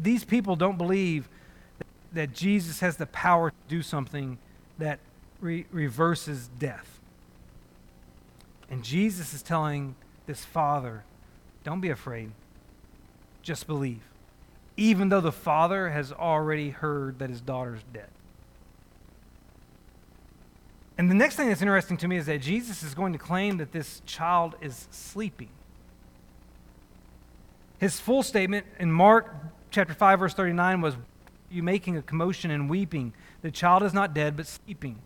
these 0.00 0.24
people 0.24 0.56
don't 0.56 0.78
believe 0.78 1.28
that, 2.12 2.32
Jesus 2.34 2.80
has 2.80 2.96
the 2.96 3.06
power 3.06 3.50
to 3.50 3.56
do 3.68 3.82
something 3.82 4.38
that 4.78 4.98
re- 5.40 5.66
reverses 5.70 6.48
death. 6.58 7.00
And 8.68 8.84
Jesus 8.84 9.34
is 9.34 9.42
telling 9.42 9.94
this 10.26 10.44
father, 10.44 11.04
don't 11.64 11.80
be 11.80 11.90
afraid, 11.90 12.30
just 13.42 13.66
believe. 13.66 14.02
Even 14.76 15.08
though 15.08 15.20
the 15.20 15.32
father 15.32 15.90
has 15.90 16.12
already 16.12 16.70
heard 16.70 17.18
that 17.18 17.30
his 17.30 17.40
daughter's 17.40 17.82
dead. 17.92 18.08
And 21.00 21.10
the 21.10 21.14
next 21.14 21.36
thing 21.36 21.48
that's 21.48 21.62
interesting 21.62 21.96
to 21.96 22.08
me 22.08 22.18
is 22.18 22.26
that 22.26 22.42
Jesus 22.42 22.82
is 22.82 22.92
going 22.92 23.14
to 23.14 23.18
claim 23.18 23.56
that 23.56 23.72
this 23.72 24.02
child 24.04 24.54
is 24.60 24.86
sleeping. 24.90 25.48
His 27.78 27.98
full 27.98 28.22
statement 28.22 28.66
in 28.78 28.92
Mark 28.92 29.34
chapter 29.70 29.94
5 29.94 30.18
verse 30.18 30.34
39 30.34 30.82
was 30.82 30.96
you 31.50 31.62
making 31.62 31.96
a 31.96 32.02
commotion 32.02 32.50
and 32.50 32.68
weeping. 32.68 33.14
The 33.40 33.50
child 33.50 33.82
is 33.82 33.94
not 33.94 34.12
dead 34.12 34.36
but 34.36 34.46
sleeping. 34.46 35.00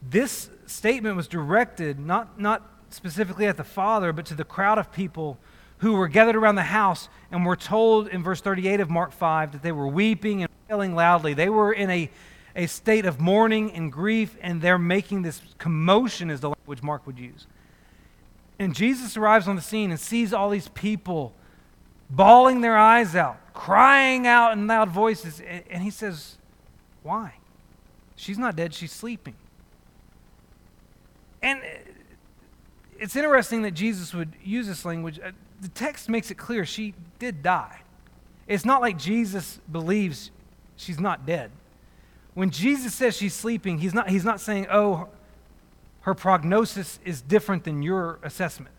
This 0.00 0.48
statement 0.66 1.16
was 1.16 1.26
directed 1.26 1.98
not 1.98 2.40
not 2.40 2.62
specifically 2.90 3.46
at 3.46 3.56
the 3.56 3.64
father 3.64 4.12
but 4.12 4.26
to 4.26 4.36
the 4.36 4.44
crowd 4.44 4.78
of 4.78 4.92
people 4.92 5.38
who 5.78 5.94
were 5.94 6.06
gathered 6.06 6.36
around 6.36 6.54
the 6.54 6.62
house 6.62 7.08
and 7.32 7.44
were 7.44 7.56
told 7.56 8.06
in 8.06 8.22
verse 8.22 8.40
38 8.40 8.78
of 8.78 8.88
Mark 8.88 9.10
5 9.10 9.50
that 9.50 9.62
they 9.62 9.72
were 9.72 9.88
weeping 9.88 10.42
and 10.44 10.52
wailing 10.68 10.94
loudly. 10.94 11.34
They 11.34 11.48
were 11.48 11.72
in 11.72 11.90
a 11.90 12.08
a 12.54 12.66
state 12.66 13.06
of 13.06 13.20
mourning 13.20 13.72
and 13.72 13.92
grief, 13.92 14.36
and 14.40 14.60
they're 14.60 14.78
making 14.78 15.22
this 15.22 15.40
commotion, 15.58 16.30
is 16.30 16.40
the 16.40 16.50
language 16.50 16.82
Mark 16.82 17.06
would 17.06 17.18
use. 17.18 17.46
And 18.58 18.74
Jesus 18.74 19.16
arrives 19.16 19.48
on 19.48 19.56
the 19.56 19.62
scene 19.62 19.90
and 19.90 19.98
sees 19.98 20.32
all 20.32 20.50
these 20.50 20.68
people 20.68 21.32
bawling 22.10 22.60
their 22.60 22.76
eyes 22.76 23.16
out, 23.16 23.38
crying 23.54 24.26
out 24.26 24.52
in 24.52 24.66
loud 24.66 24.90
voices. 24.90 25.40
And 25.70 25.82
he 25.82 25.90
says, 25.90 26.36
Why? 27.02 27.34
She's 28.16 28.38
not 28.38 28.56
dead, 28.56 28.74
she's 28.74 28.92
sleeping. 28.92 29.34
And 31.42 31.62
it's 32.98 33.16
interesting 33.16 33.62
that 33.62 33.72
Jesus 33.72 34.12
would 34.12 34.34
use 34.44 34.66
this 34.66 34.84
language. 34.84 35.18
Uh, 35.18 35.30
the 35.60 35.68
text 35.68 36.08
makes 36.08 36.30
it 36.30 36.36
clear 36.36 36.66
she 36.66 36.94
did 37.18 37.42
die. 37.42 37.80
It's 38.46 38.64
not 38.64 38.82
like 38.82 38.98
Jesus 38.98 39.58
believes 39.70 40.30
she's 40.76 41.00
not 41.00 41.24
dead. 41.24 41.50
When 42.34 42.50
Jesus 42.50 42.94
says 42.94 43.16
she's 43.16 43.34
sleeping, 43.34 43.78
he's 43.78 43.94
not, 43.94 44.08
he's 44.10 44.24
not 44.24 44.40
saying, 44.40 44.66
oh, 44.70 45.08
her 46.02 46.14
prognosis 46.14 46.98
is 47.04 47.20
different 47.20 47.64
than 47.64 47.82
your 47.82 48.18
assessment. 48.22 48.74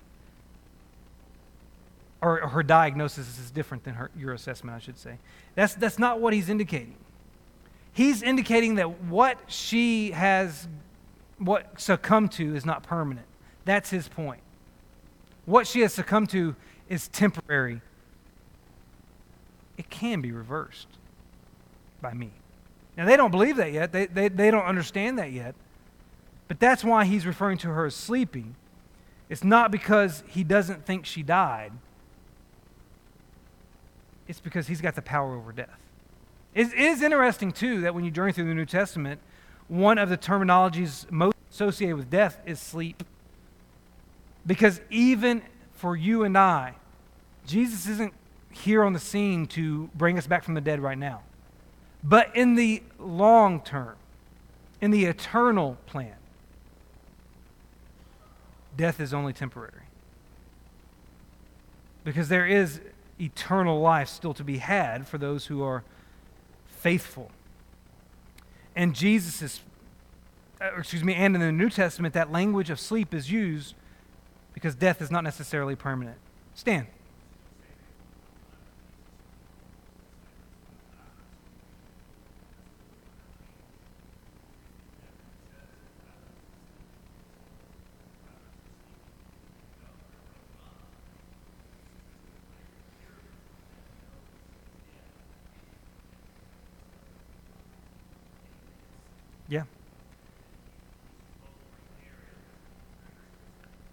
Or, 2.22 2.48
her 2.50 2.64
diagnosis 2.64 3.40
is 3.40 3.52
different 3.52 3.84
than 3.84 3.96
her, 3.96 4.12
your 4.16 4.34
assessment, 4.34 4.76
I 4.76 4.80
should 4.80 4.98
say. 4.98 5.18
That's, 5.56 5.74
that's 5.74 6.00
not 6.00 6.22
what 6.22 6.34
he's 6.34 6.50
indicating. 6.50 6.96
He's 7.94 8.22
indicating 8.22 8.76
that 8.76 9.04
what 9.04 9.38
she 9.48 10.12
has 10.12 10.68
what 11.38 11.82
succumbed 11.82 12.32
to 12.34 12.56
is 12.56 12.66
not 12.66 12.84
permanent. 12.84 13.26
That's 13.66 13.90
his 13.90 14.08
point. 14.08 14.42
What 15.46 15.66
she 15.66 15.82
has 15.82 15.94
succumbed 15.94 16.30
to 16.30 16.56
is 16.88 17.08
temporary. 17.08 17.82
It 19.78 19.90
can 19.90 20.22
be 20.22 20.32
reversed 20.32 20.88
by 22.02 22.14
me. 22.14 22.32
Now, 23.02 23.08
they 23.08 23.18
don't 23.18 23.32
believe 23.32 23.58
that 23.58 23.72
yet, 23.72 23.92
they, 23.92 24.06
they, 24.06 24.28
they 24.28 24.52
don't 24.52 24.66
understand 24.66 25.18
that 25.18 25.32
yet. 25.32 25.56
But 26.48 26.60
that's 26.60 26.84
why 26.84 27.06
he's 27.06 27.26
referring 27.26 27.58
to 27.60 27.70
her 27.70 27.88
as 27.88 27.96
sleeping. 27.96 28.56
It's 29.28 29.44
not 29.44 29.72
because 29.72 30.24
he 30.28 30.44
doesn't 30.44 30.86
think 30.86 31.08
she 31.08 31.24
died, 31.24 31.72
it's 34.28 34.40
because 34.40 34.68
he's 34.68 34.82
got 34.82 34.94
the 34.94 35.02
power 35.02 35.36
over 35.36 35.52
death. 35.52 35.80
It 36.54 36.72
is 36.76 37.02
interesting, 37.02 37.52
too, 37.52 37.82
that 37.82 37.96
when 37.96 38.06
you 38.06 38.12
journey 38.12 38.34
through 38.34 38.46
the 38.46 38.54
New 38.54 38.68
Testament, 38.68 39.20
one 39.68 39.98
of 39.98 40.10
the 40.10 40.18
terminologies 40.18 41.10
most 41.10 41.36
associated 41.50 41.96
with 41.96 42.12
death 42.12 42.38
is 42.46 42.60
sleep. 42.60 43.04
Because 44.46 44.80
even 44.92 45.42
for 45.74 45.96
you 45.96 46.24
and 46.24 46.38
I, 46.38 46.76
Jesus 47.48 47.88
isn't 47.88 48.14
here 48.52 48.84
on 48.84 48.94
the 48.94 49.00
scene 49.00 49.48
to 49.48 49.90
bring 49.96 50.20
us 50.20 50.28
back 50.28 50.44
from 50.44 50.54
the 50.54 50.62
dead 50.62 50.80
right 50.82 51.00
now. 51.00 51.24
But 52.04 52.36
in 52.36 52.56
the 52.56 52.82
long 53.00 53.62
term, 53.62 53.96
in 54.80 54.92
the 54.92 55.06
eternal 55.06 55.78
plan, 55.86 56.16
death 58.76 59.00
is 59.00 59.14
only 59.14 59.34
temporary. 59.34 59.74
Because 62.04 62.30
there 62.30 62.48
is 62.48 62.82
eternal 63.20 63.80
life 63.80 64.10
still 64.10 64.34
to 64.34 64.44
be 64.44 64.58
had 64.58 65.08
for 65.08 65.20
those 65.20 65.46
who 65.46 65.62
are 65.62 65.84
faithful. 66.66 67.30
And 68.76 68.96
Jesus 68.96 69.42
is, 69.44 69.60
uh, 70.60 70.72
excuse 70.78 71.04
me, 71.04 71.14
and 71.14 71.36
in 71.36 71.42
the 71.42 71.52
New 71.52 71.70
Testament, 71.70 72.16
that 72.16 72.32
language 72.32 72.72
of 72.72 72.80
sleep 72.80 73.14
is 73.14 73.32
used 73.32 73.76
because 74.54 74.74
death 74.74 75.02
is 75.02 75.12
not 75.12 75.24
necessarily 75.24 75.76
permanent. 75.76 76.18
Stand. 76.56 76.88
Yeah. 99.52 99.64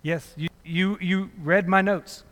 Yes, 0.03 0.33
you, 0.37 0.49
you, 0.65 0.99
you 1.01 1.31
read 1.43 1.69
my 1.69 1.83
notes. 1.83 2.25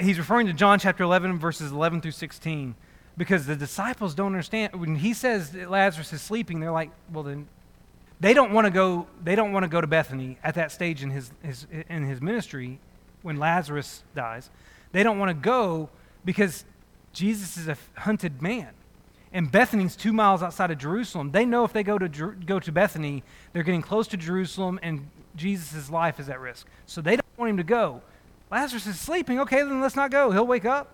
He's 0.00 0.18
referring 0.18 0.46
to 0.46 0.52
John 0.52 0.78
chapter 0.78 1.04
11, 1.04 1.38
verses 1.38 1.72
11 1.72 2.02
through 2.02 2.10
16, 2.12 2.74
because 3.16 3.46
the 3.46 3.56
disciples 3.56 4.14
don't 4.14 4.26
understand. 4.26 4.78
When 4.78 4.96
he 4.96 5.14
says 5.14 5.50
that 5.50 5.70
Lazarus 5.70 6.12
is 6.12 6.22
sleeping, 6.22 6.60
they're 6.60 6.70
like, 6.70 6.90
well, 7.12 7.24
then 7.24 7.48
they 8.20 8.34
don't 8.34 8.52
want 8.52 8.66
to 8.66 8.70
go 8.70 9.06
they 9.22 9.34
don't 9.34 9.52
want 9.52 9.62
to 9.64 9.68
go 9.68 9.80
to 9.80 9.86
bethany 9.86 10.38
at 10.42 10.54
that 10.54 10.72
stage 10.72 11.02
in 11.02 11.10
his, 11.10 11.30
his, 11.42 11.66
in 11.90 12.06
his 12.06 12.20
ministry 12.20 12.78
when 13.22 13.36
lazarus 13.36 14.02
dies 14.14 14.48
they 14.92 15.02
don't 15.02 15.18
want 15.18 15.28
to 15.28 15.34
go 15.34 15.90
because 16.24 16.64
jesus 17.12 17.56
is 17.56 17.68
a 17.68 17.76
hunted 17.98 18.40
man 18.40 18.68
and 19.32 19.52
Bethany's 19.52 19.96
two 19.96 20.14
miles 20.14 20.42
outside 20.42 20.70
of 20.70 20.78
Jerusalem. 20.78 21.30
They 21.30 21.44
know 21.44 21.64
if 21.64 21.72
they 21.72 21.82
go 21.82 21.98
to, 21.98 22.08
go 22.08 22.58
to 22.58 22.72
Bethany, 22.72 23.22
they're 23.52 23.64
getting 23.64 23.82
close 23.82 24.06
to 24.08 24.16
Jerusalem 24.16 24.78
and 24.82 25.10
Jesus' 25.36 25.90
life 25.90 26.18
is 26.18 26.28
at 26.28 26.40
risk. 26.40 26.66
So 26.86 27.00
they 27.00 27.16
don't 27.16 27.38
want 27.38 27.50
him 27.50 27.56
to 27.58 27.64
go. 27.64 28.02
Lazarus 28.50 28.86
is 28.86 28.98
sleeping. 28.98 29.40
Okay, 29.40 29.58
then 29.58 29.80
let's 29.80 29.96
not 29.96 30.10
go. 30.10 30.30
He'll 30.30 30.46
wake 30.46 30.64
up. 30.64 30.92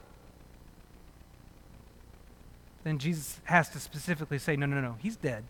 Then 2.84 2.99
Jesus 2.99 3.40
has 3.45 3.68
to 3.70 3.78
specifically 3.78 4.38
say, 4.38 4.57
no, 4.57 4.66
no, 4.66 4.80
no, 4.80 4.97
he's 4.99 5.16
dead. 5.16 5.45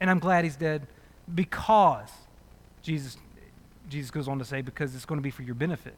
And 0.00 0.10
I'm 0.10 0.18
glad 0.18 0.44
he's 0.44 0.56
dead 0.56 0.86
because 1.32 2.10
Jesus, 2.82 3.16
Jesus 3.88 4.10
goes 4.10 4.26
on 4.26 4.38
to 4.38 4.44
say, 4.44 4.62
because 4.62 4.94
it's 4.94 5.04
going 5.04 5.18
to 5.18 5.22
be 5.22 5.30
for 5.30 5.42
your 5.42 5.54
benefit. 5.54 5.94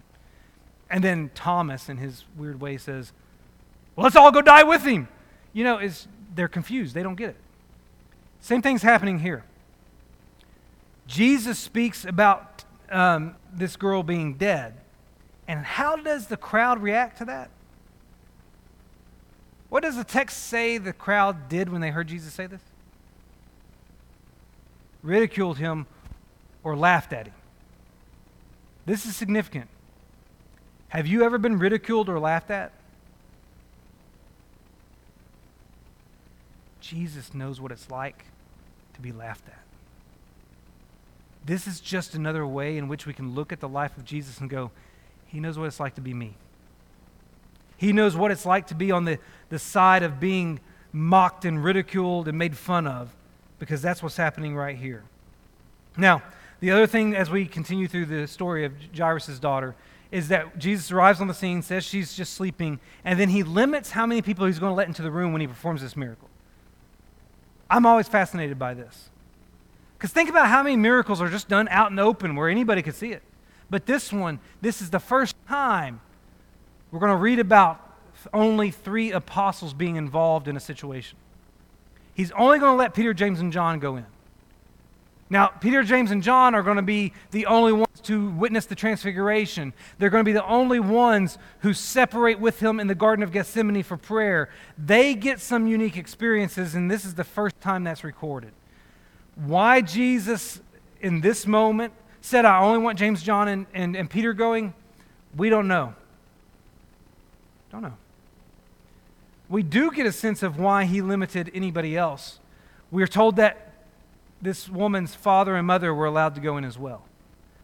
And 0.90 1.02
then 1.02 1.30
Thomas, 1.34 1.88
in 1.88 1.96
his 1.96 2.24
weird 2.36 2.60
way, 2.60 2.76
says, 2.76 3.12
well, 3.96 4.04
let's 4.04 4.16
all 4.16 4.30
go 4.30 4.42
die 4.42 4.62
with 4.62 4.84
him 4.84 5.08
you 5.52 5.64
know, 5.64 5.78
is 5.78 6.06
they're 6.34 6.48
confused. 6.48 6.94
They 6.94 7.02
don't 7.02 7.16
get 7.16 7.30
it. 7.30 7.36
Same 8.40 8.62
thing's 8.62 8.82
happening 8.82 9.18
here. 9.18 9.44
Jesus 11.08 11.58
speaks 11.58 12.04
about 12.04 12.64
um, 12.90 13.34
this 13.52 13.76
girl 13.76 14.02
being 14.02 14.34
dead. 14.34 14.74
And 15.48 15.64
how 15.64 15.96
does 15.96 16.26
the 16.26 16.36
crowd 16.36 16.82
react 16.82 17.18
to 17.18 17.24
that? 17.24 17.50
What 19.70 19.82
does 19.82 19.96
the 19.96 20.04
text 20.04 20.44
say 20.44 20.76
the 20.76 20.92
crowd 20.92 21.48
did 21.48 21.70
when 21.70 21.80
they 21.80 21.90
heard 21.90 22.08
Jesus 22.08 22.34
say 22.34 22.46
this? 22.46 22.60
Ridiculed 25.02 25.56
him 25.56 25.86
or 26.62 26.76
laughed 26.76 27.14
at 27.14 27.26
him. 27.26 27.34
This 28.84 29.06
is 29.06 29.16
significant. 29.16 29.68
Have 30.88 31.06
you 31.06 31.22
ever 31.22 31.38
been 31.38 31.58
ridiculed 31.58 32.08
or 32.10 32.18
laughed 32.18 32.50
at? 32.50 32.72
Jesus 36.80 37.32
knows 37.32 37.60
what 37.60 37.72
it's 37.72 37.90
like 37.90 38.24
to 38.94 39.00
be 39.00 39.12
laughed 39.12 39.46
at. 39.48 39.67
This 41.48 41.66
is 41.66 41.80
just 41.80 42.14
another 42.14 42.46
way 42.46 42.76
in 42.76 42.88
which 42.88 43.06
we 43.06 43.14
can 43.14 43.34
look 43.34 43.54
at 43.54 43.60
the 43.60 43.70
life 43.70 43.96
of 43.96 44.04
Jesus 44.04 44.38
and 44.38 44.50
go, 44.50 44.70
He 45.24 45.40
knows 45.40 45.58
what 45.58 45.64
it's 45.64 45.80
like 45.80 45.94
to 45.94 46.02
be 46.02 46.12
me. 46.12 46.34
He 47.78 47.90
knows 47.90 48.14
what 48.14 48.30
it's 48.30 48.44
like 48.44 48.66
to 48.66 48.74
be 48.74 48.92
on 48.92 49.06
the, 49.06 49.18
the 49.48 49.58
side 49.58 50.02
of 50.02 50.20
being 50.20 50.60
mocked 50.92 51.46
and 51.46 51.64
ridiculed 51.64 52.28
and 52.28 52.36
made 52.36 52.54
fun 52.54 52.86
of, 52.86 53.14
because 53.58 53.80
that's 53.80 54.02
what's 54.02 54.18
happening 54.18 54.54
right 54.54 54.76
here. 54.76 55.04
Now, 55.96 56.22
the 56.60 56.70
other 56.70 56.86
thing 56.86 57.16
as 57.16 57.30
we 57.30 57.46
continue 57.46 57.88
through 57.88 58.06
the 58.06 58.26
story 58.26 58.66
of 58.66 58.74
Jairus' 58.94 59.38
daughter 59.38 59.74
is 60.12 60.28
that 60.28 60.58
Jesus 60.58 60.92
arrives 60.92 61.18
on 61.18 61.28
the 61.28 61.34
scene, 61.34 61.62
says 61.62 61.82
she's 61.82 62.12
just 62.12 62.34
sleeping, 62.34 62.78
and 63.06 63.18
then 63.18 63.30
he 63.30 63.42
limits 63.42 63.92
how 63.92 64.04
many 64.04 64.20
people 64.20 64.44
he's 64.44 64.58
going 64.58 64.72
to 64.72 64.76
let 64.76 64.86
into 64.86 65.00
the 65.00 65.10
room 65.10 65.32
when 65.32 65.40
he 65.40 65.46
performs 65.46 65.80
this 65.80 65.96
miracle. 65.96 66.28
I'm 67.70 67.86
always 67.86 68.06
fascinated 68.06 68.58
by 68.58 68.74
this. 68.74 69.08
Because 69.98 70.12
think 70.12 70.30
about 70.30 70.46
how 70.46 70.62
many 70.62 70.76
miracles 70.76 71.20
are 71.20 71.28
just 71.28 71.48
done 71.48 71.66
out 71.70 71.90
in 71.90 71.96
the 71.96 72.02
open 72.02 72.36
where 72.36 72.48
anybody 72.48 72.82
could 72.82 72.94
see 72.94 73.10
it. 73.10 73.22
But 73.68 73.84
this 73.84 74.12
one, 74.12 74.38
this 74.60 74.80
is 74.80 74.90
the 74.90 75.00
first 75.00 75.34
time 75.48 76.00
we're 76.92 77.00
going 77.00 77.10
to 77.10 77.16
read 77.16 77.40
about 77.40 77.84
only 78.32 78.70
three 78.70 79.10
apostles 79.10 79.74
being 79.74 79.96
involved 79.96 80.46
in 80.46 80.56
a 80.56 80.60
situation. 80.60 81.18
He's 82.14 82.30
only 82.32 82.58
going 82.58 82.72
to 82.72 82.76
let 82.76 82.94
Peter, 82.94 83.12
James, 83.12 83.40
and 83.40 83.52
John 83.52 83.80
go 83.80 83.96
in. 83.96 84.06
Now, 85.30 85.48
Peter, 85.48 85.82
James, 85.82 86.10
and 86.10 86.22
John 86.22 86.54
are 86.54 86.62
going 86.62 86.76
to 86.76 86.82
be 86.82 87.12
the 87.32 87.46
only 87.46 87.72
ones 87.72 88.00
to 88.04 88.30
witness 88.30 88.66
the 88.66 88.74
transfiguration. 88.74 89.74
They're 89.98 90.10
going 90.10 90.24
to 90.24 90.28
be 90.28 90.32
the 90.32 90.46
only 90.46 90.80
ones 90.80 91.38
who 91.60 91.74
separate 91.74 92.40
with 92.40 92.60
him 92.60 92.80
in 92.80 92.86
the 92.86 92.94
Garden 92.94 93.22
of 93.22 93.30
Gethsemane 93.30 93.82
for 93.82 93.98
prayer. 93.98 94.48
They 94.78 95.14
get 95.14 95.40
some 95.40 95.66
unique 95.66 95.98
experiences, 95.98 96.74
and 96.74 96.90
this 96.90 97.04
is 97.04 97.14
the 97.14 97.24
first 97.24 97.60
time 97.60 97.84
that's 97.84 98.04
recorded. 98.04 98.52
Why 99.38 99.80
Jesus, 99.80 100.60
in 101.00 101.20
this 101.20 101.46
moment, 101.46 101.92
said, 102.20 102.44
I 102.44 102.60
only 102.60 102.80
want 102.80 102.98
James, 102.98 103.22
John, 103.22 103.48
and, 103.48 103.66
and, 103.72 103.96
and 103.96 104.10
Peter 104.10 104.32
going, 104.32 104.74
we 105.36 105.48
don't 105.48 105.68
know. 105.68 105.94
Don't 107.70 107.82
know. 107.82 107.96
We 109.48 109.62
do 109.62 109.90
get 109.90 110.06
a 110.06 110.12
sense 110.12 110.42
of 110.42 110.58
why 110.58 110.84
he 110.84 111.00
limited 111.00 111.50
anybody 111.54 111.96
else. 111.96 112.38
We 112.90 113.02
are 113.02 113.08
told 113.08 113.36
that 113.36 113.72
this 114.42 114.68
woman's 114.68 115.14
father 115.14 115.56
and 115.56 115.66
mother 115.66 115.94
were 115.94 116.06
allowed 116.06 116.34
to 116.34 116.40
go 116.40 116.56
in 116.56 116.64
as 116.64 116.78
well. 116.78 117.04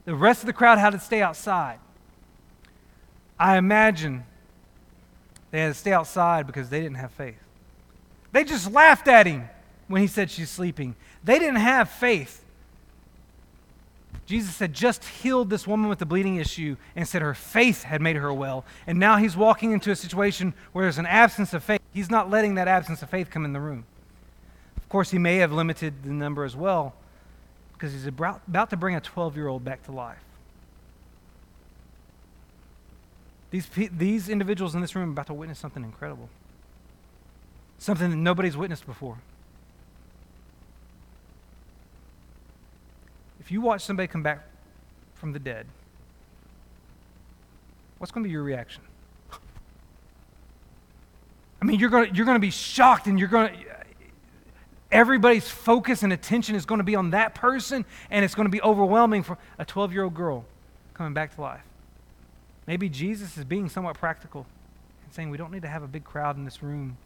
The 0.05 0.15
rest 0.15 0.43
of 0.43 0.47
the 0.47 0.53
crowd 0.53 0.79
had 0.79 0.91
to 0.91 1.01
stay 1.01 1.23
outside. 1.23 1.79
I 3.39 3.57
imagine 3.57 4.25
they 5.51 5.61
had 5.61 5.69
to 5.69 5.75
stay 5.75 5.93
outside 5.93 6.47
because 6.47 6.69
they 6.69 6.81
didn't 6.81 6.97
have 6.97 7.13
faith. 7.13 7.39
They 8.33 8.45
just 8.45 8.71
laughed 8.71 9.09
at 9.09 9.27
him 9.27 9.49
when 9.89 10.01
he 10.03 10.07
said 10.09 10.31
she's 10.31 10.51
sleeping. 10.51 10.97
They 11.25 11.39
didn't 11.39 11.57
have 11.57 11.89
faith. 11.89 12.45
Jesus 14.27 14.59
had 14.59 14.73
just 14.73 15.05
healed 15.05 15.51
this 15.51 15.67
woman 15.67 15.89
with 15.89 15.99
the 15.99 16.07
bleeding 16.07 16.37
issue 16.37 16.77
and 16.97 17.07
said 17.07 17.21
her 17.21 17.35
faith 17.35 17.83
had 17.83 18.01
made 18.01 18.17
her 18.17 18.33
well. 18.33 18.65
And 18.87 18.99
now 18.99 19.17
he's 19.17 19.37
walking 19.37 19.73
into 19.73 19.91
a 19.91 19.97
situation 19.97 20.55
where 20.73 20.85
there's 20.85 20.99
an 20.99 21.07
absence 21.07 21.53
of 21.53 21.63
faith. 21.63 21.81
He's 21.93 22.11
not 22.11 22.31
letting 22.31 22.55
that 22.55 22.69
absence 22.69 23.03
of 23.03 23.11
faith 23.11 23.31
come 23.31 23.45
in 23.45 23.53
the 23.53 23.61
room. 23.61 23.85
Of 24.77 24.89
course, 24.89 25.11
he 25.11 25.19
may 25.19 25.37
have 25.37 25.53
limited 25.53 26.05
the 26.05 26.11
number 26.11 26.45
as 26.45 26.57
well 26.57 26.95
because 27.73 27.93
he's 27.93 28.07
about, 28.07 28.41
to 28.71 28.77
bring 28.77 28.95
a 28.95 29.01
12 29.01 29.37
year 29.37 29.49
old 29.49 29.65
back 29.65 29.83
to 29.85 29.93
life. 29.93 30.19
These, 33.51 33.69
these 33.93 34.29
individuals 34.29 34.75
in 34.75 34.81
this 34.81 34.97
room 34.97 35.11
are 35.11 35.13
about 35.13 35.27
to 35.29 35.35
witness 35.35 35.59
something 35.59 35.85
incredible, 35.85 36.29
something 37.79 38.11
that 38.11 38.17
nobody's 38.17 38.57
witnessed 38.57 38.87
before. 38.87 39.19
If 43.45 43.53
you 43.53 43.61
watch 43.61 43.83
somebody 43.83 44.07
come 44.07 44.23
back 44.23 44.41
from 45.15 45.33
the 45.33 45.39
dead, 45.39 45.67
what's 47.99 48.11
going 48.11 48.25
to 48.25 48.29
be 48.29 48.33
your 48.33 48.43
reaction? 48.43 48.83
I 51.61 51.67
mean, 51.67 51.79
you're 51.79 51.91
going 51.91 52.09
to, 52.09 52.15
you're 52.15 52.27
to 52.27 52.39
be 52.39 52.51
shocked 52.51 53.07
and 53.07 53.19
you're 53.19 53.29
going 53.29 53.53
to, 53.53 53.65
everybody's 54.91 55.49
focus 55.49 56.03
and 56.03 56.13
attention 56.13 56.55
is 56.55 56.65
going 56.65 56.79
to 56.79 56.85
be 56.85 56.95
on 56.95 57.11
that 57.11 57.35
person 57.35 57.85
and 58.11 58.25
it's 58.25 58.35
going 58.35 58.47
to 58.47 58.51
be 58.51 58.63
overwhelming 58.63 59.23
for 59.23 59.37
a 59.59 59.65
12 59.65 59.93
year 59.93 60.05
old 60.05 60.15
girl 60.15 60.47
coming 60.95 61.13
back 61.13 61.35
to 61.35 61.41
life. 61.41 61.65
Maybe 62.67 62.89
Jesus 62.89 63.37
is 63.37 63.45
being 63.45 63.69
somewhat 63.69 63.99
practical 63.99 64.47
and 65.05 65.13
saying 65.13 65.29
we 65.29 65.37
don't 65.37 65.53
need 65.53 65.63
to 65.63 65.69
have 65.69 65.83
a 65.83 65.89
big 65.89 66.05
crowd 66.05 66.39
in 66.39 66.47
this 66.47 66.63
room 66.63 66.97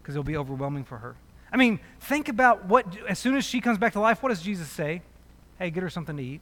because 0.00 0.14
it'll 0.14 0.24
be 0.24 0.36
overwhelming 0.36 0.84
for 0.84 0.98
her. 0.98 1.14
I 1.52 1.58
mean, 1.58 1.78
think 2.00 2.28
about 2.28 2.64
what, 2.64 2.86
as 3.06 3.18
soon 3.18 3.36
as 3.36 3.44
she 3.44 3.60
comes 3.60 3.76
back 3.76 3.92
to 3.92 4.00
life, 4.00 4.22
what 4.22 4.30
does 4.30 4.40
Jesus 4.40 4.68
say? 4.68 5.02
Hey, 5.58 5.70
get 5.70 5.82
her 5.82 5.90
something 5.90 6.16
to 6.16 6.22
eat. 6.22 6.40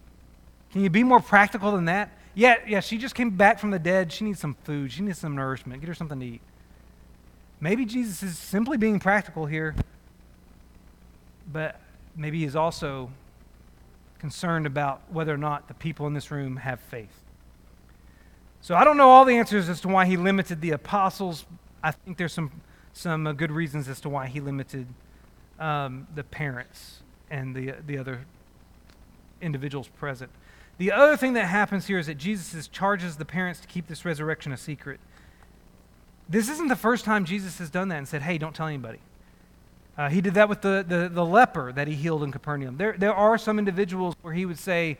Can 0.73 0.83
you 0.83 0.91
be 0.91 1.05
more 1.05 1.21
practical 1.21 1.73
than 1.73 1.85
that? 1.85 2.11
Yeah, 2.35 2.57
yeah, 2.67 2.81
she 2.81 2.97
just 2.97 3.15
came 3.15 3.31
back 3.31 3.59
from 3.59 3.71
the 3.71 3.79
dead. 3.79 4.11
She 4.11 4.25
needs 4.25 4.41
some 4.41 4.57
food. 4.65 4.91
She 4.91 5.03
needs 5.03 5.19
some 5.19 5.37
nourishment. 5.37 5.81
Get 5.81 5.89
her 5.89 5.95
something 5.95 6.19
to 6.19 6.27
eat. 6.27 6.41
Maybe 7.61 7.85
Jesus 7.85 8.23
is 8.23 8.39
simply 8.39 8.77
being 8.77 8.99
practical 8.99 9.47
here, 9.47 9.75
but 11.53 11.79
maybe 12.17 12.41
he's 12.41 12.57
also 12.57 13.11
concerned 14.19 14.67
about 14.67 15.03
whether 15.11 15.35
or 15.35 15.37
not 15.37 15.69
the 15.69 15.75
people 15.75 16.07
in 16.07 16.15
this 16.15 16.31
room 16.31 16.57
have 16.57 16.81
faith. 16.81 17.23
So 18.63 18.75
I 18.75 18.85
don't 18.85 18.97
know 18.97 19.11
all 19.11 19.25
the 19.25 19.37
answers 19.37 19.69
as 19.69 19.81
to 19.83 19.89
why 19.89 20.07
he 20.07 20.17
limited 20.17 20.61
the 20.61 20.71
apostles. 20.71 21.45
I 21.83 21.91
think 21.91 22.17
there's 22.17 22.33
some, 22.33 22.51
some 22.93 23.27
uh, 23.27 23.33
good 23.33 23.51
reasons 23.51 23.89
as 23.89 24.01
to 24.01 24.09
why 24.09 24.29
he 24.29 24.41
limited 24.41 24.87
um, 25.59 26.07
the 26.15 26.23
parents 26.25 27.01
and 27.31 27.55
the, 27.55 27.75
the 27.87 27.99
other 27.99 28.25
individuals 29.43 29.89
present. 29.89 30.31
The 30.79 30.93
other 30.93 31.17
thing 31.17 31.35
that 31.35 31.47
happens 31.47 31.87
here 31.87 31.99
is 31.99 32.07
that 32.07 32.17
Jesus 32.17 32.67
charges 32.69 33.17
the 33.17 33.25
parents 33.25 33.61
to 33.61 33.69
keep 33.69 33.87
this 33.87 34.05
resurrection 34.05 34.53
a 34.53 34.57
secret. 34.57 35.01
This 36.29 36.49
isn't 36.49 36.69
the 36.69 36.77
first 36.77 37.05
time 37.05 37.25
Jesus 37.25 37.59
has 37.59 37.69
done 37.69 37.89
that 37.89 37.99
and 37.99 38.09
said, 38.09 38.23
hey, 38.23 38.39
don't 38.39 38.55
tell 38.55 38.67
anybody. 38.67 39.01
Uh, 39.99 40.09
he 40.09 40.23
did 40.23 40.35
that 40.35 40.49
with 40.49 40.63
the, 40.63 40.85
the, 40.87 41.11
the 41.13 41.25
leper 41.25 41.73
that 41.73 41.87
he 41.87 41.95
healed 41.95 42.23
in 42.23 42.33
Capernaum. 42.33 42.79
There, 42.79 42.95
there 42.97 43.15
are 43.15 43.37
some 43.37 43.59
individuals 43.59 44.15
where 44.23 44.33
he 44.33 44.47
would 44.47 44.59
say, 44.59 44.97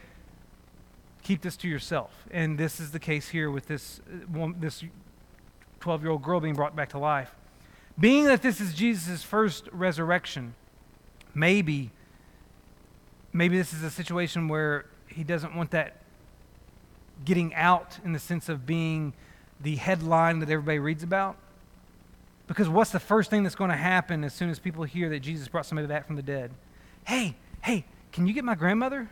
keep 1.23 1.41
this 1.41 1.57
to 1.59 1.69
yourself. 1.69 2.11
And 2.31 2.59
this 2.59 2.79
is 2.79 2.91
the 2.91 2.99
case 2.99 3.31
here 3.31 3.51
with 3.51 3.67
this, 3.67 4.01
uh, 4.37 4.49
this 4.59 4.85
12 5.81 6.03
year 6.03 6.11
old 6.11 6.23
girl 6.23 6.41
being 6.41 6.55
brought 6.55 6.77
back 6.77 6.91
to 6.91 6.99
life. 6.99 7.35
Being 7.99 8.27
that 8.27 8.43
this 8.43 8.61
is 8.61 8.75
Jesus' 8.75 9.23
first 9.23 9.69
resurrection, 9.73 10.55
maybe 11.35 11.91
maybe 13.33 13.57
this 13.57 13.73
is 13.73 13.83
a 13.83 13.91
situation 13.91 14.49
where 14.49 14.87
he 15.07 15.25
doesn't 15.25 15.55
want 15.55 15.71
that 15.73 15.97
getting 17.25 17.55
out 17.55 17.99
in 18.05 18.13
the 18.13 18.19
sense 18.19 18.49
of 18.49 18.67
being 18.67 19.13
the 19.61 19.77
headline 19.77 20.41
that 20.41 20.51
everybody 20.51 20.79
reads 20.79 21.03
about. 21.03 21.37
Because 22.47 22.69
what's 22.69 22.91
the 22.91 23.01
first 23.01 23.31
thing 23.31 23.45
that's 23.45 23.55
going 23.55 23.71
to 23.71 23.77
happen 23.77 24.25
as 24.25 24.35
soon 24.35 24.51
as 24.51 24.59
people 24.59 24.85
hear 24.85 25.09
that 25.11 25.21
Jesus 25.21 25.49
brought 25.49 25.67
somebody 25.67 25.87
back 25.87 26.07
from 26.07 26.17
the 26.17 26.23
dead? 26.23 26.51
Hey, 27.05 27.37
hey, 27.63 27.85
can 28.11 28.27
you 28.27 28.35
get 28.35 28.45
my 28.45 28.55
grandmother? 28.55 29.09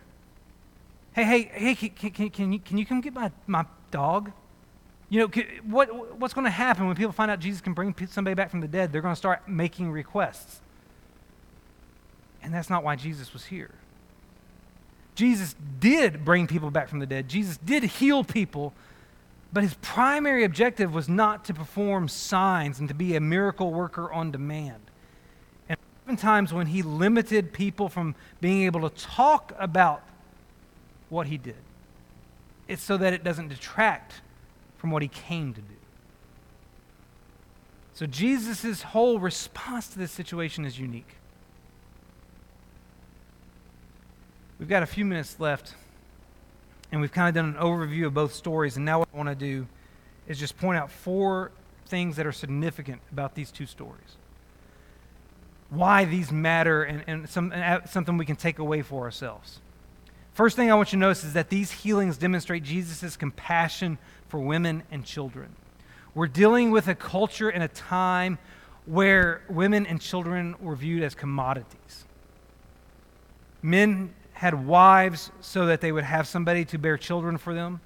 Hey, 1.13 1.23
hey, 1.23 1.51
hey, 1.53 1.75
can, 1.75 2.11
can, 2.11 2.29
can, 2.29 2.53
you, 2.53 2.59
can 2.59 2.77
you 2.77 2.85
come 2.85 3.01
get 3.01 3.13
my, 3.13 3.31
my 3.47 3.65
dog? 3.89 4.31
You 5.09 5.19
know, 5.19 5.27
can, 5.27 5.45
what, 5.63 6.17
what's 6.17 6.33
going 6.33 6.45
to 6.45 6.51
happen 6.51 6.87
when 6.87 6.95
people 6.95 7.11
find 7.11 7.31
out 7.31 7.39
Jesus 7.39 7.61
can 7.61 7.73
bring 7.73 7.95
somebody 8.07 8.33
back 8.33 8.49
from 8.49 8.61
the 8.61 8.67
dead? 8.67 8.91
They're 8.91 9.01
going 9.01 9.13
to 9.13 9.19
start 9.19 9.47
making 9.47 9.91
requests. 9.91 10.61
And 12.43 12.53
that's 12.53 12.69
not 12.69 12.83
why 12.83 12.95
Jesus 12.95 13.33
was 13.33 13.45
here. 13.45 13.71
Jesus 15.21 15.55
did 15.79 16.25
bring 16.25 16.47
people 16.47 16.71
back 16.71 16.89
from 16.89 16.97
the 16.97 17.05
dead, 17.05 17.29
Jesus 17.29 17.55
did 17.57 17.83
heal 17.83 18.23
people, 18.23 18.73
but 19.53 19.61
his 19.61 19.75
primary 19.75 20.43
objective 20.43 20.95
was 20.95 21.07
not 21.07 21.45
to 21.45 21.53
perform 21.53 22.07
signs 22.07 22.79
and 22.79 22.87
to 22.87 22.95
be 22.95 23.15
a 23.15 23.19
miracle 23.19 23.71
worker 23.71 24.11
on 24.11 24.31
demand. 24.31 24.81
And 25.69 25.77
oftentimes, 26.01 26.51
when 26.51 26.65
he 26.65 26.81
limited 26.81 27.53
people 27.53 27.87
from 27.87 28.15
being 28.39 28.63
able 28.63 28.89
to 28.89 28.95
talk 28.99 29.53
about 29.59 30.01
what 31.09 31.27
he 31.27 31.37
did, 31.37 31.61
it's 32.67 32.81
so 32.81 32.97
that 32.97 33.13
it 33.13 33.23
doesn't 33.23 33.49
detract 33.49 34.21
from 34.77 34.89
what 34.89 35.03
he 35.03 35.07
came 35.07 35.53
to 35.53 35.61
do. 35.61 35.75
So, 37.93 38.07
Jesus' 38.07 38.81
whole 38.81 39.19
response 39.19 39.87
to 39.89 39.99
this 39.99 40.11
situation 40.11 40.65
is 40.65 40.79
unique. 40.79 41.13
We've 44.61 44.69
got 44.69 44.83
a 44.83 44.85
few 44.85 45.05
minutes 45.05 45.39
left, 45.39 45.73
and 46.91 47.01
we've 47.01 47.11
kind 47.11 47.27
of 47.27 47.33
done 47.33 47.55
an 47.55 47.59
overview 47.59 48.05
of 48.05 48.13
both 48.13 48.31
stories. 48.31 48.75
And 48.75 48.85
now, 48.85 48.99
what 48.99 49.09
I 49.11 49.17
want 49.17 49.29
to 49.29 49.33
do 49.33 49.67
is 50.27 50.37
just 50.37 50.55
point 50.55 50.77
out 50.77 50.91
four 50.91 51.51
things 51.87 52.15
that 52.17 52.27
are 52.27 52.31
significant 52.31 53.01
about 53.11 53.33
these 53.33 53.49
two 53.51 53.65
stories. 53.65 54.17
Why 55.71 56.05
these 56.05 56.31
matter, 56.31 56.83
and, 56.83 57.03
and, 57.07 57.27
some, 57.27 57.51
and 57.51 57.89
something 57.89 58.17
we 58.17 58.25
can 58.27 58.35
take 58.35 58.59
away 58.59 58.83
for 58.83 59.01
ourselves. 59.03 59.61
First 60.33 60.57
thing 60.57 60.69
I 60.69 60.75
want 60.75 60.93
you 60.93 60.97
to 60.97 61.01
notice 61.01 61.23
is 61.23 61.33
that 61.33 61.49
these 61.49 61.71
healings 61.71 62.17
demonstrate 62.17 62.61
Jesus' 62.61 63.17
compassion 63.17 63.97
for 64.27 64.39
women 64.39 64.83
and 64.91 65.03
children. 65.03 65.55
We're 66.13 66.27
dealing 66.27 66.69
with 66.69 66.87
a 66.87 66.93
culture 66.93 67.49
and 67.49 67.63
a 67.63 67.67
time 67.67 68.37
where 68.85 69.41
women 69.49 69.87
and 69.87 69.99
children 69.99 70.53
were 70.61 70.75
viewed 70.75 71.01
as 71.01 71.15
commodities. 71.15 72.05
Men 73.63 74.13
had 74.41 74.65
wives 74.65 75.29
so 75.39 75.67
that 75.67 75.81
they 75.81 75.91
would 75.91 76.03
have 76.03 76.27
somebody 76.27 76.65
to 76.65 76.79
bear 76.79 76.97
children 76.97 77.37
for 77.37 77.53
them. 77.53 77.79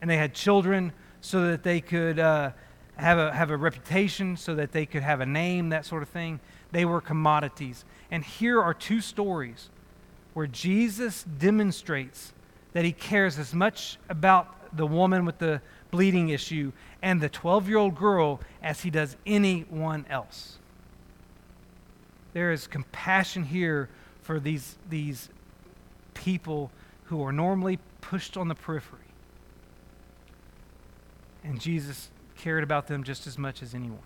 And 0.00 0.08
they 0.08 0.16
had 0.16 0.32
children 0.32 0.94
so 1.20 1.48
that 1.48 1.62
they 1.62 1.82
could 1.82 2.18
uh, 2.18 2.52
have, 2.96 3.18
a, 3.18 3.30
have 3.34 3.50
a 3.50 3.56
reputation, 3.58 4.38
so 4.38 4.54
that 4.54 4.72
they 4.72 4.86
could 4.86 5.02
have 5.02 5.20
a 5.20 5.26
name, 5.26 5.68
that 5.68 5.84
sort 5.84 6.02
of 6.02 6.08
thing. 6.08 6.40
They 6.72 6.86
were 6.86 7.02
commodities. 7.02 7.84
And 8.10 8.24
here 8.24 8.62
are 8.62 8.72
two 8.72 9.02
stories 9.02 9.68
where 10.32 10.46
Jesus 10.46 11.24
demonstrates 11.24 12.32
that 12.72 12.86
he 12.86 12.92
cares 12.92 13.38
as 13.38 13.52
much 13.52 13.98
about 14.08 14.74
the 14.74 14.86
woman 14.86 15.26
with 15.26 15.36
the 15.36 15.60
bleeding 15.90 16.30
issue 16.30 16.72
and 17.02 17.20
the 17.20 17.28
12 17.28 17.68
year 17.68 17.76
old 17.76 17.94
girl 17.94 18.40
as 18.62 18.80
he 18.80 18.88
does 18.88 19.18
anyone 19.26 20.06
else. 20.08 20.56
There 22.32 22.52
is 22.52 22.66
compassion 22.66 23.44
here 23.44 23.90
for 24.22 24.40
these, 24.40 24.78
these 24.88 25.28
people 26.18 26.70
who 27.04 27.22
are 27.22 27.32
normally 27.32 27.78
pushed 28.00 28.36
on 28.36 28.48
the 28.48 28.54
periphery. 28.54 29.00
And 31.44 31.60
Jesus 31.60 32.10
cared 32.36 32.62
about 32.62 32.86
them 32.86 33.04
just 33.04 33.26
as 33.26 33.38
much 33.38 33.62
as 33.62 33.74
anyone. 33.74 33.98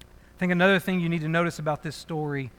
I 0.00 0.38
think 0.38 0.52
another 0.52 0.78
thing 0.78 1.00
you 1.00 1.08
need 1.08 1.22
to 1.22 1.28
notice 1.28 1.58
about 1.58 1.82
this 1.82 1.96
story 1.96 2.50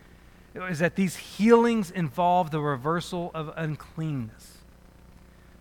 is 0.56 0.80
that 0.80 0.96
these 0.96 1.16
healings 1.16 1.92
involve 1.92 2.50
the 2.50 2.60
reversal 2.60 3.32
of 3.36 3.54
uncleanness. 3.56 4.58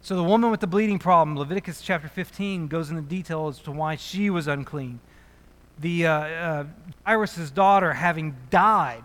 So 0.00 0.16
the 0.16 0.24
woman 0.24 0.50
with 0.50 0.60
the 0.60 0.66
bleeding 0.66 0.98
problem, 0.98 1.36
Leviticus 1.36 1.82
chapter 1.82 2.08
15, 2.08 2.68
goes 2.68 2.90
into 2.90 3.02
detail 3.02 3.48
as 3.48 3.58
to 3.60 3.72
why 3.72 3.96
she 3.96 4.30
was 4.30 4.46
unclean. 4.46 5.00
The 5.78 6.06
uh, 6.06 6.64
uh, 7.04 7.26
daughter 7.54 7.92
having 7.92 8.36
died, 8.48 9.02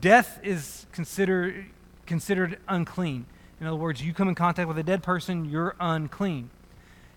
death 0.00 0.38
is 0.42 0.86
considered 0.92 1.66
considered 2.06 2.58
unclean. 2.68 3.26
In 3.60 3.66
other 3.66 3.76
words, 3.76 4.02
you 4.02 4.12
come 4.12 4.28
in 4.28 4.34
contact 4.34 4.68
with 4.68 4.78
a 4.78 4.82
dead 4.82 5.02
person, 5.02 5.44
you're 5.44 5.76
unclean. 5.78 6.50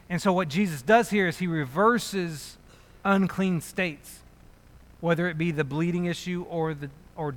And 0.09 0.21
so, 0.21 0.31
what 0.31 0.47
Jesus 0.47 0.81
does 0.81 1.09
here 1.09 1.27
is 1.27 1.39
he 1.39 1.47
reverses 1.47 2.57
unclean 3.03 3.61
states, 3.61 4.19
whether 5.01 5.27
it 5.27 5.37
be 5.37 5.51
the 5.51 5.63
bleeding 5.63 6.05
issue 6.05 6.45
or, 6.49 6.73
the, 6.73 6.89
or 7.15 7.35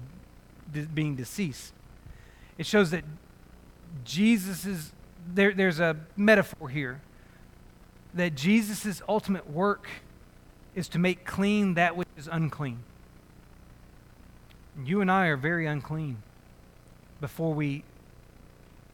de- 0.72 0.82
being 0.82 1.16
deceased. 1.16 1.72
It 2.58 2.66
shows 2.66 2.90
that 2.90 3.04
Jesus' 4.04 4.92
there, 5.34 5.52
there's 5.52 5.80
a 5.80 5.96
metaphor 6.16 6.68
here 6.68 7.00
that 8.14 8.34
Jesus' 8.34 9.02
ultimate 9.08 9.50
work 9.50 9.86
is 10.74 10.88
to 10.88 10.98
make 10.98 11.24
clean 11.24 11.74
that 11.74 11.96
which 11.96 12.08
is 12.16 12.28
unclean. 12.30 12.78
You 14.84 15.00
and 15.00 15.10
I 15.10 15.26
are 15.26 15.36
very 15.36 15.66
unclean 15.66 16.22
before 17.20 17.52
we 17.54 17.84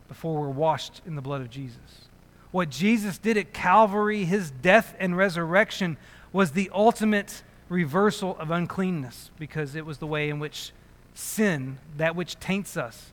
before 0.08 0.40
we're 0.40 0.48
washed 0.48 1.00
in 1.06 1.16
the 1.16 1.22
blood 1.22 1.40
of 1.40 1.50
Jesus. 1.50 2.08
What 2.50 2.70
Jesus 2.70 3.18
did 3.18 3.36
at 3.36 3.52
Calvary, 3.52 4.24
his 4.24 4.50
death 4.50 4.94
and 5.00 5.16
resurrection, 5.16 5.96
was 6.32 6.52
the 6.52 6.70
ultimate 6.72 7.42
reversal 7.68 8.36
of 8.38 8.50
uncleanness 8.50 9.30
because 9.38 9.74
it 9.74 9.86
was 9.86 9.98
the 9.98 10.06
way 10.06 10.28
in 10.28 10.38
which 10.38 10.72
sin, 11.14 11.78
that 11.96 12.14
which 12.14 12.38
taints 12.38 12.76
us, 12.76 13.12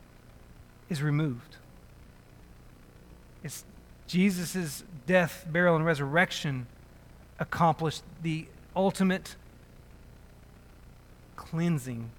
is 0.90 1.02
removed. 1.02 1.56
It's 3.44 3.64
Jesus' 4.08 4.84
death, 5.08 5.46
burial, 5.50 5.76
and 5.76 5.86
resurrection 5.86 6.68
accomplished 7.40 8.04
the 8.22 8.46
ultimate 8.76 9.36
cleansing. 11.36 12.12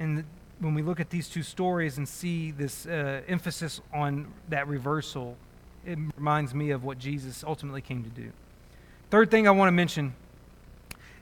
And 0.00 0.24
when 0.62 0.74
we 0.74 0.82
look 0.82 1.00
at 1.00 1.10
these 1.10 1.28
two 1.28 1.42
stories 1.42 1.98
and 1.98 2.08
see 2.08 2.52
this 2.52 2.86
uh, 2.86 3.22
emphasis 3.26 3.80
on 3.92 4.32
that 4.48 4.68
reversal, 4.68 5.36
it 5.84 5.98
reminds 6.16 6.54
me 6.54 6.70
of 6.70 6.84
what 6.84 6.98
Jesus 6.98 7.42
ultimately 7.44 7.80
came 7.80 8.04
to 8.04 8.10
do. 8.10 8.30
Third 9.10 9.30
thing 9.30 9.48
I 9.48 9.50
want 9.50 9.66
to 9.68 9.72
mention 9.72 10.14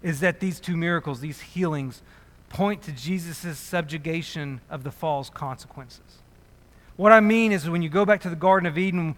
is 0.03 0.20
that 0.20 0.41
these 0.41 0.61
two 0.61 0.76
miracles, 0.76 1.20
these 1.20 1.41
healings, 1.41 2.03
point 2.51 2.82
to 2.82 2.93
Jesus' 2.93 3.59
subjugation 3.59 4.61
of 4.68 4.84
the 4.84 4.91
fall's 4.91 5.30
consequences. 5.30 6.18
What 6.97 7.12
I 7.12 7.20
mean 7.20 7.51
is 7.51 7.68
when 7.68 7.80
you 7.80 7.88
go 7.88 8.05
back 8.05 8.20
to 8.22 8.28
the 8.30 8.36
Garden 8.36 8.66
of 8.66 8.76
Eden, 8.76 9.16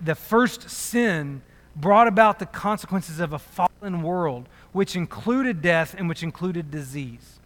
the 0.00 0.14
first 0.14 0.70
sin 0.70 1.42
brought 1.76 2.08
about 2.08 2.38
the 2.38 2.46
consequences 2.46 3.20
of 3.20 3.34
a 3.34 3.38
fallen 3.38 4.02
world, 4.02 4.48
which 4.72 4.96
included 4.96 5.60
death 5.60 5.94
and 5.98 6.08
which 6.08 6.22
included 6.22 6.70
disease. 6.70 7.37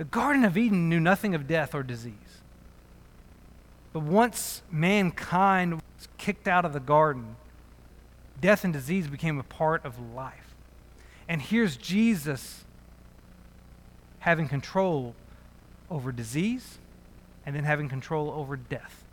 The 0.00 0.06
Garden 0.06 0.46
of 0.46 0.56
Eden 0.56 0.88
knew 0.88 0.98
nothing 0.98 1.34
of 1.34 1.46
death 1.46 1.74
or 1.74 1.82
disease. 1.82 2.14
But 3.92 4.00
once 4.00 4.62
mankind 4.70 5.74
was 5.74 6.08
kicked 6.16 6.48
out 6.48 6.64
of 6.64 6.72
the 6.72 6.80
garden, 6.80 7.36
death 8.40 8.64
and 8.64 8.72
disease 8.72 9.08
became 9.08 9.38
a 9.38 9.42
part 9.42 9.84
of 9.84 10.14
life. 10.14 10.54
And 11.28 11.42
here's 11.42 11.76
Jesus 11.76 12.64
having 14.20 14.48
control 14.48 15.14
over 15.90 16.12
disease 16.12 16.78
and 17.44 17.54
then 17.54 17.64
having 17.64 17.90
control 17.90 18.30
over 18.30 18.56
death. 18.56 19.04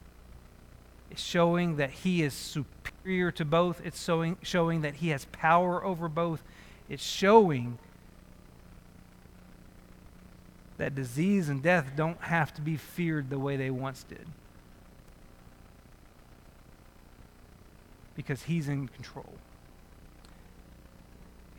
It's 1.11 1.21
showing 1.21 1.75
that 1.75 1.89
he 1.89 2.23
is 2.23 2.33
superior 2.33 3.29
to 3.31 3.43
both. 3.43 3.81
It's 3.85 4.01
showing, 4.01 4.37
showing 4.41 4.83
that 4.83 4.95
he 4.95 5.09
has 5.09 5.25
power 5.33 5.83
over 5.83 6.07
both. 6.07 6.41
It's 6.87 7.03
showing 7.03 7.77
that 10.77 10.95
disease 10.95 11.49
and 11.49 11.61
death 11.61 11.91
don't 11.95 12.21
have 12.21 12.53
to 12.53 12.61
be 12.61 12.77
feared 12.77 13.29
the 13.29 13.39
way 13.39 13.57
they 13.57 13.69
once 13.69 14.03
did. 14.03 14.27
Because 18.15 18.43
he's 18.43 18.67
in 18.67 18.87
control. 18.87 19.33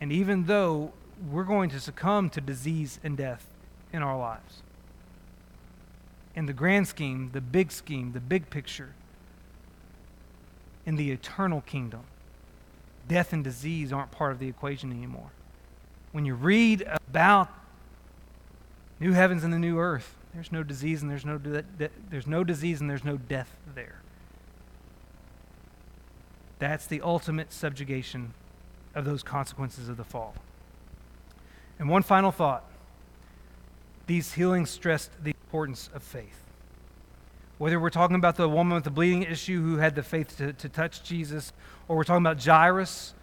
And 0.01 0.11
even 0.11 0.45
though 0.45 0.93
we're 1.29 1.43
going 1.43 1.69
to 1.71 1.79
succumb 1.79 2.29
to 2.31 2.41
disease 2.41 2.99
and 3.03 3.17
death 3.17 3.45
in 3.91 4.01
our 4.01 4.17
lives, 4.17 4.61
in 6.35 6.45
the 6.45 6.53
grand 6.53 6.87
scheme, 6.87 7.31
the 7.33 7.41
big 7.41 7.71
scheme, 7.71 8.13
the 8.13 8.19
big 8.19 8.49
picture, 8.49 8.93
in 10.85 10.95
the 10.95 11.11
eternal 11.11 11.61
kingdom, 11.61 12.01
death 13.07 13.33
and 13.33 13.43
disease 13.43 13.91
aren't 13.91 14.11
part 14.11 14.31
of 14.31 14.39
the 14.39 14.47
equation 14.47 14.91
anymore. 14.91 15.31
When 16.13 16.25
you 16.25 16.35
read 16.35 16.87
about 17.09 17.49
new 18.99 19.13
heavens 19.13 19.43
and 19.43 19.53
the 19.53 19.59
new 19.59 19.79
earth, 19.79 20.15
there's 20.33 20.51
no 20.51 20.63
disease 20.63 21.01
and 21.01 21.09
there's 21.09 21.25
no 21.25 21.37
de- 21.37 21.61
de- 21.61 21.89
there's 22.09 22.27
no 22.27 22.43
disease 22.43 22.81
and 22.81 22.89
there's 22.89 23.03
no 23.03 23.17
death 23.17 23.55
there. 23.73 24.01
That's 26.59 26.85
the 26.85 27.01
ultimate 27.01 27.53
subjugation 27.53 28.33
of 28.93 29.05
those 29.05 29.23
consequences 29.23 29.87
of 29.89 29.97
the 29.97 30.03
fall. 30.03 30.35
And 31.79 31.89
one 31.89 32.03
final 32.03 32.31
thought. 32.31 32.65
These 34.07 34.33
healings 34.33 34.69
stressed 34.69 35.11
the 35.23 35.29
importance 35.29 35.89
of 35.93 36.03
faith. 36.03 36.43
Whether 37.59 37.79
we're 37.79 37.89
talking 37.89 38.15
about 38.15 38.35
the 38.35 38.49
woman 38.49 38.73
with 38.73 38.83
the 38.83 38.89
bleeding 38.89 39.23
issue 39.23 39.61
who 39.61 39.77
had 39.77 39.95
the 39.95 40.03
faith 40.03 40.37
to, 40.37 40.53
to 40.53 40.67
touch 40.67 41.03
Jesus, 41.03 41.53
or 41.87 41.95
we're 41.95 42.03
talking 42.03 42.25
about 42.25 42.43
Jairus 42.43 43.13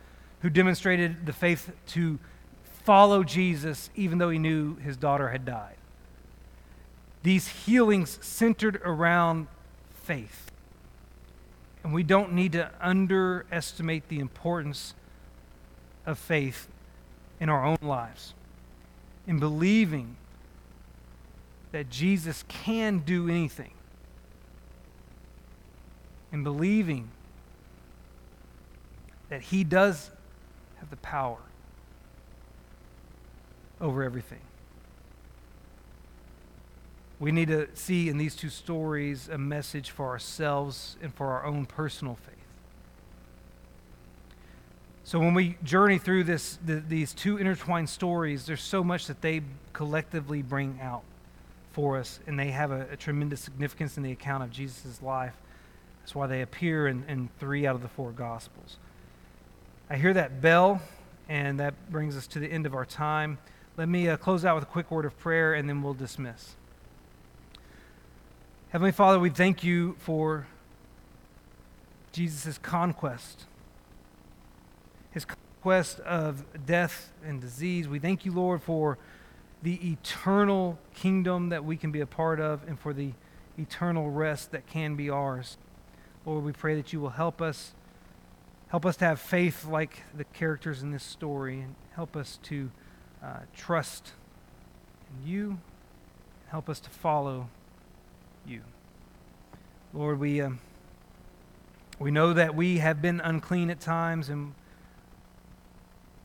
who 0.40 0.50
demonstrated 0.50 1.26
the 1.26 1.32
faith 1.32 1.72
to 1.88 2.18
follow 2.86 3.24
Jesus 3.24 3.90
even 3.96 4.18
though 4.18 4.30
he 4.30 4.38
knew 4.38 4.76
his 4.76 4.96
daughter 4.96 5.30
had 5.30 5.44
died. 5.44 5.74
These 7.24 7.48
healings 7.48 8.24
centered 8.24 8.80
around 8.84 9.48
faith. 10.04 10.52
And 11.82 11.92
we 11.92 12.04
don't 12.04 12.32
need 12.32 12.52
to 12.52 12.70
underestimate 12.80 14.08
the 14.08 14.20
importance 14.20 14.94
of 16.06 16.16
faith 16.16 16.68
in 17.40 17.48
our 17.48 17.64
own 17.64 17.78
lives, 17.82 18.34
in 19.26 19.40
believing 19.40 20.16
that 21.72 21.90
Jesus 21.90 22.44
can 22.46 23.00
do 23.00 23.28
anything, 23.28 23.72
in 26.32 26.44
believing 26.44 27.08
that 29.28 29.42
He 29.42 29.64
does 29.64 30.10
have 30.78 30.90
the 30.90 30.96
power 30.96 31.38
over 33.80 34.02
everything. 34.02 34.40
We 37.18 37.32
need 37.32 37.48
to 37.48 37.68
see 37.74 38.08
in 38.08 38.18
these 38.18 38.36
two 38.36 38.50
stories 38.50 39.28
a 39.28 39.38
message 39.38 39.90
for 39.90 40.06
ourselves 40.08 40.96
and 41.02 41.14
for 41.14 41.28
our 41.28 41.46
own 41.46 41.64
personal 41.64 42.14
faith. 42.14 42.34
So 45.04 45.20
when 45.20 45.34
we 45.34 45.56
journey 45.62 45.98
through 45.98 46.24
this, 46.24 46.58
the, 46.64 46.76
these 46.76 47.14
two 47.14 47.36
intertwined 47.38 47.88
stories, 47.88 48.44
there's 48.44 48.60
so 48.60 48.82
much 48.82 49.06
that 49.06 49.22
they 49.22 49.42
collectively 49.72 50.42
bring 50.42 50.80
out 50.82 51.04
for 51.72 51.96
us, 51.96 52.18
and 52.26 52.38
they 52.38 52.50
have 52.50 52.70
a, 52.70 52.88
a 52.90 52.96
tremendous 52.96 53.40
significance 53.40 53.96
in 53.96 54.02
the 54.02 54.10
account 54.10 54.42
of 54.42 54.50
Jesus' 54.50 55.00
life. 55.00 55.34
That's 56.00 56.14
why 56.14 56.26
they 56.26 56.42
appear 56.42 56.88
in, 56.88 57.04
in 57.08 57.28
three 57.38 57.66
out 57.66 57.76
of 57.76 57.82
the 57.82 57.88
four 57.88 58.10
Gospels. 58.10 58.78
I 59.88 59.96
hear 59.96 60.12
that 60.14 60.40
bell, 60.40 60.82
and 61.28 61.60
that 61.60 61.74
brings 61.90 62.16
us 62.16 62.26
to 62.28 62.40
the 62.40 62.50
end 62.50 62.66
of 62.66 62.74
our 62.74 62.84
time. 62.84 63.38
Let 63.76 63.88
me 63.88 64.08
uh, 64.08 64.16
close 64.16 64.44
out 64.44 64.54
with 64.54 64.64
a 64.64 64.68
quick 64.68 64.90
word 64.90 65.04
of 65.04 65.18
prayer, 65.18 65.54
and 65.54 65.68
then 65.68 65.82
we'll 65.82 65.94
dismiss. 65.94 66.56
Heavenly 68.70 68.92
Father, 68.92 69.18
we 69.18 69.30
thank 69.30 69.62
you 69.62 69.96
for 69.98 70.46
Jesus' 72.12 72.58
conquest 72.58 73.46
his 75.16 75.24
conquest 75.24 75.98
of 76.00 76.44
death 76.66 77.10
and 77.24 77.40
disease. 77.40 77.88
We 77.88 77.98
thank 77.98 78.26
you, 78.26 78.32
Lord, 78.32 78.62
for 78.62 78.98
the 79.62 79.92
eternal 79.92 80.78
kingdom 80.94 81.48
that 81.48 81.64
we 81.64 81.78
can 81.78 81.90
be 81.90 82.02
a 82.02 82.06
part 82.06 82.38
of 82.38 82.60
and 82.68 82.78
for 82.78 82.92
the 82.92 83.12
eternal 83.56 84.10
rest 84.10 84.50
that 84.50 84.66
can 84.66 84.94
be 84.94 85.08
ours. 85.08 85.56
Lord, 86.26 86.44
we 86.44 86.52
pray 86.52 86.74
that 86.74 86.92
you 86.92 87.00
will 87.00 87.08
help 87.08 87.40
us 87.40 87.72
help 88.68 88.84
us 88.84 88.98
to 88.98 89.06
have 89.06 89.18
faith 89.18 89.64
like 89.64 90.02
the 90.14 90.24
characters 90.24 90.82
in 90.82 90.90
this 90.90 91.02
story 91.02 91.60
and 91.60 91.74
help 91.94 92.14
us 92.14 92.38
to 92.42 92.70
uh, 93.22 93.40
trust 93.54 94.12
in 95.10 95.28
you 95.28 95.58
help 96.48 96.68
us 96.68 96.80
to 96.80 96.90
follow 96.90 97.48
you. 98.46 98.62
Lord, 99.92 100.20
we, 100.20 100.40
uh, 100.40 100.50
we 101.98 102.10
know 102.10 102.32
that 102.32 102.54
we 102.54 102.78
have 102.78 103.02
been 103.02 103.20
unclean 103.20 103.70
at 103.70 103.80
times 103.80 104.28
and 104.28 104.54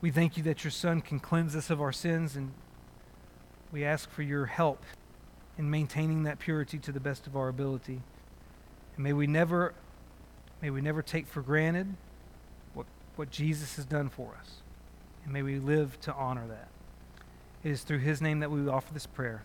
we 0.02 0.10
thank 0.10 0.36
you 0.36 0.42
that 0.42 0.64
your 0.64 0.72
Son 0.72 1.00
can 1.00 1.20
cleanse 1.20 1.54
us 1.54 1.70
of 1.70 1.80
our 1.80 1.92
sins, 1.92 2.34
and 2.34 2.52
we 3.70 3.84
ask 3.84 4.10
for 4.10 4.22
your 4.22 4.46
help 4.46 4.82
in 5.56 5.70
maintaining 5.70 6.24
that 6.24 6.40
purity 6.40 6.76
to 6.78 6.90
the 6.90 6.98
best 6.98 7.28
of 7.28 7.36
our 7.36 7.46
ability. 7.46 8.00
And 8.96 9.04
may 9.04 9.12
we 9.12 9.28
never, 9.28 9.74
may 10.60 10.70
we 10.70 10.80
never 10.80 11.02
take 11.02 11.28
for 11.28 11.40
granted 11.40 11.94
what, 12.74 12.86
what 13.14 13.30
Jesus 13.30 13.76
has 13.76 13.84
done 13.84 14.08
for 14.08 14.34
us. 14.40 14.54
And 15.22 15.32
may 15.32 15.42
we 15.42 15.60
live 15.60 16.00
to 16.00 16.12
honor 16.12 16.48
that. 16.48 16.71
It 17.64 17.70
is 17.70 17.82
through 17.82 17.98
his 17.98 18.20
name 18.20 18.40
that 18.40 18.50
we 18.50 18.66
offer 18.68 18.92
this 18.92 19.06
prayer. 19.06 19.42